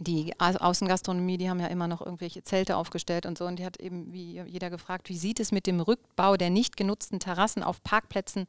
die 0.00 0.32
Au- 0.40 0.56
Außengastronomie, 0.56 1.38
die 1.38 1.50
haben 1.50 1.60
ja 1.60 1.66
immer 1.66 1.88
noch 1.88 2.00
irgendwelche 2.00 2.42
Zelte 2.42 2.76
aufgestellt 2.76 3.26
und 3.26 3.36
so. 3.36 3.46
Und 3.46 3.58
die 3.58 3.64
hat 3.64 3.78
eben 3.80 4.12
wie 4.12 4.40
jeder 4.46 4.70
gefragt, 4.70 5.08
wie 5.08 5.16
sieht 5.18 5.40
es 5.40 5.50
mit 5.52 5.66
dem 5.66 5.80
Rückbau 5.80 6.36
der 6.36 6.50
nicht 6.50 6.76
genutzten 6.76 7.18
Terrassen 7.20 7.62
auf 7.62 7.82
Parkplätzen 7.82 8.46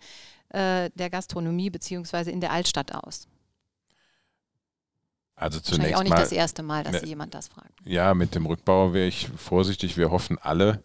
äh, 0.49 0.89
der 0.93 1.09
Gastronomie 1.09 1.69
beziehungsweise 1.69 2.29
in 2.31 2.39
der 2.39 2.51
Altstadt 2.51 2.93
aus? 2.93 3.27
Also 5.35 5.59
zunächst 5.61 5.95
auch 5.95 6.03
nicht 6.03 6.09
mal, 6.11 6.19
das 6.19 6.31
erste 6.33 6.63
Mal, 6.63 6.83
dass 6.83 7.01
Ne. 7.01 7.07
jemand 7.07 7.33
das 7.33 7.47
fragt. 7.47 7.71
ja, 7.85 8.13
mit 8.13 8.35
dem 8.35 8.45
Rückbau 8.45 8.93
wäre 8.93 9.07
ich 9.07 9.29
vorsichtig. 9.37 9.95
Wir 9.95 10.11
hoffen 10.11 10.37
alle, 10.37 10.83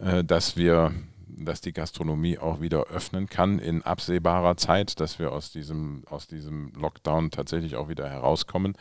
äh, 0.00 0.22
dass 0.22 0.56
wir, 0.56 0.94
dass 1.26 1.60
die 1.60 1.72
Gastronomie 1.72 2.38
auch 2.38 2.60
wieder 2.60 2.84
öffnen 2.84 3.28
kann 3.28 3.58
in 3.58 3.82
absehbarer 3.82 4.56
Zeit, 4.56 5.00
dass 5.00 5.18
wir 5.18 5.32
aus 5.32 5.50
diesem, 5.50 6.04
aus 6.08 6.28
diesem 6.28 6.72
Lockdown 6.74 7.32
tatsächlich 7.32 7.74
auch 7.74 7.88
wieder 7.88 8.08
herauskommen. 8.08 8.76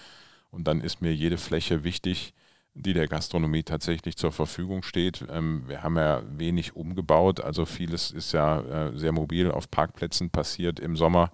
Und 0.55 0.67
dann 0.67 0.79
ist 0.79 1.01
mir 1.01 1.13
jede 1.13 1.37
Fläche 1.37 1.83
wichtig, 1.83 2.33
die 2.73 2.93
der 2.93 3.07
Gastronomie 3.07 3.63
tatsächlich 3.63 4.15
zur 4.15 4.31
Verfügung 4.31 4.83
steht. 4.83 5.25
Ähm, 5.29 5.63
wir 5.67 5.83
haben 5.83 5.97
ja 5.97 6.23
wenig 6.37 6.75
umgebaut, 6.75 7.41
also 7.41 7.65
vieles 7.65 8.11
ist 8.11 8.31
ja 8.31 8.61
äh, 8.61 8.97
sehr 8.97 9.11
mobil 9.11 9.51
auf 9.51 9.69
Parkplätzen 9.69 10.29
passiert 10.29 10.79
im 10.79 10.95
Sommer. 10.95 11.31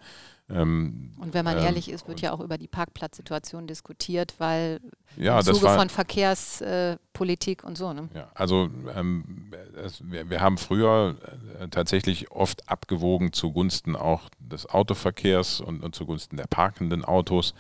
Ähm, 0.50 1.14
Und 1.20 1.34
wenn 1.34 1.46
man 1.46 1.58
ähm, 1.58 1.64
ehrlich 1.64 1.90
ist, 1.90 2.08
wird 2.08 2.22
ja 2.22 2.32
auch 2.34 2.42
über 2.42 2.58
die 2.58 2.68
Parkplatzsituation 2.68 3.68
diskutiert, 3.68 4.34
weil 4.40 4.82
ja, 5.18 5.40
im 5.40 5.46
Zuge 5.46 5.62
war, 5.62 5.78
von 5.78 5.90
Verkehrspolitik 5.90 7.64
und 7.64 7.78
so. 7.78 7.94
Ne? 7.94 8.10
Ja, 8.14 8.32
also 8.34 8.70
ähm, 8.96 9.52
es, 9.76 10.04
wir, 10.04 10.30
wir 10.30 10.42
haben 10.42 10.58
früher 10.58 11.16
äh, 11.60 11.68
tatsächlich 11.70 12.32
oft 12.32 12.68
abgewogen 12.70 13.34
zugunsten 13.34 13.96
auch 13.96 14.30
des 14.40 14.68
Autoverkehrs 14.68 15.62
und, 15.62 15.84
und 15.84 15.96
zugunsten 15.96 16.38
der 16.38 16.48
parkenden 16.48 17.06
Autos 17.06 17.54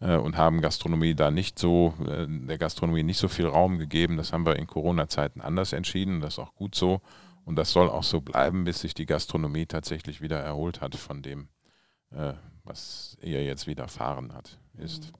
und 0.00 0.36
haben 0.36 0.60
Gastronomie 0.60 1.14
da 1.14 1.30
nicht 1.30 1.58
so, 1.58 1.94
äh, 2.06 2.26
der 2.28 2.58
Gastronomie 2.58 3.02
nicht 3.02 3.18
so 3.18 3.28
viel 3.28 3.46
Raum 3.46 3.78
gegeben. 3.78 4.16
Das 4.16 4.32
haben 4.32 4.46
wir 4.46 4.56
in 4.56 4.66
Corona-Zeiten 4.66 5.40
anders 5.40 5.72
entschieden. 5.72 6.20
Das 6.20 6.34
ist 6.34 6.38
auch 6.38 6.54
gut 6.54 6.74
so. 6.74 7.00
Und 7.44 7.56
das 7.56 7.72
soll 7.72 7.88
auch 7.88 8.04
so 8.04 8.20
bleiben, 8.20 8.64
bis 8.64 8.80
sich 8.80 8.94
die 8.94 9.06
Gastronomie 9.06 9.66
tatsächlich 9.66 10.20
wieder 10.20 10.38
erholt 10.38 10.80
hat 10.80 10.94
von 10.94 11.22
dem, 11.22 11.48
äh, 12.10 12.34
was 12.62 13.16
ihr 13.22 13.42
jetzt 13.44 13.66
widerfahren 13.66 14.34
hat, 14.34 14.58
ist. 14.76 15.12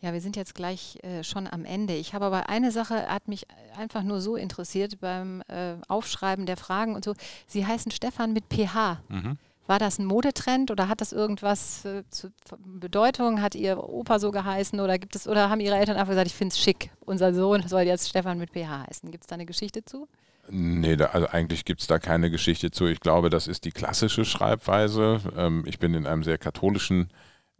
Ja, 0.00 0.12
wir 0.12 0.20
sind 0.20 0.36
jetzt 0.36 0.54
gleich 0.54 0.98
äh, 1.02 1.24
schon 1.24 1.46
am 1.46 1.64
Ende. 1.64 1.94
Ich 1.94 2.12
habe 2.12 2.26
aber 2.26 2.50
eine 2.50 2.70
Sache, 2.70 3.08
hat 3.08 3.28
mich 3.28 3.46
einfach 3.78 4.02
nur 4.02 4.20
so 4.20 4.36
interessiert 4.36 5.00
beim 5.00 5.42
äh, 5.48 5.76
Aufschreiben 5.88 6.44
der 6.44 6.58
Fragen 6.58 6.94
und 6.94 7.04
so. 7.04 7.14
Sie 7.46 7.64
heißen 7.64 7.90
Stefan 7.90 8.34
mit 8.34 8.44
PH. 8.52 9.00
Mhm. 9.08 9.38
War 9.66 9.78
das 9.78 9.98
ein 9.98 10.04
Modetrend 10.04 10.70
oder 10.70 10.88
hat 10.88 11.00
das 11.00 11.12
irgendwas 11.12 11.84
äh, 11.86 12.02
zu 12.10 12.30
Bedeutung? 12.58 13.40
Hat 13.40 13.54
Ihr 13.54 13.82
Opa 13.82 14.18
so 14.18 14.30
geheißen 14.30 14.78
oder 14.78 14.98
gibt 14.98 15.16
es 15.16 15.26
oder 15.26 15.48
haben 15.48 15.60
Ihre 15.60 15.76
Eltern 15.76 15.96
einfach 15.96 16.10
gesagt, 16.10 16.26
ich 16.26 16.34
finde 16.34 16.52
es 16.52 16.60
schick, 16.60 16.90
unser 17.00 17.32
Sohn 17.32 17.66
soll 17.66 17.82
jetzt 17.82 18.08
Stefan 18.08 18.38
mit 18.38 18.50
PH 18.50 18.86
heißen? 18.88 19.10
Gibt 19.10 19.24
es 19.24 19.28
da 19.28 19.34
eine 19.34 19.46
Geschichte 19.46 19.84
zu? 19.84 20.06
Nee, 20.50 20.96
da, 20.96 21.06
also 21.06 21.28
eigentlich 21.28 21.64
gibt 21.64 21.80
es 21.80 21.86
da 21.86 21.98
keine 21.98 22.30
Geschichte 22.30 22.70
zu. 22.70 22.86
Ich 22.86 23.00
glaube, 23.00 23.30
das 23.30 23.46
ist 23.46 23.64
die 23.64 23.72
klassische 23.72 24.26
Schreibweise. 24.26 25.20
Ähm, 25.36 25.64
ich 25.66 25.78
bin 25.78 25.94
in 25.94 26.06
einem 26.06 26.22
sehr 26.22 26.36
katholischen 26.36 27.08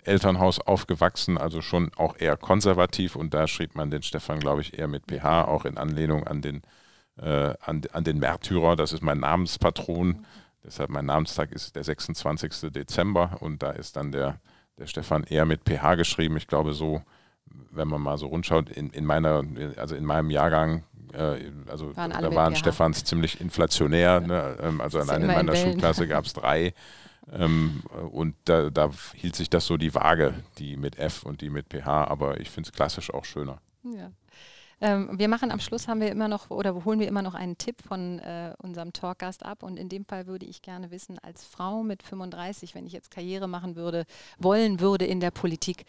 Elternhaus 0.03 0.61
aufgewachsen, 0.61 1.39
also 1.39 1.63
schon 1.63 1.91
auch 1.97 2.17
eher 2.19 2.37
konservativ 2.37 3.17
und 3.17 3.33
da 3.33 3.49
schrieb 3.49 3.75
man 3.75 3.91
den 3.91 4.03
Stefan, 4.03 4.39
glaube 4.39 4.61
ich, 4.61 4.79
eher 4.79 4.89
mit 4.89 5.05
PH, 5.07 5.47
auch 5.49 5.65
in 5.65 5.79
Anlehnung 5.79 6.25
an 6.25 6.43
den, 6.43 6.61
äh, 7.17 7.55
an, 7.61 7.81
an 7.93 8.05
den 8.05 8.19
Märtyrer. 8.19 8.77
Das 8.77 8.93
ist 8.93 9.03
mein 9.03 9.21
Namenspatron. 9.21 10.27
Deshalb 10.65 10.91
mein 10.91 11.07
Namenstag 11.07 11.53
ist 11.53 11.77
der 11.77 11.85
26. 11.85 12.73
Dezember 12.73 13.37
und 13.41 13.63
da 13.63 13.71
ist 13.71 13.97
dann 13.97 14.13
der, 14.13 14.41
der 14.79 14.87
Stefan 14.87 15.25
eher 15.25 15.45
mit 15.45 15.63
PH 15.69 15.97
geschrieben. 15.97 16.37
Ich 16.37 16.47
glaube, 16.47 16.73
so, 16.73 17.03
wenn 17.71 17.89
man 17.89 18.01
mal 18.01 18.17
so 18.17 18.27
rundschaut, 18.27 18.71
in, 18.71 18.91
in 18.91 19.05
meiner, 19.05 19.45
also 19.77 19.95
in 19.95 20.05
meinem 20.05 20.31
Jahrgang 20.31 20.85
äh, 21.13 21.53
also 21.69 21.97
waren 21.97 22.11
da 22.11 22.35
waren 22.35 22.57
Stefans 22.57 23.05
ziemlich 23.05 23.41
inflationär, 23.41 24.21
ne? 24.21 24.57
ähm, 24.61 24.81
also 24.81 24.99
allein 24.99 25.23
in 25.23 25.29
meiner 25.29 25.55
in 25.55 25.59
Schulklasse 25.59 26.09
gab 26.09 26.25
es 26.25 26.33
drei. 26.33 26.75
Ähm, 27.33 27.83
und 28.13 28.35
da, 28.45 28.71
da, 28.71 28.91
hielt 29.15 29.35
sich 29.35 29.49
das 29.49 29.67
so 29.67 29.77
die 29.77 29.95
Waage, 29.95 30.35
die 30.59 30.77
mit 30.77 30.99
F 30.99 31.23
und 31.23 31.41
die 31.41 31.51
mit 31.51 31.73
PH, 31.73 31.87
aber 31.87 32.41
ich 32.41 32.51
finde 32.51 32.69
es 32.69 32.73
klassisch 32.73 33.13
auch 33.13 33.25
schöner. 33.25 33.61
Ja. 33.83 34.11
Ähm, 34.81 35.19
wir 35.19 35.29
machen 35.29 35.51
am 35.51 35.61
Schluss 35.61 35.89
haben 35.89 36.01
wir 36.01 36.11
immer 36.11 36.29
noch 36.29 36.51
oder 36.51 36.85
holen 36.85 37.01
wir 37.01 37.09
immer 37.09 37.23
noch 37.23 37.35
einen 37.35 37.59
Tipp 37.59 37.83
von 37.83 38.19
äh, 38.19 38.55
unserem 38.59 38.93
Talkgast 38.93 39.45
ab 39.45 39.63
und 39.63 39.79
in 39.79 39.89
dem 39.89 40.05
Fall 40.05 40.27
würde 40.27 40.47
ich 40.47 40.63
gerne 40.63 40.91
wissen, 40.91 41.19
als 41.19 41.45
Frau 41.45 41.83
mit 41.83 42.03
35, 42.03 42.75
wenn 42.75 42.87
ich 42.87 42.93
jetzt 42.93 43.11
Karriere 43.11 43.49
machen 43.49 43.77
würde, 43.77 44.05
wollen 44.39 44.81
würde 44.81 45.05
in 45.07 45.21
der 45.21 45.31
Politik, 45.31 45.85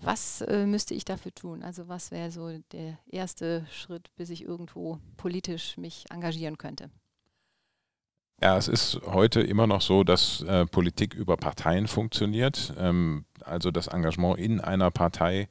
was 0.00 0.42
äh, 0.42 0.66
müsste 0.66 0.94
ich 0.94 1.04
dafür 1.04 1.34
tun? 1.34 1.62
Also 1.62 1.88
was 1.88 2.10
wäre 2.10 2.30
so 2.30 2.50
der 2.72 2.98
erste 3.08 3.66
Schritt, 3.72 4.10
bis 4.16 4.30
ich 4.30 4.44
irgendwo 4.44 4.98
politisch 5.16 5.76
mich 5.76 6.04
engagieren 6.10 6.56
könnte? 6.56 6.90
Ja, 8.40 8.56
es 8.56 8.68
ist 8.68 9.00
heute 9.04 9.40
immer 9.40 9.66
noch 9.66 9.80
so, 9.80 10.04
dass 10.04 10.42
äh, 10.42 10.64
Politik 10.66 11.14
über 11.14 11.36
Parteien 11.36 11.88
funktioniert. 11.88 12.72
Ähm, 12.78 13.24
also 13.44 13.72
das 13.72 13.88
Engagement 13.88 14.38
in 14.38 14.60
einer 14.60 14.92
Partei 14.92 15.48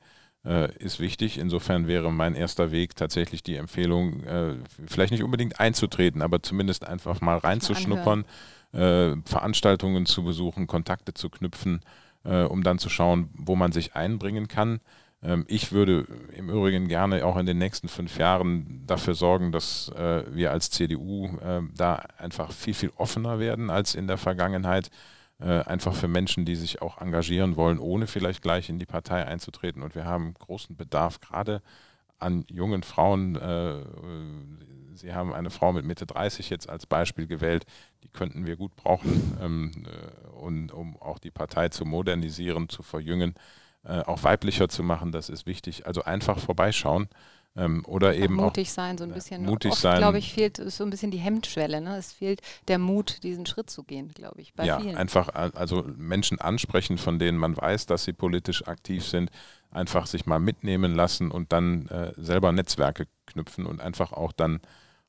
äh, 0.48 0.72
ist 0.78 1.00
wichtig. 1.00 1.38
Insofern 1.38 1.88
wäre 1.88 2.12
mein 2.12 2.34
erster 2.34 2.72
Weg 2.72 2.95
tatsächlich 2.95 3.43
die 3.43 3.56
Empfehlung, 3.56 4.24
äh, 4.24 4.56
vielleicht 4.88 5.12
nicht 5.12 5.24
unbedingt 5.24 5.60
einzutreten, 5.60 6.22
aber 6.22 6.41
zumindest 6.41 6.88
einfach 6.88 7.22
mal 7.22 7.38
reinzuschnuppern, 7.38 8.26
äh, 8.74 9.16
Veranstaltungen 9.26 10.06
zu 10.06 10.24
besuchen, 10.24 10.68
Kontakte 10.68 11.14
zu 11.14 11.30
knüpfen, 11.30 11.82
äh, 12.24 12.43
um 12.43 12.64
dann 12.64 12.80
zu 12.80 12.89
schauen, 12.89 13.30
wo 13.34 13.56
man 13.56 13.72
sich 13.72 13.95
einbringen 13.95 14.48
kann. 14.48 14.80
Ähm, 15.22 15.45
ich 15.48 15.72
würde 15.72 16.06
im 16.36 16.50
Übrigen 16.50 16.88
gerne 16.88 17.26
auch 17.26 17.38
in 17.38 17.45
den 17.45 17.58
nächsten 17.58 17.88
fünf 17.88 18.18
Jahren 18.18 18.84
dafür 18.86 19.16
sorgen, 19.16 19.52
dass 19.52 19.89
äh, 19.89 20.24
wir 20.34 20.52
als 20.52 20.70
CDU 20.70 21.38
äh, 21.38 21.62
da 21.76 22.04
einfach 22.18 22.52
viel, 22.52 22.74
viel 22.74 22.91
offener 22.95 23.39
werden 23.39 23.70
als 23.70 23.95
in 23.95 24.08
der 24.08 24.18
Vergangenheit. 24.18 24.89
Äh, 25.40 25.62
einfach 25.62 25.94
für 25.94 26.08
Menschen, 26.08 26.46
die 26.46 26.56
sich 26.56 26.82
auch 26.82 27.00
engagieren 27.00 27.56
wollen, 27.58 27.78
ohne 27.78 28.08
vielleicht 28.08 28.42
gleich 28.42 28.70
in 28.70 28.80
die 28.80 28.88
Partei 28.88 29.24
einzutreten. 29.24 29.84
Und 29.84 29.94
wir 29.94 30.06
haben 30.06 30.34
großen 30.34 30.76
Bedarf 30.76 31.20
gerade 31.20 31.62
an 32.18 32.44
jungen 32.50 32.82
Frauen. 32.82 33.36
Äh, 33.36 33.84
Sie 34.96 35.14
haben 35.14 35.32
eine 35.34 35.52
Frau 35.52 35.74
mit 35.74 35.86
Mitte 35.86 36.08
30 36.08 36.50
jetzt 36.50 36.68
als 36.68 36.88
Beispiel 36.88 37.28
gewählt. 37.28 37.68
Die 38.04 38.10
könnten 38.10 38.48
wir 38.48 38.56
gut 38.56 38.76
brauchen, 38.76 39.38
ähm, 39.40 39.72
äh, 39.86 40.72
um 40.72 40.98
auch 41.00 41.20
die 41.20 41.30
Partei 41.30 41.70
zu 41.70 41.86
modernisieren, 41.86 42.68
zu 42.70 42.82
verjüngen, 42.84 43.36
auch 43.84 44.24
weiblicher 44.24 44.68
zu 44.68 44.84
machen. 44.84 45.14
Das 45.14 45.30
ist 45.30 45.46
wichtig. 45.46 45.88
Also 45.88 46.04
einfach 46.04 46.40
vorbeischauen. 46.40 47.08
Ähm, 47.58 47.84
oder 47.88 48.16
eben 48.16 48.36
mutig 48.36 48.68
auch, 48.68 48.72
sein, 48.72 48.97
so 48.99 49.03
ein 49.03 49.12
bisschen. 49.12 49.43
Mutig 49.43 49.72
Oft, 49.72 49.82
sein. 49.82 49.97
glaube 49.97 50.20
ich, 50.20 50.32
fehlt 50.32 50.58
so 50.58 50.84
ein 50.84 50.91
bisschen 50.91 51.10
die 51.10 51.18
Hemmschwelle. 51.18 51.82
Ne? 51.82 51.97
Es 51.97 52.14
fehlt 52.14 52.41
der 52.68 52.78
Mut, 52.78 53.24
diesen 53.24 53.47
Schritt 53.47 53.70
zu 53.72 53.84
gehen, 53.84 54.10
glaube 54.10 54.41
ich. 54.41 54.53
ja, 54.62 54.80
vielen. 54.80 54.95
einfach 54.95 55.30
also 55.30 55.84
Menschen 55.97 56.39
ansprechen, 56.39 56.99
von 56.99 57.18
denen 57.18 57.38
man 57.38 57.58
weiß, 57.58 57.88
dass 57.88 58.03
sie 58.03 58.14
politisch 58.14 58.68
aktiv 58.68 59.03
sind, 59.03 59.32
einfach 59.72 60.05
sich 60.05 60.28
mal 60.28 60.39
mitnehmen 60.39 60.95
lassen 60.95 61.32
und 61.32 61.51
dann 61.51 61.88
äh, 61.88 62.14
selber 62.16 62.51
Netzwerke 62.51 63.08
knüpfen 63.26 63.66
und 63.66 63.82
einfach 63.82 64.14
auch 64.14 64.32
dann 64.32 64.62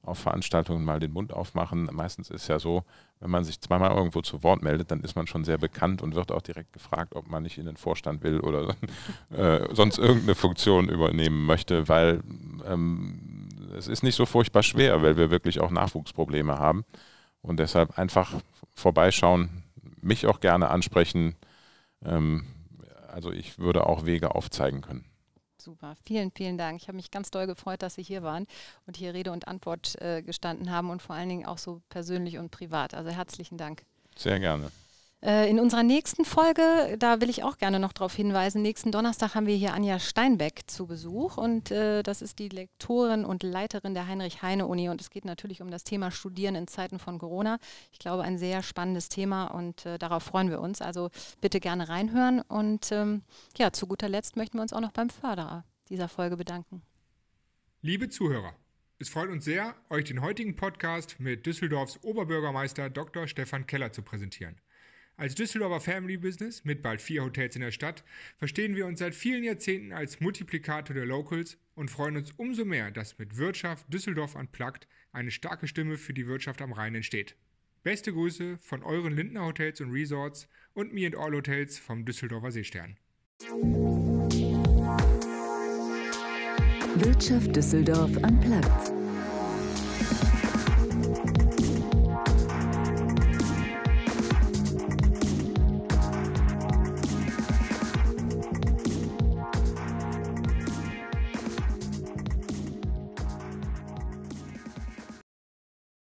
auf 0.08 0.18
Veranstaltungen 0.18 0.84
mal 0.84 1.00
den 1.00 1.12
Mund 1.12 1.32
aufmachen. 1.32 1.88
Meistens 1.92 2.30
ist 2.30 2.48
ja 2.48 2.58
so, 2.58 2.84
wenn 3.20 3.30
man 3.30 3.44
sich 3.44 3.60
zweimal 3.60 3.90
irgendwo 3.90 4.22
zu 4.22 4.42
Wort 4.42 4.62
meldet, 4.62 4.90
dann 4.90 5.00
ist 5.00 5.16
man 5.16 5.26
schon 5.26 5.44
sehr 5.44 5.58
bekannt 5.58 6.02
und 6.02 6.14
wird 6.14 6.32
auch 6.32 6.42
direkt 6.42 6.72
gefragt, 6.72 7.14
ob 7.14 7.28
man 7.28 7.42
nicht 7.42 7.58
in 7.58 7.66
den 7.66 7.76
Vorstand 7.76 8.22
will 8.22 8.40
oder 8.40 8.74
äh, 9.30 9.74
sonst 9.74 9.98
irgendeine 9.98 10.34
Funktion 10.34 10.88
übernehmen 10.88 11.46
möchte, 11.46 11.88
weil 11.88 12.22
ähm, 12.66 13.48
es 13.76 13.88
ist 13.88 14.02
nicht 14.02 14.16
so 14.16 14.26
furchtbar 14.26 14.62
schwer, 14.62 15.02
weil 15.02 15.16
wir 15.16 15.30
wirklich 15.30 15.60
auch 15.60 15.70
Nachwuchsprobleme 15.70 16.58
haben. 16.58 16.84
Und 17.42 17.60
deshalb 17.60 17.98
einfach 17.98 18.34
vorbeischauen, 18.74 19.62
mich 20.00 20.26
auch 20.26 20.40
gerne 20.40 20.70
ansprechen. 20.70 21.36
Ähm, 22.04 22.46
also 23.08 23.32
ich 23.32 23.58
würde 23.58 23.86
auch 23.86 24.06
Wege 24.06 24.34
aufzeigen 24.34 24.80
können. 24.80 25.07
Super, 25.68 25.98
vielen, 26.06 26.30
vielen 26.30 26.56
Dank. 26.56 26.80
Ich 26.80 26.88
habe 26.88 26.96
mich 26.96 27.10
ganz 27.10 27.30
doll 27.30 27.46
gefreut, 27.46 27.82
dass 27.82 27.96
Sie 27.96 28.02
hier 28.02 28.22
waren 28.22 28.46
und 28.86 28.96
hier 28.96 29.12
Rede 29.12 29.32
und 29.32 29.48
Antwort 29.48 30.00
äh, 30.00 30.22
gestanden 30.22 30.70
haben 30.70 30.88
und 30.88 31.02
vor 31.02 31.14
allen 31.14 31.28
Dingen 31.28 31.44
auch 31.44 31.58
so 31.58 31.82
persönlich 31.90 32.38
und 32.38 32.50
privat. 32.50 32.94
Also 32.94 33.10
herzlichen 33.10 33.58
Dank. 33.58 33.82
Sehr 34.16 34.40
gerne. 34.40 34.72
Äh, 35.20 35.50
in 35.50 35.58
unserer 35.58 35.82
nächsten 35.82 36.24
Folge, 36.24 36.96
da 36.96 37.20
will 37.20 37.28
ich 37.28 37.42
auch 37.42 37.58
gerne 37.58 37.80
noch 37.80 37.92
darauf 37.92 38.14
hinweisen, 38.14 38.62
nächsten 38.62 38.92
Donnerstag 38.92 39.34
haben 39.34 39.48
wir 39.48 39.56
hier 39.56 39.74
Anja 39.74 39.98
Steinbeck 39.98 40.62
zu 40.68 40.86
Besuch 40.86 41.36
und 41.36 41.72
äh, 41.72 42.04
das 42.04 42.22
ist 42.22 42.38
die 42.38 42.48
Lektorin 42.48 43.24
und 43.24 43.42
Leiterin 43.42 43.94
der 43.94 44.06
Heinrich-Heine-Uni 44.06 44.88
und 44.88 45.00
es 45.00 45.10
geht 45.10 45.24
natürlich 45.24 45.60
um 45.60 45.72
das 45.72 45.82
Thema 45.82 46.12
Studieren 46.12 46.54
in 46.54 46.68
Zeiten 46.68 47.00
von 47.00 47.18
Corona. 47.18 47.58
Ich 47.90 47.98
glaube, 47.98 48.22
ein 48.22 48.38
sehr 48.38 48.62
spannendes 48.62 49.08
Thema 49.08 49.46
und 49.46 49.86
äh, 49.86 49.98
darauf 49.98 50.22
freuen 50.22 50.50
wir 50.50 50.60
uns. 50.60 50.80
Also 50.80 51.10
bitte 51.40 51.58
gerne 51.58 51.88
reinhören 51.88 52.40
und 52.42 52.92
ähm, 52.92 53.22
ja, 53.56 53.72
zu 53.72 53.88
guter 53.88 54.08
Letzt 54.08 54.36
möchten 54.36 54.56
wir 54.58 54.62
uns 54.62 54.72
auch 54.72 54.80
noch 54.80 54.92
beim 54.92 55.10
Förderer 55.10 55.64
dieser 55.88 56.08
Folge 56.08 56.36
bedanken. 56.36 56.82
Liebe 57.82 58.08
Zuhörer, 58.08 58.54
es 59.00 59.08
freut 59.08 59.30
uns 59.30 59.44
sehr, 59.44 59.74
euch 59.90 60.04
den 60.04 60.22
heutigen 60.22 60.54
Podcast 60.54 61.18
mit 61.18 61.44
Düsseldorfs 61.44 61.98
Oberbürgermeister 62.04 62.88
Dr. 62.88 63.26
Stefan 63.26 63.66
Keller 63.66 63.90
zu 63.90 64.02
präsentieren. 64.02 64.60
Als 65.18 65.34
Düsseldorfer 65.34 65.80
Family 65.80 66.16
Business 66.16 66.64
mit 66.64 66.80
bald 66.80 67.02
vier 67.02 67.24
Hotels 67.24 67.56
in 67.56 67.62
der 67.62 67.72
Stadt 67.72 68.04
verstehen 68.36 68.76
wir 68.76 68.86
uns 68.86 69.00
seit 69.00 69.16
vielen 69.16 69.42
Jahrzehnten 69.42 69.92
als 69.92 70.20
Multiplikator 70.20 70.94
der 70.94 71.06
Locals 71.06 71.58
und 71.74 71.90
freuen 71.90 72.16
uns 72.16 72.30
umso 72.36 72.64
mehr, 72.64 72.92
dass 72.92 73.18
mit 73.18 73.36
Wirtschaft 73.36 73.92
Düsseldorf 73.92 74.36
Unplugged 74.36 74.86
eine 75.10 75.32
starke 75.32 75.66
Stimme 75.66 75.96
für 75.96 76.14
die 76.14 76.28
Wirtschaft 76.28 76.62
am 76.62 76.72
Rhein 76.72 76.94
entsteht. 76.94 77.34
Beste 77.82 78.12
Grüße 78.12 78.58
von 78.58 78.84
euren 78.84 79.12
Lindner 79.12 79.44
Hotels 79.44 79.80
und 79.80 79.90
Resorts 79.90 80.48
und 80.72 80.94
Me 80.94 81.04
and 81.04 81.16
All 81.16 81.34
Hotels 81.34 81.80
vom 81.80 82.04
Düsseldorfer 82.04 82.52
Seestern. 82.52 82.96
Wirtschaft 86.94 87.56
Düsseldorf 87.56 88.16
Unplugged 88.18 88.97